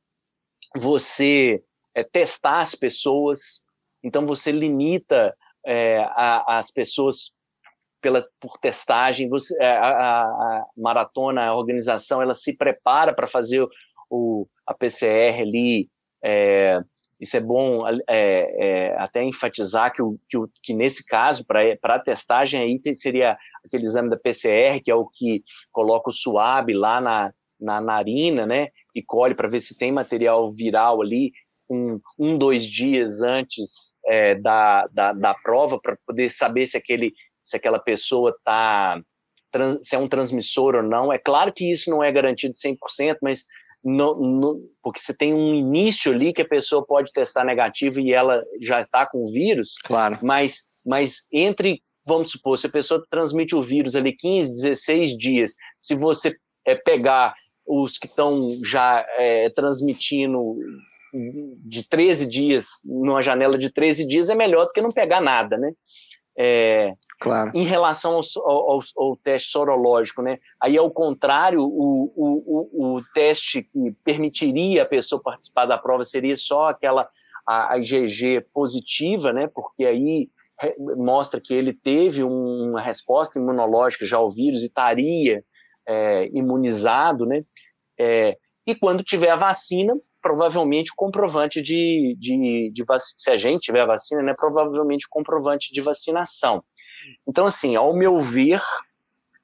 você 0.76 1.64
é, 1.94 2.04
testar 2.04 2.60
as 2.60 2.76
pessoas, 2.76 3.64
então 4.04 4.26
você 4.26 4.52
limita 4.52 5.36
é, 5.66 6.00
a, 6.00 6.60
as 6.60 6.72
pessoas 6.72 7.36
pela, 8.02 8.28
por 8.40 8.58
testagem, 8.60 9.30
você, 9.30 9.56
é, 9.62 9.78
a, 9.78 9.90
a, 9.90 10.24
a, 10.24 10.66
maratona, 10.78 11.46
a 11.46 11.56
organização, 11.56 12.22
ela 12.22 12.36
se 12.36 12.56
prepara 12.56 13.14
para 13.14 13.28
fazer 13.28 13.66
o, 14.10 14.48
a 14.66 14.74
PCR 14.74 15.42
ali, 15.42 15.90
é, 16.24 16.82
isso 17.20 17.38
é 17.38 17.40
bom 17.40 17.88
é, 17.88 17.98
é, 18.08 18.96
até 18.98 19.24
enfatizar 19.24 19.92
que, 19.94 20.02
o, 20.02 20.20
que, 20.30 20.38
o, 20.38 20.50
que 20.62 20.74
nesse 20.74 21.06
caso, 21.06 21.46
para 21.46 21.96
a 21.96 22.00
testagem, 22.00 22.62
aí 22.62 22.96
seria 22.96 23.38
aquele 23.64 23.86
exame 23.86 24.10
da 24.10 24.18
PCR, 24.18 24.82
que 24.84 24.92
é 24.92 24.96
o 24.96 25.08
que 25.08 25.44
coloca 25.72 26.10
o 26.10 26.14
suave 26.14 26.74
lá 26.74 27.00
na, 27.00 27.34
na 27.60 27.80
narina, 27.80 28.46
né? 28.46 28.70
E 28.96 29.04
colhe 29.04 29.36
para 29.36 29.50
ver 29.50 29.62
se 29.62 29.78
tem 29.78 29.92
material 29.92 30.52
viral 30.52 31.02
ali 31.02 31.32
um, 31.70 32.00
um 32.18 32.38
dois 32.38 32.66
dias 32.66 33.22
antes 33.22 33.98
é, 34.06 34.36
da, 34.36 34.88
da, 34.88 35.12
da 35.12 35.34
prova, 35.34 35.80
para 35.80 35.98
poder 36.06 36.32
saber 36.32 36.68
se, 36.68 36.78
aquele, 36.78 37.14
se 37.44 37.58
aquela 37.58 37.80
pessoa 37.80 38.32
está 38.32 39.02
se 39.82 39.96
é 39.96 39.98
um 39.98 40.08
transmissor 40.08 40.76
ou 40.76 40.84
não. 40.84 41.14
É 41.14 41.18
claro 41.18 41.54
que 41.54 41.72
isso 41.72 41.90
não 41.90 42.04
é 42.04 42.12
garantido 42.12 42.54
100%, 42.54 43.18
mas 43.22 43.46
no, 43.84 44.16
no, 44.16 44.60
porque 44.84 45.00
você 45.00 45.16
tem 45.16 45.34
um 45.34 45.54
início 45.54 46.12
ali 46.12 46.34
que 46.34 46.42
a 46.42 46.48
pessoa 46.48 46.86
pode 46.86 47.14
testar 47.14 47.46
negativo 47.46 48.00
e 48.00 48.12
ela 48.12 48.44
já 48.60 48.82
está 48.82 49.06
com 49.06 49.24
o 49.24 49.32
vírus. 49.32 49.76
Claro. 49.84 50.20
Mas, 50.22 50.64
mas 50.86 51.26
entre, 51.32 51.82
vamos 52.06 52.32
supor, 52.32 52.58
se 52.58 52.68
a 52.68 52.72
pessoa 52.72 53.06
transmite 53.10 53.56
o 53.56 53.62
vírus 53.62 53.96
ali 53.96 54.14
15, 54.14 54.54
16 54.56 55.18
dias, 55.18 55.54
se 55.80 55.96
você 55.96 56.36
é, 56.66 56.76
pegar 56.76 57.34
os 57.66 57.98
que 57.98 58.08
estão 58.08 58.50
já 58.64 59.06
é, 59.18 59.50
transmitindo 59.50 60.58
de 61.64 61.88
13 61.88 62.28
dias, 62.28 62.68
numa 62.84 63.22
janela 63.22 63.58
de 63.58 63.72
13 63.72 64.08
dias, 64.08 64.30
é 64.30 64.36
melhor 64.36 64.66
do 64.66 64.72
que 64.72 64.82
não 64.82 64.92
pegar 64.92 65.22
nada, 65.22 65.58
né? 65.58 65.72
É, 66.38 66.94
claro. 67.20 67.52
Em 67.54 67.64
relação 67.64 68.20
ao, 68.20 68.50
ao, 68.50 68.80
ao, 68.98 69.16
teste 69.16 69.50
sorológico, 69.50 70.22
né? 70.22 70.38
Aí, 70.62 70.78
ao 70.78 70.92
contrário, 70.92 71.62
o, 71.62 72.12
o, 72.14 72.96
o, 72.98 73.04
teste 73.14 73.64
que 73.64 73.92
permitiria 74.04 74.84
a 74.84 74.86
pessoa 74.86 75.22
participar 75.22 75.66
da 75.66 75.78
prova 75.78 76.04
seria 76.04 76.36
só 76.36 76.68
aquela 76.68 77.08
a, 77.48 77.74
a 77.74 77.78
IgG 77.78 78.46
positiva, 78.54 79.32
né? 79.32 79.48
Porque 79.48 79.86
aí 79.86 80.30
mostra 80.98 81.40
que 81.40 81.54
ele 81.54 81.72
teve 81.72 82.24
uma 82.24 82.82
resposta 82.82 83.40
imunológica 83.40 84.06
já 84.06 84.18
ao 84.18 84.30
vírus 84.30 84.62
e 84.62 84.68
estaria 84.68 85.44
é, 85.88 86.28
imunizado, 86.34 87.26
né? 87.26 87.44
É, 87.98 88.38
e 88.66 88.76
quando 88.76 89.04
tiver 89.04 89.30
a 89.30 89.36
vacina, 89.36 89.96
provavelmente 90.22 90.92
o 90.92 90.96
comprovante 90.96 91.62
de, 91.62 92.16
de, 92.20 92.72
de 92.74 92.84
vacina, 92.84 93.16
se 93.18 93.30
a 93.30 93.38
gente 93.38 93.62
tiver 93.62 93.82
a 93.82 93.86
vacina, 93.86 94.24
né, 94.24 94.34
provavelmente 94.36 95.06
o 95.06 95.10
comprovante 95.10 95.72
de 95.72 95.82
vacinação. 95.82 96.64
Então, 97.28 97.46
assim, 97.46 97.76
ao 97.76 97.96
meu 97.96 98.20
ver, 98.20 98.62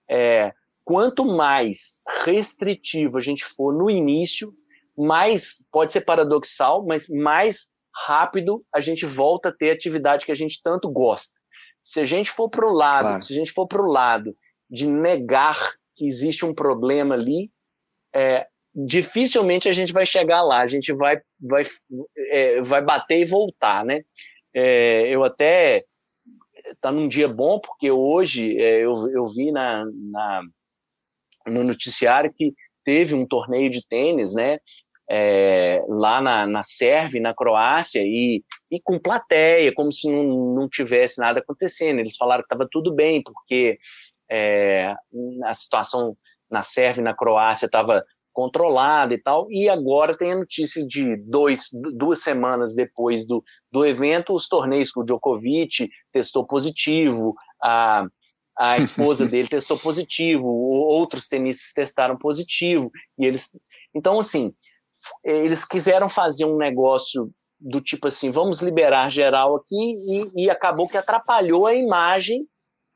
é, 0.10 0.52
quanto 0.84 1.24
mais 1.24 1.98
restritivo 2.26 3.18
a 3.18 3.22
gente 3.22 3.46
for 3.46 3.72
no 3.74 3.90
início, 3.90 4.54
mais, 4.98 5.64
pode 5.72 5.94
ser 5.94 6.02
paradoxal, 6.02 6.84
mas 6.86 7.08
mais 7.08 7.72
rápido 7.96 8.66
a 8.74 8.80
gente 8.80 9.06
volta 9.06 9.50
a 9.50 9.54
ter 9.54 9.70
a 9.70 9.74
atividade 9.74 10.26
que 10.26 10.32
a 10.32 10.36
gente 10.36 10.62
tanto 10.64 10.90
gosta. 10.90 11.40
Se 11.84 12.00
a 12.00 12.06
gente 12.06 12.32
for 12.32 12.50
para 12.50 12.68
o 12.68 12.74
lado, 12.74 13.04
claro. 13.04 13.22
se 13.22 13.34
a 13.34 13.36
gente 13.36 13.52
for 13.52 13.68
para 13.68 13.82
o 13.82 13.92
lado 13.92 14.36
de 14.70 14.88
negar 14.88 15.76
que 16.02 16.08
existe 16.08 16.44
um 16.44 16.52
problema 16.52 17.14
ali, 17.14 17.52
é, 18.12 18.48
dificilmente 18.74 19.70
a 19.70 19.74
gente 19.74 19.94
vai 19.94 20.04
chegar 20.04 20.42
lá, 20.42 20.62
a 20.62 20.66
gente 20.66 20.92
vai, 20.94 21.22
vai, 21.40 21.64
é, 22.32 22.60
vai 22.64 22.82
bater 22.82 23.20
e 23.20 23.26
voltar, 23.26 23.86
né? 23.86 24.02
É, 24.52 25.08
eu 25.10 25.24
até 25.24 25.86
tá 26.82 26.92
num 26.92 27.08
dia 27.08 27.28
bom 27.28 27.60
porque 27.60 27.92
hoje 27.92 28.60
é, 28.60 28.80
eu, 28.80 29.08
eu 29.12 29.28
vi 29.28 29.52
na, 29.52 29.86
na, 29.86 30.42
no 31.46 31.64
noticiário 31.64 32.34
que 32.34 32.52
teve 32.84 33.14
um 33.14 33.28
torneio 33.28 33.70
de 33.70 33.88
tênis, 33.88 34.34
né? 34.34 34.58
É, 35.08 35.84
lá 35.88 36.20
na, 36.20 36.48
na 36.48 36.64
Sérvia, 36.64 37.22
na 37.22 37.36
Croácia, 37.36 38.02
e, 38.02 38.44
e 38.72 38.82
com 38.82 38.98
plateia, 38.98 39.72
como 39.72 39.92
se 39.92 40.10
não, 40.10 40.56
não 40.56 40.70
tivesse 40.70 41.20
nada 41.20 41.42
acontecendo. 41.42 42.00
Eles 42.00 42.16
falaram 42.16 42.42
que 42.42 42.46
estava 42.46 42.68
tudo 42.72 42.92
bem, 42.92 43.22
porque 43.22 43.78
é, 44.32 44.96
a 45.44 45.54
situação 45.54 46.16
na 46.50 46.64
Sérvia 46.64 47.02
e 47.02 47.04
na 47.04 47.14
Croácia 47.14 47.66
estava 47.66 48.04
controlada 48.34 49.14
e 49.14 49.18
tal, 49.18 49.52
e 49.52 49.68
agora 49.68 50.18
tem 50.18 50.32
a 50.32 50.38
notícia 50.38 50.88
de 50.88 51.18
dois, 51.18 51.68
duas 51.94 52.24
semanas 52.24 52.74
depois 52.74 53.28
do, 53.28 53.44
do 53.70 53.86
evento, 53.86 54.34
os 54.34 54.48
torneios 54.48 54.90
que 54.90 55.02
o 55.02 55.04
Djokovic 55.04 55.90
testou 56.14 56.48
positivo, 56.48 57.36
a, 57.62 58.06
a 58.58 58.78
esposa 58.80 59.28
dele 59.28 59.50
testou 59.50 59.78
positivo, 59.78 60.48
outros 60.48 61.28
tenistas 61.28 61.74
testaram 61.74 62.18
positivo, 62.18 62.90
e 63.20 63.26
eles... 63.26 63.50
Então, 63.94 64.18
assim, 64.18 64.54
eles 65.26 65.66
quiseram 65.66 66.08
fazer 66.08 66.46
um 66.46 66.56
negócio 66.56 67.30
do 67.60 67.82
tipo 67.82 68.08
assim, 68.08 68.32
vamos 68.32 68.62
liberar 68.62 69.12
geral 69.12 69.58
aqui, 69.58 69.76
e, 69.76 70.46
e 70.46 70.50
acabou 70.50 70.88
que 70.88 70.98
atrapalhou 70.98 71.68
a 71.68 71.76
imagem 71.76 72.48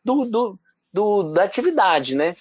do, 0.03 0.21
do, 0.21 0.57
do, 0.95 1.33
da 1.33 1.43
atividade, 1.43 2.15
né? 2.15 2.33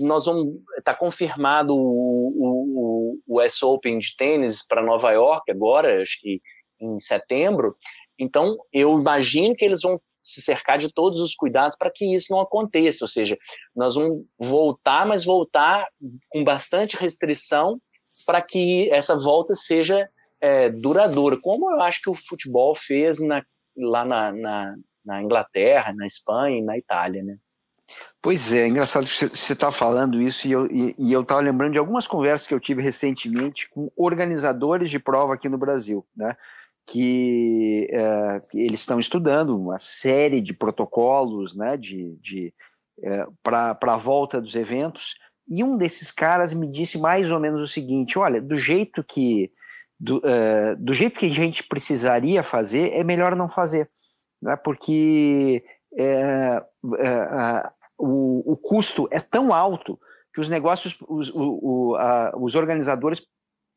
Nós 0.00 0.24
vamos 0.24 0.56
tá 0.82 0.92
confirmado 0.92 1.76
o, 1.76 2.34
o, 2.36 3.20
o 3.24 3.40
US 3.40 3.62
Open 3.62 4.00
de 4.00 4.16
tênis 4.16 4.66
para 4.66 4.82
Nova 4.82 5.12
York 5.12 5.48
agora, 5.48 6.02
acho 6.02 6.20
que 6.20 6.42
em 6.80 6.98
setembro. 6.98 7.72
Então, 8.18 8.56
eu 8.72 8.98
imagino 8.98 9.54
que 9.54 9.64
eles 9.64 9.80
vão 9.80 10.00
se 10.20 10.42
cercar 10.42 10.76
de 10.76 10.92
todos 10.92 11.20
os 11.20 11.36
cuidados 11.36 11.78
para 11.78 11.90
que 11.90 12.04
isso 12.04 12.32
não 12.32 12.40
aconteça. 12.40 13.04
Ou 13.04 13.08
seja, 13.08 13.38
nós 13.76 13.94
vamos 13.94 14.24
voltar, 14.36 15.06
mas 15.06 15.24
voltar 15.24 15.86
com 16.30 16.42
bastante 16.42 16.96
restrição 16.96 17.80
para 18.26 18.42
que 18.42 18.90
essa 18.90 19.16
volta 19.16 19.54
seja 19.54 20.10
é, 20.40 20.68
duradoura, 20.68 21.38
como 21.40 21.70
eu 21.70 21.80
acho 21.80 22.02
que 22.02 22.10
o 22.10 22.14
futebol 22.14 22.74
fez 22.74 23.20
na, 23.20 23.44
lá 23.76 24.04
na, 24.04 24.32
na, 24.32 24.74
na 25.04 25.22
Inglaterra, 25.22 25.94
na 25.94 26.06
Espanha 26.06 26.58
e 26.58 26.62
na 26.62 26.76
Itália, 26.76 27.22
né? 27.22 27.36
Pois 28.22 28.52
é, 28.52 28.68
engraçado 28.68 29.06
que 29.06 29.10
você 29.10 29.52
está 29.52 29.72
falando 29.72 30.20
isso 30.20 30.46
e 30.46 30.52
eu 30.52 30.66
e, 30.70 31.12
eu 31.12 31.22
estava 31.22 31.40
lembrando 31.40 31.72
de 31.72 31.78
algumas 31.78 32.06
conversas 32.06 32.46
que 32.46 32.52
eu 32.52 32.60
tive 32.60 32.82
recentemente 32.82 33.68
com 33.70 33.90
organizadores 33.96 34.90
de 34.90 34.98
prova 34.98 35.34
aqui 35.34 35.48
no 35.48 35.58
Brasil, 35.58 36.06
né? 36.14 36.36
Que, 36.86 37.88
é, 37.90 38.40
eles 38.52 38.80
estão 38.80 38.98
estudando 38.98 39.56
uma 39.56 39.78
série 39.78 40.40
de 40.40 40.52
protocolos, 40.52 41.54
né? 41.54 41.76
De, 41.76 42.16
de 42.20 42.52
é, 43.02 43.26
para 43.42 43.78
a 43.80 43.96
volta 43.96 44.40
dos 44.40 44.54
eventos 44.54 45.14
e 45.50 45.64
um 45.64 45.76
desses 45.76 46.12
caras 46.12 46.54
me 46.54 46.70
disse 46.70 46.96
mais 46.96 47.30
ou 47.30 47.40
menos 47.40 47.60
o 47.60 47.66
seguinte: 47.66 48.18
olha, 48.18 48.40
do 48.40 48.54
jeito 48.54 49.02
que 49.02 49.50
do, 49.98 50.22
é, 50.24 50.76
do 50.76 50.94
jeito 50.94 51.18
que 51.18 51.26
a 51.26 51.30
gente 51.30 51.64
precisaria 51.64 52.42
fazer, 52.42 52.92
é 52.92 53.02
melhor 53.02 53.34
não 53.34 53.48
fazer, 53.48 53.90
né? 54.40 54.56
Porque 54.56 55.64
é, 55.98 56.62
é, 56.98 57.70
o, 58.00 58.52
o 58.52 58.56
custo 58.56 59.08
é 59.10 59.20
tão 59.20 59.52
alto 59.52 59.98
que 60.32 60.40
os 60.40 60.48
negócios, 60.48 60.96
os, 61.08 61.30
o, 61.30 61.58
o, 61.62 61.96
a, 61.96 62.32
os 62.36 62.54
organizadores 62.54 63.26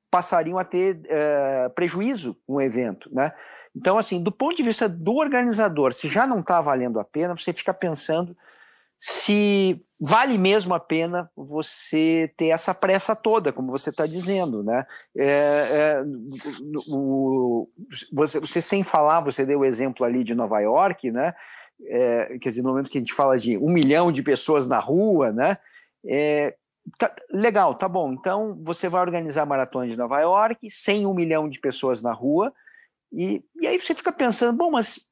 passariam 0.10 0.58
a 0.58 0.64
ter 0.64 1.02
é, 1.06 1.70
prejuízo 1.70 2.38
com 2.46 2.54
o 2.56 2.62
evento, 2.62 3.10
né? 3.14 3.34
Então, 3.76 3.98
assim, 3.98 4.22
do 4.22 4.32
ponto 4.32 4.56
de 4.56 4.62
vista 4.62 4.88
do 4.88 5.16
organizador, 5.16 5.94
se 5.94 6.08
já 6.08 6.28
não 6.28 6.42
está 6.42 6.62
valendo 6.62 7.00
a 7.00 7.04
pena, 7.04 7.36
você 7.36 7.52
fica 7.52 7.74
pensando 7.74 8.38
se 9.06 9.84
vale 10.00 10.38
mesmo 10.38 10.74
a 10.74 10.80
pena 10.80 11.30
você 11.36 12.32
ter 12.38 12.48
essa 12.48 12.74
pressa 12.74 13.14
toda, 13.14 13.52
como 13.52 13.70
você 13.70 13.90
está 13.90 14.08
dizendo, 14.08 14.64
né? 14.64 14.86
É, 15.18 15.26
é, 15.28 16.04
o, 16.88 17.68
você, 18.14 18.40
você, 18.40 18.62
sem 18.62 18.82
falar, 18.82 19.20
você 19.20 19.46
deu 19.46 19.60
o 19.60 19.66
exemplo 19.66 20.06
ali 20.06 20.24
de 20.24 20.34
Nova 20.34 20.62
York, 20.62 21.12
né? 21.12 21.34
É, 21.88 22.38
quer 22.40 22.50
dizer, 22.50 22.62
no 22.62 22.70
momento 22.70 22.90
que 22.90 22.98
a 22.98 23.02
gente 23.02 23.14
fala 23.14 23.38
de 23.38 23.58
um 23.58 23.70
milhão 23.70 24.12
de 24.12 24.24
pessoas 24.24 24.68
na 24.68 24.80
rua, 24.80 25.32
né? 25.32 25.58
É, 26.06 26.56
tá, 26.98 27.14
legal, 27.32 27.76
tá 27.76 27.88
bom. 27.88 28.14
Então 28.14 28.60
você 28.64 28.90
vai 28.90 29.02
organizar 29.02 29.44
a 29.44 29.48
maratona 29.48 29.88
de 29.88 29.98
Nova 29.98 30.20
York, 30.20 30.70
sem 30.70 31.06
um 31.06 31.14
milhão 31.14 31.48
de 31.50 31.60
pessoas 31.60 32.02
na 32.02 32.12
rua, 32.12 32.54
e, 33.12 33.44
e 33.62 33.68
aí 33.68 33.80
você 33.80 33.94
fica 33.94 34.12
pensando, 34.12 34.58
bom, 34.58 34.72
mas 34.72 35.06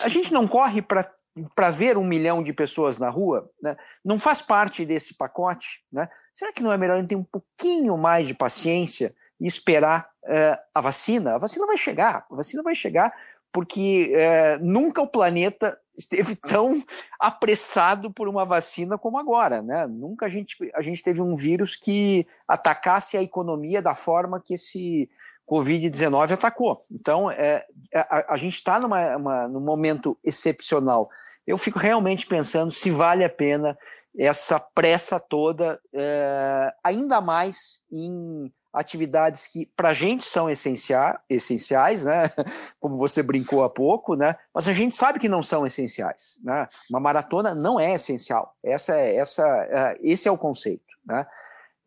a 0.00 0.08
gente 0.08 0.32
não 0.32 0.46
corre 0.46 0.82
para 0.82 1.70
ver 1.70 1.96
um 1.96 2.04
milhão 2.04 2.42
de 2.42 2.52
pessoas 2.52 2.98
na 2.98 3.08
rua, 3.08 3.50
né? 3.62 3.76
não 4.04 4.18
faz 4.18 4.42
parte 4.42 4.84
desse 4.84 5.14
pacote, 5.14 5.82
né? 5.90 6.08
Será 6.34 6.52
que 6.52 6.62
não 6.62 6.72
é 6.72 6.76
melhor 6.76 6.94
a 6.94 7.00
gente 7.00 7.08
ter 7.08 7.16
um 7.16 7.24
pouquinho 7.24 7.96
mais 7.96 8.28
de 8.28 8.34
paciência 8.34 9.12
e 9.40 9.46
esperar 9.46 10.08
uh, 10.22 10.56
a 10.72 10.80
vacina? 10.80 11.34
A 11.34 11.38
vacina 11.38 11.66
vai 11.66 11.76
chegar, 11.76 12.26
a 12.30 12.36
vacina 12.36 12.62
vai 12.62 12.76
chegar 12.76 13.12
porque 13.52 14.12
uh, 14.14 14.64
nunca 14.64 15.02
o 15.02 15.08
planeta 15.08 15.76
esteve 15.98 16.36
tão 16.36 16.80
apressado 17.18 18.10
por 18.10 18.28
uma 18.28 18.44
vacina 18.44 18.96
como 18.96 19.18
agora, 19.18 19.60
né? 19.60 19.86
Nunca 19.88 20.26
a 20.26 20.28
gente, 20.28 20.56
a 20.74 20.80
gente 20.80 21.02
teve 21.02 21.20
um 21.20 21.34
vírus 21.34 21.74
que 21.74 22.26
atacasse 22.46 23.16
a 23.16 23.22
economia 23.22 23.82
da 23.82 23.94
forma 23.94 24.40
que 24.40 24.54
esse 24.54 25.10
Covid-19 25.46 26.32
atacou. 26.32 26.80
Então, 26.90 27.30
é, 27.30 27.66
é 27.92 27.98
a, 27.98 28.34
a 28.34 28.36
gente 28.36 28.54
está 28.54 28.78
num 28.78 29.60
momento 29.60 30.16
excepcional. 30.22 31.08
Eu 31.46 31.58
fico 31.58 31.78
realmente 31.78 32.26
pensando 32.26 32.70
se 32.70 32.90
vale 32.90 33.24
a 33.24 33.30
pena 33.30 33.76
essa 34.16 34.58
pressa 34.58 35.18
toda, 35.18 35.80
é, 35.92 36.72
ainda 36.82 37.20
mais 37.20 37.82
em 37.90 38.52
atividades 38.72 39.46
que 39.46 39.66
para 39.76 39.90
a 39.90 39.94
gente 39.94 40.24
são 40.24 40.48
essenciais, 40.48 41.18
essenciais, 41.28 42.04
né? 42.04 42.30
Como 42.80 42.96
você 42.96 43.22
brincou 43.22 43.64
há 43.64 43.70
pouco, 43.70 44.14
né? 44.14 44.36
Mas 44.54 44.68
a 44.68 44.72
gente 44.72 44.94
sabe 44.94 45.18
que 45.18 45.28
não 45.28 45.42
são 45.42 45.66
essenciais, 45.66 46.38
né? 46.42 46.68
Uma 46.90 47.00
maratona 47.00 47.54
não 47.54 47.80
é 47.80 47.94
essencial. 47.94 48.54
Essa 48.62 48.96
é 48.96 49.16
essa 49.16 49.46
é, 49.70 49.98
esse 50.02 50.28
é 50.28 50.30
o 50.30 50.38
conceito, 50.38 50.84
né? 51.04 51.26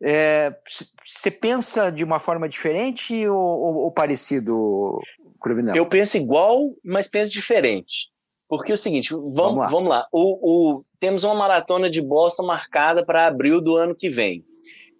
Você 0.00 1.28
é, 1.28 1.30
pensa 1.30 1.90
de 1.90 2.02
uma 2.02 2.18
forma 2.18 2.48
diferente 2.48 3.26
ou, 3.28 3.38
ou, 3.38 3.74
ou 3.76 3.92
parecido, 3.92 5.00
Cruvinel? 5.40 5.76
Eu 5.76 5.86
penso 5.86 6.16
igual, 6.16 6.74
mas 6.84 7.06
penso 7.06 7.30
diferente. 7.30 8.10
Porque 8.48 8.72
é 8.72 8.74
o 8.74 8.78
seguinte, 8.78 9.14
vamos, 9.14 9.34
vamos 9.34 9.58
lá. 9.58 9.68
Vamos 9.68 9.88
lá. 9.88 10.06
O, 10.12 10.74
o, 10.74 10.82
temos 11.00 11.24
uma 11.24 11.34
maratona 11.34 11.88
de 11.88 12.02
Boston 12.02 12.42
marcada 12.42 13.02
para 13.02 13.26
abril 13.26 13.62
do 13.62 13.76
ano 13.76 13.94
que 13.94 14.10
vem. 14.10 14.44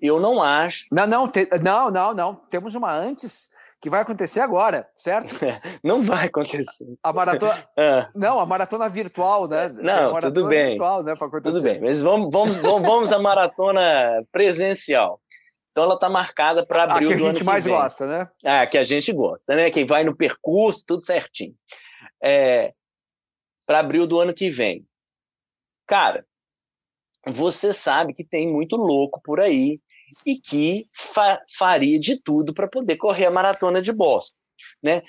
Eu 0.03 0.18
não 0.18 0.42
acho. 0.42 0.86
Não, 0.90 1.07
não, 1.07 1.28
te, 1.28 1.48
não, 1.62 1.88
não, 1.88 2.12
não. 2.12 2.34
Temos 2.34 2.74
uma 2.74 2.92
antes 2.92 3.48
que 3.80 3.88
vai 3.88 4.03
acontecer 4.03 4.40
agora, 4.40 4.88
certo? 4.96 5.32
não 5.82 6.03
vai 6.03 6.26
acontecer. 6.26 6.86
A 7.00 7.12
maratona. 7.12 7.68
ah. 7.78 8.11
Não, 8.12 8.40
a 8.40 8.44
maratona 8.44 8.88
virtual, 8.88 9.46
né? 9.46 9.68
Não, 9.68 10.20
tudo 10.20 10.48
bem. 10.48 10.70
Virtual, 10.70 11.05
né, 11.05 11.14
tudo 11.16 11.62
bem, 11.62 11.80
mas 11.80 12.03
vamos, 12.03 12.30
vamos, 12.32 12.57
vamos, 12.61 13.12
à 13.12 13.18
maratona 13.20 14.24
presencial. 14.32 15.20
Então 15.70 15.84
ela 15.84 15.94
está 15.94 16.09
marcada 16.09 16.66
para 16.66 16.82
abril 16.82 17.11
a 17.11 17.16
que 17.16 17.22
a 17.22 17.26
gente 17.28 17.44
mais 17.44 17.64
vem. 17.64 17.74
gosta, 17.74 18.07
né? 18.07 18.28
Ah, 18.44 18.66
que 18.66 18.76
a 18.76 18.84
gente 18.84 19.12
gosta, 19.12 19.55
né? 19.55 19.70
Quem 19.70 19.86
vai 19.86 20.03
no 20.03 20.16
percurso, 20.16 20.84
tudo 20.86 21.05
certinho. 21.05 21.55
É, 22.22 22.72
para 23.64 23.78
abril 23.78 24.07
do 24.07 24.20
ano 24.20 24.34
que 24.34 24.50
vem. 24.50 24.84
Cara, 25.86 26.26
você 27.26 27.72
sabe 27.72 28.14
que 28.14 28.24
tem 28.24 28.50
muito 28.50 28.76
louco 28.76 29.20
por 29.22 29.40
aí 29.40 29.80
e 30.24 30.36
que 30.36 30.86
fa 30.92 31.40
faria 31.56 31.98
de 31.98 32.20
tudo 32.20 32.54
para 32.54 32.68
poder 32.68 32.96
correr 32.96 33.26
a 33.26 33.30
maratona 33.30 33.80
de 33.80 33.92
Boston, 33.92 34.40
né? 34.82 35.02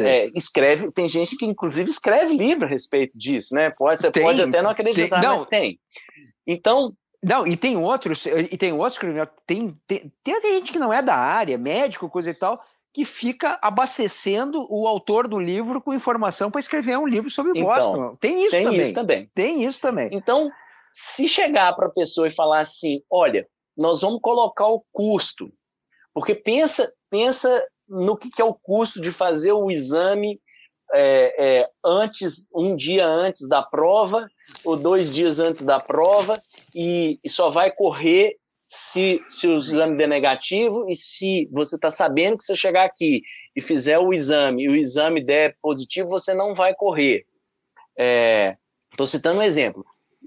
É, 0.00 0.30
escreve, 0.34 0.92
tem 0.92 1.08
gente 1.08 1.36
que 1.36 1.46
inclusive 1.46 1.88
escreve 1.88 2.36
livro 2.36 2.66
a 2.66 2.68
respeito 2.68 3.18
disso, 3.18 3.54
né? 3.54 3.70
Pode, 3.70 4.00
você 4.00 4.10
tem, 4.10 4.22
pode 4.22 4.42
até 4.42 4.60
não 4.60 4.70
acreditar, 4.70 5.20
tem, 5.20 5.28
não, 5.28 5.38
mas 5.38 5.46
tem. 5.46 5.80
Então, 6.46 6.94
não, 7.22 7.46
e 7.46 7.56
tem 7.56 7.76
outros, 7.76 8.26
e 8.26 8.56
tem 8.58 8.72
outros 8.72 9.00
tem, 9.46 9.74
tem, 9.86 10.12
tem 10.22 10.42
gente 10.42 10.70
que 10.70 10.78
não 10.78 10.92
é 10.92 11.00
da 11.00 11.16
área, 11.16 11.56
médico, 11.56 12.10
coisa 12.10 12.28
e 12.28 12.34
tal, 12.34 12.60
que 12.92 13.04
fica 13.04 13.58
abastecendo 13.62 14.66
o 14.70 14.86
autor 14.86 15.26
do 15.26 15.38
livro 15.38 15.80
com 15.80 15.94
informação 15.94 16.50
para 16.50 16.60
escrever 16.60 16.98
um 16.98 17.06
livro 17.06 17.30
sobre 17.30 17.52
então, 17.52 17.64
Boston. 17.64 18.16
Tem 18.20 18.42
isso 18.42 18.50
tem 18.50 18.64
também. 18.64 18.82
Isso 18.82 18.94
também. 18.94 19.30
Tem 19.34 19.64
isso 19.64 19.80
também. 19.80 20.08
Então, 20.12 20.50
se 20.94 21.26
chegar 21.26 21.74
para 21.74 21.88
a 21.88 21.90
pessoa 21.90 22.28
e 22.28 22.30
falar 22.30 22.60
assim, 22.60 23.02
olha, 23.10 23.48
nós 23.76 24.00
vamos 24.00 24.20
colocar 24.20 24.68
o 24.68 24.84
custo. 24.92 25.52
Porque 26.12 26.34
pensa, 26.34 26.92
pensa 27.10 27.66
no 27.88 28.16
que, 28.16 28.30
que 28.30 28.40
é 28.40 28.44
o 28.44 28.54
custo 28.54 29.00
de 29.00 29.10
fazer 29.10 29.52
o 29.52 29.70
exame 29.70 30.40
é, 30.92 31.34
é, 31.44 31.70
antes, 31.84 32.46
um 32.54 32.76
dia 32.76 33.06
antes 33.06 33.48
da 33.48 33.62
prova, 33.62 34.28
ou 34.64 34.76
dois 34.76 35.12
dias 35.12 35.38
antes 35.38 35.62
da 35.62 35.80
prova, 35.80 36.40
e, 36.74 37.18
e 37.22 37.28
só 37.28 37.50
vai 37.50 37.70
correr 37.72 38.36
se, 38.66 39.20
se 39.28 39.46
o 39.46 39.58
exame 39.58 39.96
der 39.96 40.08
negativo 40.08 40.88
e 40.88 40.96
se 40.96 41.48
você 41.52 41.76
está 41.76 41.90
sabendo 41.90 42.38
que 42.38 42.44
você 42.44 42.56
chegar 42.56 42.84
aqui 42.84 43.22
e 43.54 43.60
fizer 43.60 43.98
o 43.98 44.12
exame 44.12 44.64
e 44.64 44.68
o 44.68 44.74
exame 44.74 45.22
der 45.22 45.56
positivo, 45.60 46.08
você 46.08 46.32
não 46.32 46.54
vai 46.54 46.74
correr. 46.74 47.24
Estou 48.90 49.06
é, 49.06 49.08
citando 49.08 49.40
um 49.40 49.42
exemplo 49.42 49.84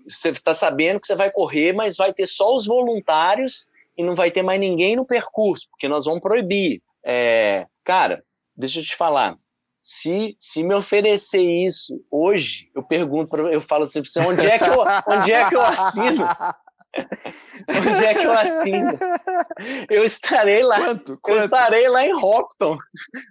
você 0.08 0.30
está 0.30 0.54
sabendo 0.54 1.00
que 1.00 1.08
você 1.08 1.16
vai 1.16 1.32
correr, 1.32 1.74
mas 1.74 1.96
vai 1.96 2.14
ter 2.14 2.28
só 2.28 2.56
os 2.56 2.66
voluntários 2.66 3.70
e 3.98 4.04
não 4.04 4.16
vai 4.16 4.30
ter 4.30 4.44
mais 4.44 4.60
ninguém 4.60 4.96
no 4.96 5.06
percurso, 5.06 5.68
porque 5.70 5.88
nós 5.88 6.06
vamos 6.06 6.22
proibir. 6.22 6.82
É, 7.04 7.66
cara, 7.84 8.24
deixa 8.56 8.80
eu 8.80 8.84
te 8.84 8.96
falar. 8.96 9.36
Se, 9.82 10.36
se 10.40 10.64
me 10.64 10.76
oferecer 10.76 11.42
isso 11.42 12.04
hoje, 12.12 12.70
eu 12.76 12.84
pergunto, 12.84 13.30
pra, 13.30 13.42
eu 13.44 13.62
falo 13.62 13.86
assim, 13.86 14.02
onde 14.28 14.46
é 14.46 14.60
que 14.60 14.66
eu, 14.66 14.84
onde 15.08 15.32
é 15.32 15.48
que 15.48 15.56
eu 15.56 15.62
assino? 15.62 16.26
Onde 17.70 18.06
é 18.06 18.14
que 18.14 18.26
eu 18.26 18.32
assino? 18.32 18.98
Eu 19.90 20.04
estarei 20.04 20.64
lá. 20.64 20.80
Quanto? 20.80 21.20
Quanto? 21.22 21.38
Eu 21.38 21.44
estarei 21.44 21.88
lá 21.90 22.06
em 22.06 22.14
Rockton, 22.14 22.78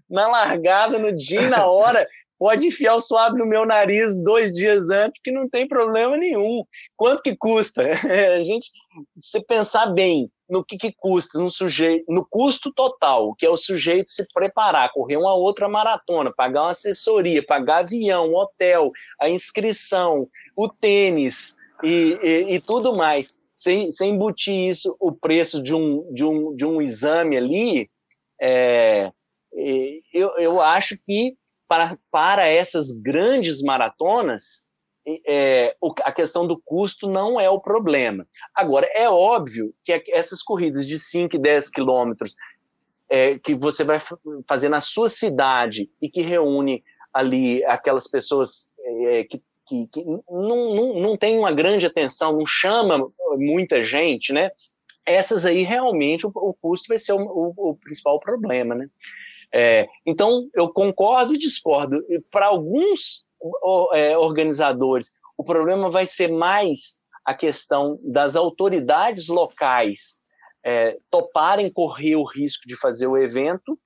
na 0.08 0.28
largada, 0.28 0.98
no 0.98 1.12
dia 1.14 1.42
e 1.42 1.48
na 1.48 1.66
hora 1.66 2.06
pode 2.38 2.66
enfiar 2.66 2.94
o 2.94 3.00
suave 3.00 3.38
no 3.38 3.46
meu 3.46 3.64
nariz 3.64 4.22
dois 4.22 4.52
dias 4.54 4.90
antes, 4.90 5.20
que 5.22 5.30
não 5.30 5.48
tem 5.48 5.66
problema 5.66 6.16
nenhum. 6.16 6.62
Quanto 6.96 7.22
que 7.22 7.36
custa? 7.36 7.82
a 8.34 8.44
gente, 8.44 8.70
se 9.18 9.40
pensar 9.44 9.86
bem 9.86 10.30
no 10.48 10.64
que, 10.64 10.76
que 10.76 10.92
custa, 10.96 11.38
no 11.38 11.50
sujeito, 11.50 12.04
no 12.08 12.24
custo 12.24 12.72
total, 12.72 13.34
que 13.34 13.44
é 13.44 13.50
o 13.50 13.56
sujeito 13.56 14.10
se 14.10 14.26
preparar, 14.32 14.92
correr 14.92 15.16
uma 15.16 15.34
outra 15.34 15.68
maratona, 15.68 16.32
pagar 16.32 16.62
uma 16.62 16.70
assessoria, 16.70 17.44
pagar 17.44 17.78
avião, 17.78 18.32
hotel, 18.32 18.92
a 19.20 19.28
inscrição, 19.28 20.28
o 20.56 20.68
tênis 20.68 21.56
e, 21.82 22.18
e, 22.22 22.54
e 22.54 22.60
tudo 22.60 22.96
mais. 22.96 23.36
Sem, 23.56 23.90
sem 23.90 24.10
embutir 24.10 24.54
isso, 24.54 24.94
o 25.00 25.10
preço 25.10 25.62
de 25.62 25.74
um, 25.74 26.12
de 26.12 26.22
um, 26.22 26.54
de 26.54 26.64
um 26.66 26.80
exame 26.80 27.38
ali, 27.38 27.90
é, 28.40 29.10
eu, 30.12 30.36
eu 30.38 30.60
acho 30.60 30.98
que 31.06 31.34
para, 31.68 31.98
para 32.10 32.46
essas 32.46 32.92
grandes 32.92 33.62
maratonas, 33.62 34.68
é, 35.26 35.76
a 36.02 36.12
questão 36.12 36.46
do 36.46 36.60
custo 36.60 37.08
não 37.08 37.40
é 37.40 37.48
o 37.48 37.60
problema. 37.60 38.26
Agora, 38.54 38.90
é 38.92 39.08
óbvio 39.08 39.72
que 39.84 40.02
essas 40.08 40.42
corridas 40.42 40.86
de 40.86 40.98
5 40.98 41.36
e 41.36 41.38
10 41.38 41.70
quilômetros 41.70 42.34
é, 43.08 43.38
que 43.38 43.54
você 43.54 43.84
vai 43.84 44.00
fazer 44.48 44.68
na 44.68 44.80
sua 44.80 45.08
cidade 45.08 45.88
e 46.02 46.08
que 46.08 46.22
reúne 46.22 46.82
ali 47.12 47.64
aquelas 47.64 48.08
pessoas 48.08 48.68
é, 48.80 49.24
que, 49.24 49.42
que, 49.66 49.86
que 49.86 50.04
não, 50.04 50.74
não, 50.74 51.00
não 51.00 51.16
tem 51.16 51.38
uma 51.38 51.52
grande 51.52 51.86
atenção, 51.86 52.36
não 52.36 52.46
chama 52.46 53.08
muita 53.38 53.80
gente, 53.80 54.32
né? 54.32 54.50
Essas 55.04 55.46
aí 55.46 55.62
realmente 55.62 56.26
o, 56.26 56.32
o 56.34 56.52
custo 56.52 56.88
vai 56.88 56.98
ser 56.98 57.12
o, 57.12 57.20
o, 57.20 57.70
o 57.70 57.76
principal 57.76 58.18
problema, 58.18 58.74
né? 58.74 58.88
É, 59.54 59.86
então, 60.04 60.48
eu 60.54 60.72
concordo 60.72 61.34
e 61.34 61.38
discordo. 61.38 62.02
Para 62.30 62.46
alguns 62.46 63.26
é, 63.94 64.16
organizadores, 64.16 65.12
o 65.36 65.44
problema 65.44 65.90
vai 65.90 66.06
ser 66.06 66.30
mais 66.30 66.98
a 67.24 67.34
questão 67.34 67.98
das 68.02 68.36
autoridades 68.36 69.28
locais 69.28 70.18
é, 70.64 70.98
toparem 71.10 71.70
correr 71.70 72.16
o 72.16 72.24
risco 72.24 72.66
de 72.66 72.76
fazer 72.76 73.06
o 73.06 73.16
evento, 73.16 73.78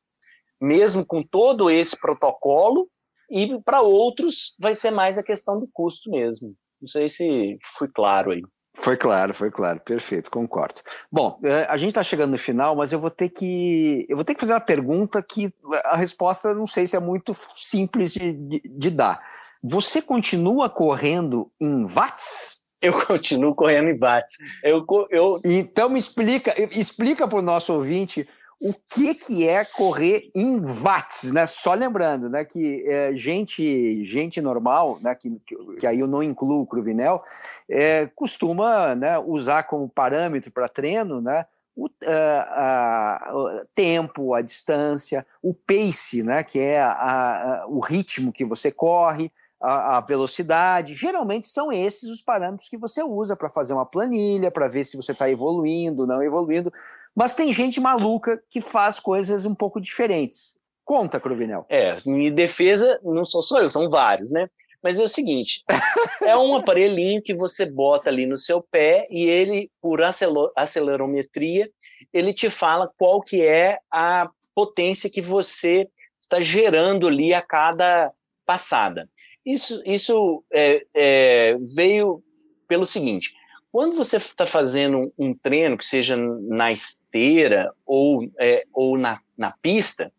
mesmo 0.61 1.05
com 1.05 1.23
todo 1.23 1.71
esse 1.71 1.99
protocolo, 1.99 2.89
e 3.31 3.61
para 3.63 3.83
outros 3.83 4.55
vai 4.59 4.75
ser 4.75 4.91
mais 4.91 5.19
a 5.19 5.23
questão 5.23 5.59
do 5.61 5.69
custo 5.73 6.11
mesmo. 6.11 6.55
Não 6.81 6.89
sei 6.89 7.09
se 7.09 7.59
fui 7.77 7.89
claro 7.89 8.31
aí. 8.31 8.43
Foi 8.75 8.97
claro, 8.97 9.35
foi 9.35 9.51
claro, 9.51 9.81
perfeito, 9.81 10.31
concordo. 10.31 10.81
Bom, 11.11 11.39
é, 11.45 11.67
a 11.69 11.77
gente 11.77 11.89
está 11.89 12.03
chegando 12.03 12.31
no 12.31 12.39
final, 12.39 12.77
mas 12.77 12.93
eu 12.93 13.01
vou 13.01 13.11
ter 13.11 13.29
que 13.29 14.07
eu 14.09 14.17
vou 14.17 14.25
ter 14.25 14.35
que 14.35 14.41
fazer 14.41 14.53
uma 14.53 14.61
pergunta 14.61 15.23
que 15.23 15.53
a 15.85 15.97
resposta 15.97 16.55
não 16.55 16.67
sei 16.67 16.87
se 16.87 16.97
é 16.97 17.01
muito 17.01 17.35
simples 17.57 18.13
de, 18.13 18.33
de, 18.33 18.63
de 18.65 18.91
dar. 18.91 19.21
Você 19.63 20.01
continua 20.01 20.71
correndo 20.71 21.51
em 21.61 21.85
watts? 21.85 22.61
Eu 22.81 22.95
continuo 23.07 23.55
correndo 23.55 23.91
em 23.91 23.99
watts. 23.99 24.39
Eu, 24.65 24.87
eu... 25.11 25.39
Então 25.45 25.91
me 25.91 25.99
explica, 25.99 26.55
explica 26.73 27.29
para 27.29 27.39
o 27.39 27.43
nosso 27.43 27.75
ouvinte 27.75 28.27
o 28.61 28.75
que, 28.91 29.15
que 29.15 29.49
é 29.49 29.65
correr 29.65 30.31
em 30.35 30.61
watts, 30.61 31.33
né? 31.33 31.47
Só 31.47 31.73
lembrando, 31.73 32.29
né, 32.29 32.45
que 32.45 32.85
é, 32.87 33.17
gente, 33.17 34.05
gente 34.05 34.39
normal, 34.43 34.99
né, 35.01 35.15
que, 35.15 35.41
que 35.79 35.87
aí 35.87 36.01
eu 36.01 36.07
não 36.07 36.23
incluo 36.23 36.61
o 36.61 36.67
Cruvinel, 36.67 37.25
é, 37.67 38.07
costuma 38.15 38.95
né, 38.95 39.19
usar 39.19 39.63
como 39.63 39.89
parâmetro 39.89 40.53
para 40.53 40.69
treino, 40.69 41.23
né, 41.23 41.47
o 41.75 41.89
a, 42.07 43.31
a, 43.31 43.63
tempo, 43.75 44.35
a 44.35 44.43
distância, 44.43 45.27
o 45.43 45.55
pace, 45.55 46.23
né, 46.23 46.45
que 46.45 46.59
é 46.59 46.83
a, 46.83 47.65
o 47.67 47.81
ritmo 47.81 48.31
que 48.31 48.45
você 48.45 48.71
corre, 48.71 49.33
a, 49.61 50.01
velocidade. 50.01 50.95
Geralmente 50.95 51.47
são 51.47 51.71
esses 51.71 52.09
os 52.09 52.23
parâmetros 52.23 52.69
que 52.69 52.79
você 52.79 53.03
usa 53.03 53.37
para 53.37 53.51
fazer 53.51 53.75
uma 53.75 53.85
planilha, 53.85 54.51
para 54.51 54.69
ver 54.69 54.85
se 54.85 54.97
você 54.97 55.13
está 55.13 55.31
evoluindo, 55.31 56.07
não 56.07 56.23
evoluindo. 56.23 56.73
Mas 57.15 57.35
tem 57.35 57.53
gente 57.53 57.81
maluca 57.81 58.43
que 58.51 58.61
faz 58.61 59.01
coisas 59.01 59.45
um 59.45 59.55
pouco 59.55 59.81
diferentes. 59.81 60.55
Conta, 60.85 61.21
Cruvinel. 61.21 61.67
É, 61.69 61.97
minha 62.05 62.31
defesa 62.31 63.01
não 63.05 63.25
sou 63.25 63.43
só 63.43 63.61
eu, 63.61 63.71
são 63.71 63.89
vários, 63.89 64.33
né? 64.33 64.49
Mas 64.83 64.99
é 64.99 65.05
o 65.05 65.09
seguinte: 65.09 65.63
é 66.23 66.37
um 66.37 66.57
aparelhinho 66.57 67.23
que 67.23 67.35
você 67.35 67.67
bota 67.67 68.09
ali 68.09 68.27
no 68.27 68.37
seu 68.37 68.63
pé 68.63 69.07
e 69.11 69.25
ele, 69.25 69.71
por 69.81 70.01
acelerometria, 70.57 71.71
ele 72.13 72.33
te 72.33 72.49
fala 72.51 72.91
qual 72.97 73.21
que 73.21 73.43
é 73.43 73.79
a 73.91 74.29
potência 74.55 75.11
que 75.11 75.21
você 75.21 75.89
está 76.21 76.41
gerando 76.41 77.07
ali 77.07 77.33
a 77.33 77.43
cada 77.43 78.11
passada. 78.45 79.09
Isso, 79.45 79.83
isso 79.87 80.45
é, 80.53 80.85
é, 80.95 81.57
veio 81.75 82.23
pelo 82.67 82.87
seguinte: 82.87 83.35
quando 83.73 83.97
você 83.97 84.17
está 84.17 84.47
fazendo 84.47 85.13
um 85.19 85.33
treino, 85.33 85.79
que 85.79 85.85
seja 85.85 86.17
na 86.17 86.73
esteira 86.73 87.73
ou, 87.87 88.29
é, 88.39 88.65
ou 88.73 88.99
na, 88.99 89.21
na 89.39 89.53
pista, 89.63 90.13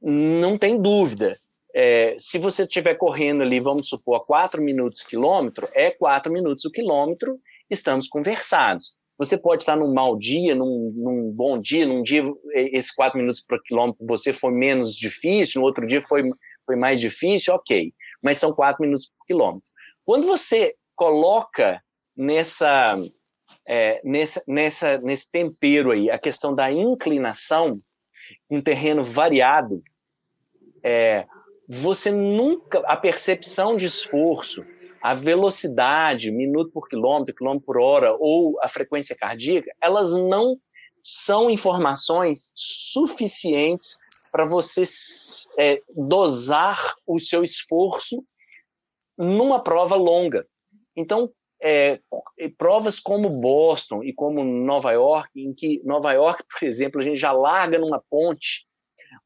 não 0.00 0.56
tem 0.56 0.80
dúvida. 0.80 1.34
É, 1.74 2.14
se 2.18 2.38
você 2.38 2.62
estiver 2.62 2.94
correndo 2.94 3.42
ali, 3.42 3.58
vamos 3.58 3.88
supor, 3.88 4.16
a 4.16 4.24
4 4.24 4.62
minutos 4.62 5.02
quilômetro, 5.02 5.66
é 5.74 5.90
4 5.90 6.32
minutos 6.32 6.64
o 6.64 6.70
quilômetro, 6.70 7.40
estamos 7.68 8.06
conversados. 8.06 8.96
Você 9.18 9.36
pode 9.36 9.62
estar 9.62 9.76
num 9.76 9.92
mau 9.92 10.16
dia, 10.16 10.54
num, 10.54 10.92
num 10.94 11.32
bom 11.32 11.60
dia, 11.60 11.86
num 11.86 12.02
dia 12.02 12.22
esses 12.52 12.92
4 12.92 13.18
minutos 13.18 13.40
por 13.40 13.60
quilômetro 13.64 14.04
você 14.06 14.32
foi 14.32 14.52
menos 14.52 14.94
difícil, 14.94 15.60
no 15.60 15.66
outro 15.66 15.86
dia 15.86 16.02
foi, 16.02 16.22
foi 16.64 16.76
mais 16.76 17.00
difícil, 17.00 17.54
ok. 17.54 17.92
Mas 18.22 18.38
são 18.38 18.52
4 18.52 18.80
minutos 18.80 19.08
por 19.08 19.26
quilômetro. 19.26 19.68
Quando 20.04 20.26
você 20.26 20.74
coloca 20.94 21.82
nessa, 22.16 22.96
é, 23.66 24.00
nessa, 24.04 24.42
nessa, 24.46 24.98
nesse 24.98 25.30
tempero 25.30 25.90
aí 25.90 26.10
a 26.10 26.18
questão 26.18 26.54
da 26.54 26.70
inclinação, 26.70 27.78
um 28.50 28.60
terreno 28.60 29.02
variado, 29.02 29.82
é, 30.82 31.26
você 31.68 32.10
nunca, 32.10 32.80
a 32.80 32.96
percepção 32.96 33.76
de 33.76 33.86
esforço, 33.86 34.64
a 35.00 35.14
velocidade, 35.14 36.30
minuto 36.30 36.70
por 36.72 36.88
quilômetro, 36.88 37.34
quilômetro 37.34 37.66
por 37.66 37.78
hora, 37.78 38.16
ou 38.18 38.58
a 38.62 38.68
frequência 38.68 39.16
cardíaca, 39.16 39.70
elas 39.80 40.12
não 40.12 40.58
são 41.02 41.50
informações 41.50 42.50
suficientes 42.54 43.98
para 44.32 44.46
você 44.46 44.82
é, 45.58 45.76
dosar 45.94 46.96
o 47.06 47.18
seu 47.20 47.44
esforço 47.44 48.24
numa 49.16 49.62
prova 49.62 49.94
longa. 49.94 50.46
Então, 50.96 51.30
é, 51.64 51.98
provas 52.58 53.00
como 53.00 53.30
Boston 53.30 54.04
e 54.04 54.12
como 54.12 54.44
Nova 54.44 54.92
York, 54.92 55.30
em 55.34 55.54
que 55.54 55.80
Nova 55.82 56.12
York, 56.12 56.44
por 56.50 56.66
exemplo, 56.66 57.00
a 57.00 57.04
gente 57.04 57.16
já 57.16 57.32
larga 57.32 57.78
numa 57.78 58.02
ponte, 58.10 58.66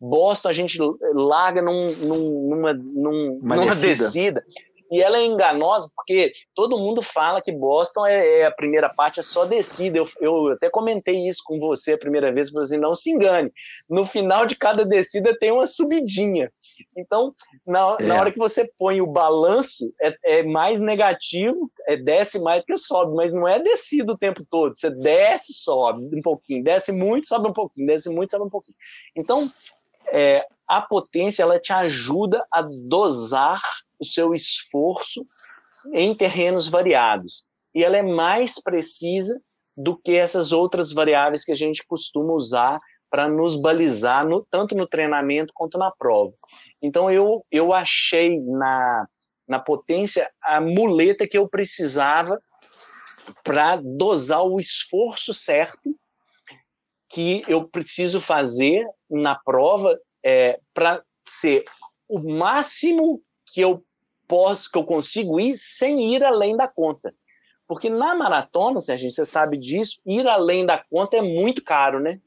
Boston 0.00 0.48
a 0.48 0.52
gente 0.52 0.78
larga 1.14 1.60
num, 1.60 1.90
num, 1.96 2.48
numa, 2.48 2.72
num, 2.72 3.40
numa 3.42 3.66
descida. 3.66 4.04
descida. 4.04 4.44
E 4.90 5.02
ela 5.02 5.18
é 5.18 5.24
enganosa 5.24 5.90
porque 5.94 6.32
todo 6.54 6.78
mundo 6.78 7.02
fala 7.02 7.42
que 7.42 7.52
Boston 7.52 8.06
é, 8.06 8.40
é 8.40 8.46
a 8.46 8.50
primeira 8.50 8.88
parte 8.88 9.20
é 9.20 9.22
só 9.22 9.44
descida. 9.44 9.98
Eu, 9.98 10.08
eu, 10.20 10.52
até 10.52 10.70
comentei 10.70 11.28
isso 11.28 11.42
com 11.44 11.58
você 11.58 11.92
a 11.92 11.98
primeira 11.98 12.32
vez, 12.32 12.50
falei 12.50 12.64
assim, 12.64 12.78
não 12.78 12.94
se 12.94 13.10
engane. 13.10 13.52
No 13.88 14.06
final 14.06 14.46
de 14.46 14.56
cada 14.56 14.86
descida 14.86 15.36
tem 15.38 15.50
uma 15.50 15.66
subidinha. 15.66 16.50
Então, 16.96 17.32
na, 17.66 17.96
é. 17.98 18.02
na 18.02 18.20
hora 18.20 18.32
que 18.32 18.38
você 18.38 18.70
põe 18.78 19.00
o 19.00 19.06
balanço, 19.06 19.92
é, 20.00 20.16
é, 20.24 20.42
mais 20.42 20.80
negativo, 20.80 21.70
é 21.86 21.96
desce 21.96 22.38
mais 22.38 22.62
do 22.62 22.66
que 22.66 22.76
sobe, 22.78 23.14
mas 23.14 23.32
não 23.32 23.46
é 23.46 23.58
descido 23.58 24.12
o 24.12 24.18
tempo 24.18 24.44
todo. 24.50 24.76
Você 24.76 24.90
desce, 24.90 25.52
sobe 25.52 26.16
um 26.16 26.22
pouquinho, 26.22 26.64
desce 26.64 26.92
muito, 26.92 27.28
sobe 27.28 27.48
um 27.48 27.52
pouquinho, 27.52 27.86
desce 27.86 28.08
muito, 28.08 28.30
sobe 28.30 28.44
um 28.44 28.50
pouquinho. 28.50 28.76
Então, 29.16 29.50
é, 30.12 30.46
a 30.66 30.80
potência 30.80 31.42
ela 31.42 31.58
te 31.58 31.72
ajuda 31.72 32.44
a 32.52 32.62
dosar 32.62 33.60
o 34.00 34.04
seu 34.04 34.34
esforço 34.34 35.24
em 35.92 36.14
terrenos 36.14 36.68
variados. 36.68 37.44
E 37.74 37.84
ela 37.84 37.96
é 37.96 38.02
mais 38.02 38.60
precisa 38.60 39.40
do 39.76 39.96
que 39.96 40.16
essas 40.16 40.50
outras 40.50 40.92
variáveis 40.92 41.44
que 41.44 41.52
a 41.52 41.56
gente 41.56 41.86
costuma 41.86 42.32
usar 42.32 42.80
para 43.10 43.28
nos 43.28 43.60
balizar, 43.60 44.26
no, 44.26 44.46
tanto 44.50 44.74
no 44.74 44.86
treinamento 44.86 45.52
quanto 45.54 45.78
na 45.78 45.90
prova. 45.90 46.32
Então, 46.82 47.10
eu, 47.10 47.44
eu 47.50 47.72
achei 47.72 48.40
na, 48.40 49.06
na 49.46 49.58
potência 49.58 50.30
a 50.42 50.60
muleta 50.60 51.26
que 51.26 51.38
eu 51.38 51.48
precisava 51.48 52.40
para 53.42 53.76
dosar 53.76 54.42
o 54.42 54.58
esforço 54.58 55.34
certo 55.34 55.94
que 57.10 57.42
eu 57.48 57.66
preciso 57.66 58.20
fazer 58.20 58.86
na 59.10 59.34
prova 59.34 59.98
é, 60.22 60.60
para 60.74 61.02
ser 61.26 61.64
o 62.08 62.18
máximo 62.18 63.22
que 63.46 63.60
eu 63.60 63.82
posso, 64.26 64.70
que 64.70 64.76
eu 64.76 64.84
consigo 64.84 65.40
ir 65.40 65.56
sem 65.56 66.14
ir 66.14 66.22
além 66.22 66.56
da 66.56 66.68
conta. 66.68 67.14
Porque 67.66 67.88
na 67.90 68.14
maratona, 68.14 68.80
Serginho, 68.80 69.10
você 69.10 69.24
sabe 69.24 69.56
disso, 69.58 70.00
ir 70.06 70.26
além 70.26 70.64
da 70.64 70.82
conta 70.90 71.16
é 71.16 71.22
muito 71.22 71.62
caro, 71.62 72.00
né? 72.00 72.20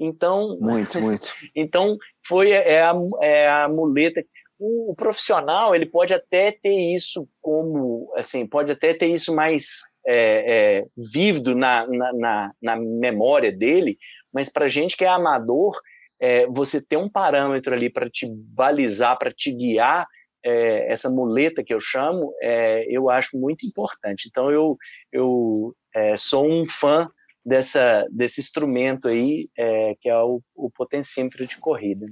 Então. 0.00 0.56
Muito, 0.58 0.98
muito. 1.00 1.28
então, 1.54 1.98
foi 2.26 2.50
é 2.50 2.82
a, 2.82 2.94
é 3.20 3.48
a 3.48 3.68
muleta. 3.68 4.24
O, 4.58 4.92
o, 4.92 4.94
profissional, 4.94 5.74
ele 5.74 5.86
pode 5.86 6.12
até 6.14 6.50
ter 6.50 6.94
isso 6.94 7.28
como, 7.40 8.12
assim, 8.16 8.46
pode 8.46 8.72
até 8.72 8.92
ter 8.94 9.06
isso 9.06 9.34
mais 9.34 9.80
é, 10.06 10.80
é, 10.80 10.86
vívido 10.96 11.54
na, 11.54 11.86
na, 11.86 12.12
na, 12.12 12.52
na 12.60 12.76
memória 12.76 13.52
dele, 13.52 13.96
mas 14.32 14.50
para 14.50 14.68
gente 14.68 14.96
que 14.96 15.04
é 15.04 15.08
amador, 15.08 15.78
é, 16.20 16.46
você 16.46 16.80
ter 16.80 16.98
um 16.98 17.08
parâmetro 17.08 17.72
ali 17.72 17.88
para 17.88 18.10
te 18.10 18.26
balizar, 18.30 19.18
para 19.18 19.32
te 19.32 19.50
guiar, 19.50 20.06
é, 20.44 20.92
essa 20.92 21.08
muleta 21.10 21.62
que 21.64 21.72
eu 21.72 21.80
chamo, 21.80 22.34
é, 22.40 22.84
eu 22.88 23.10
acho 23.10 23.38
muito 23.38 23.66
importante. 23.66 24.28
Então, 24.28 24.50
eu, 24.50 24.76
eu 25.12 25.74
é, 25.94 26.16
sou 26.16 26.46
um 26.46 26.66
fã 26.68 27.08
dessa, 27.44 28.06
desse 28.10 28.40
instrumento 28.40 29.08
aí, 29.08 29.48
é, 29.56 29.96
que 30.00 30.08
é 30.08 30.18
o, 30.18 30.42
o, 30.54 30.70
potencímetro 30.70 31.46
de 31.46 31.56
corrida. 31.58 32.06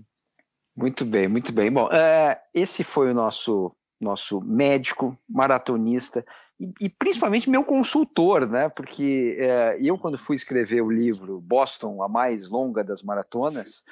Muito 0.76 1.04
bem, 1.04 1.28
muito 1.28 1.52
bem. 1.52 1.70
Bom, 1.70 1.88
é, 1.92 2.40
esse 2.54 2.84
foi 2.84 3.10
o 3.10 3.14
nosso, 3.14 3.74
nosso 4.00 4.40
médico, 4.40 5.18
maratonista, 5.28 6.24
e, 6.58 6.72
e 6.80 6.88
principalmente 6.88 7.50
meu 7.50 7.64
consultor, 7.64 8.48
né? 8.48 8.68
Porque 8.68 9.36
é, 9.38 9.78
eu, 9.80 9.98
quando 9.98 10.18
fui 10.18 10.36
escrever 10.36 10.80
o 10.80 10.90
livro 10.90 11.40
Boston, 11.40 12.02
a 12.02 12.08
mais 12.08 12.48
longa 12.48 12.82
das 12.82 13.02
maratonas, 13.02 13.84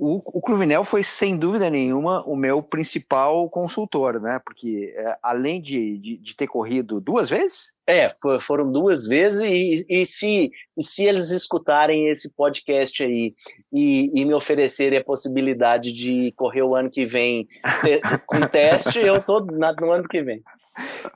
o, 0.00 0.38
o 0.38 0.40
Cruvinel 0.40 0.84
foi, 0.84 1.02
sem 1.02 1.36
dúvida 1.36 1.68
nenhuma, 1.68 2.22
o 2.22 2.36
meu 2.36 2.62
principal 2.62 3.50
consultor, 3.50 4.20
né? 4.20 4.40
Porque 4.44 4.94
é, 4.96 5.16
além 5.20 5.60
de, 5.60 5.98
de, 5.98 6.16
de, 6.18 6.36
ter 6.36 6.46
corrido 6.46 7.00
duas 7.00 7.28
vezes? 7.28 7.72
É, 7.84 8.08
for, 8.08 8.40
foram 8.40 8.70
duas 8.70 9.08
vezes, 9.08 9.40
e, 9.42 9.84
e, 9.88 10.06
se, 10.06 10.52
e 10.76 10.82
se 10.84 11.02
eles 11.02 11.30
escutarem 11.30 12.08
esse 12.08 12.32
podcast 12.32 13.02
aí 13.02 13.34
e, 13.72 14.12
e 14.14 14.24
me 14.24 14.34
oferecerem 14.34 15.00
a 15.00 15.04
possibilidade 15.04 15.92
de 15.92 16.32
correr 16.36 16.62
o 16.62 16.76
ano 16.76 16.90
que 16.90 17.04
vem 17.04 17.48
te, 17.82 18.00
com 18.24 18.40
teste, 18.46 19.00
eu 19.00 19.16
estou 19.16 19.44
no 19.44 19.90
ano 19.90 20.08
que 20.08 20.22
vem. 20.22 20.40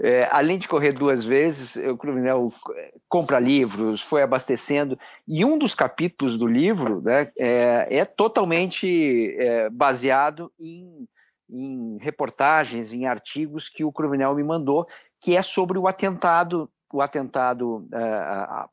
É, 0.00 0.28
além 0.30 0.58
de 0.58 0.68
correr 0.68 0.92
duas 0.92 1.24
vezes, 1.24 1.76
o 1.76 1.96
Cruvinel 1.96 2.52
é, 2.74 2.92
compra 3.08 3.38
livros, 3.38 4.00
foi 4.00 4.22
abastecendo, 4.22 4.98
e 5.26 5.44
um 5.44 5.58
dos 5.58 5.74
capítulos 5.74 6.36
do 6.36 6.46
livro 6.46 7.00
né, 7.02 7.30
é, 7.38 7.86
é 7.90 8.04
totalmente 8.04 9.36
é, 9.38 9.70
baseado 9.70 10.50
em, 10.58 11.06
em, 11.50 11.98
reportagens, 12.00 12.92
em 12.92 13.06
artigos 13.06 13.68
que 13.68 13.84
o 13.84 13.92
Cruvinel 13.92 14.34
me 14.34 14.42
mandou, 14.42 14.86
que 15.20 15.36
é 15.36 15.42
sobre 15.42 15.78
o 15.78 15.86
atentado, 15.86 16.68
o 16.92 17.00
atentado 17.00 17.86
é, 17.92 18.66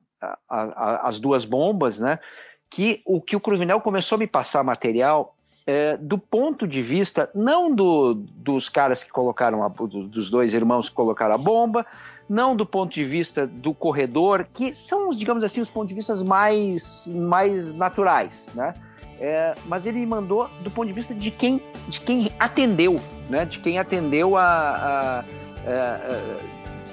às 0.50 1.20
duas 1.20 1.46
bombas, 1.46 2.00
né? 2.00 2.20
Que 2.70 3.02
o 3.06 3.22
que 3.22 3.36
o 3.36 3.40
Cruvinel 3.40 3.82
começou 3.82 4.16
a 4.16 4.20
me 4.20 4.28
passar 4.28 4.64
material 4.64 5.36
é, 5.70 5.95
do 5.97 6.17
ponto 6.17 6.67
de 6.67 6.82
vista 6.82 7.30
não 7.36 7.72
do, 7.72 8.15
dos 8.15 8.67
caras 8.67 9.03
que 9.03 9.11
colocaram 9.11 9.63
a, 9.63 9.67
dos 9.67 10.28
dois 10.28 10.55
irmãos 10.55 10.89
que 10.89 10.95
colocaram 10.95 11.36
a 11.36 11.38
bomba, 11.38 11.86
não 12.28 12.55
do 12.55 12.65
ponto 12.65 12.91
de 12.91 13.03
vista 13.03 13.45
do 13.45 13.72
corredor, 13.72 14.47
que 14.51 14.74
são, 14.74 15.11
digamos 15.11 15.43
assim, 15.43 15.61
os 15.61 15.70
pontos 15.70 15.89
de 15.89 15.93
vista 15.93 16.15
mais, 16.26 17.07
mais 17.07 17.72
naturais, 17.72 18.49
né? 18.55 18.74
É, 19.20 19.53
mas 19.67 19.86
ele 19.86 20.03
mandou 20.07 20.49
do 20.61 20.72
ponto 20.72 20.88
de 20.88 20.93
vista 20.93 21.13
de 21.13 21.30
quem, 21.30 21.61
de 21.88 22.01
quem 22.01 22.30
atendeu, 22.39 22.99
né? 23.30 23.45
De 23.45 23.59
quem 23.59 23.78
atendeu 23.78 24.38
a, 24.38 24.43
a, 24.43 25.20
a, 25.20 25.95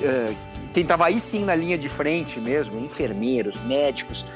a 0.02 0.34
quem 0.74 0.82
estava 0.82 1.06
aí 1.06 1.18
sim 1.18 1.46
na 1.46 1.54
linha 1.54 1.78
de 1.78 1.88
frente 1.88 2.38
mesmo, 2.38 2.78
enfermeiros, 2.78 3.58
médicos, 3.62 4.26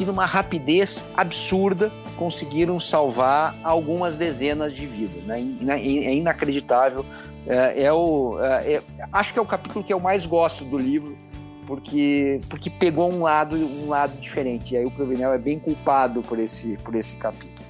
que 0.00 0.04
numa 0.06 0.24
rapidez 0.24 1.04
absurda 1.14 1.92
conseguiram 2.16 2.80
salvar 2.80 3.54
algumas 3.62 4.16
dezenas 4.16 4.74
de 4.74 4.86
vidas. 4.86 5.22
Né? 5.24 5.42
É 5.78 6.14
inacreditável. 6.14 7.04
É, 7.46 7.82
é 7.82 7.92
o, 7.92 8.38
é, 8.40 8.76
é, 8.76 8.82
acho 9.12 9.34
que 9.34 9.38
é 9.38 9.42
o 9.42 9.44
capítulo 9.44 9.84
que 9.84 9.92
eu 9.92 10.00
mais 10.00 10.24
gosto 10.24 10.64
do 10.64 10.78
livro, 10.78 11.18
porque, 11.66 12.40
porque 12.48 12.70
pegou 12.70 13.12
um 13.12 13.20
lado, 13.20 13.56
um 13.56 13.90
lado 13.90 14.18
diferente. 14.18 14.72
E 14.72 14.78
aí 14.78 14.86
o 14.86 14.90
Provenel 14.90 15.34
é 15.34 15.38
bem 15.38 15.58
culpado 15.58 16.22
por 16.22 16.38
esse, 16.38 16.78
por 16.78 16.94
esse 16.94 17.16
capítulo. 17.16 17.68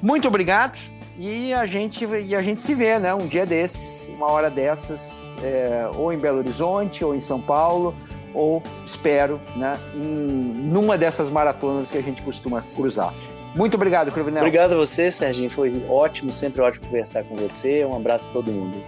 Muito 0.00 0.28
obrigado 0.28 0.78
E 1.18 1.52
a 1.52 1.66
gente, 1.66 2.06
e 2.06 2.32
a 2.32 2.42
gente 2.42 2.60
se 2.60 2.76
vê, 2.76 3.00
né? 3.00 3.12
Um 3.12 3.26
dia 3.26 3.44
desses, 3.44 4.08
uma 4.14 4.30
hora 4.30 4.48
dessas, 4.48 5.24
é, 5.42 5.90
ou 5.96 6.12
em 6.12 6.16
Belo 6.16 6.38
Horizonte, 6.38 7.04
ou 7.04 7.12
em 7.12 7.20
São 7.20 7.40
Paulo, 7.40 7.92
ou 8.34 8.62
espero, 8.84 9.40
né? 9.56 9.78
Em, 9.94 10.00
numa 10.00 10.96
dessas 10.96 11.30
maratonas 11.30 11.90
que 11.90 11.98
a 11.98 12.02
gente 12.02 12.22
costuma 12.22 12.62
cruzar. 12.74 13.12
Muito 13.54 13.74
obrigado, 13.74 14.12
Cruvinel. 14.12 14.42
Obrigado 14.42 14.72
a 14.72 14.76
você, 14.76 15.10
Serginho. 15.10 15.50
Foi 15.50 15.84
ótimo, 15.88 16.30
sempre 16.30 16.60
ótimo 16.60 16.86
conversar 16.86 17.24
com 17.24 17.36
você. 17.36 17.84
Um 17.84 17.96
abraço 17.96 18.28
a 18.30 18.32
todo 18.32 18.52
mundo. 18.52 18.82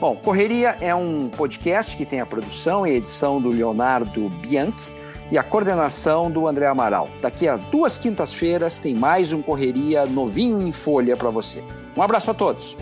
Bom, 0.00 0.16
Correria 0.16 0.76
é 0.80 0.94
um 0.94 1.28
podcast 1.28 1.96
que 1.96 2.04
tem 2.04 2.20
a 2.20 2.26
produção 2.26 2.86
e 2.86 2.92
edição 2.92 3.40
do 3.40 3.50
Leonardo 3.50 4.28
Bianchi 4.28 4.92
e 5.30 5.36
a 5.36 5.42
coordenação 5.42 6.30
do 6.30 6.46
André 6.46 6.66
Amaral. 6.66 7.08
Daqui 7.20 7.48
a 7.48 7.56
duas 7.56 7.98
quintas-feiras 7.98 8.78
tem 8.78 8.94
mais 8.94 9.32
um 9.32 9.42
Correria 9.42 10.06
novinho 10.06 10.62
em 10.62 10.72
folha 10.72 11.16
para 11.16 11.30
você. 11.30 11.64
Um 11.96 12.02
abraço 12.02 12.30
a 12.30 12.34
todos. 12.34 12.76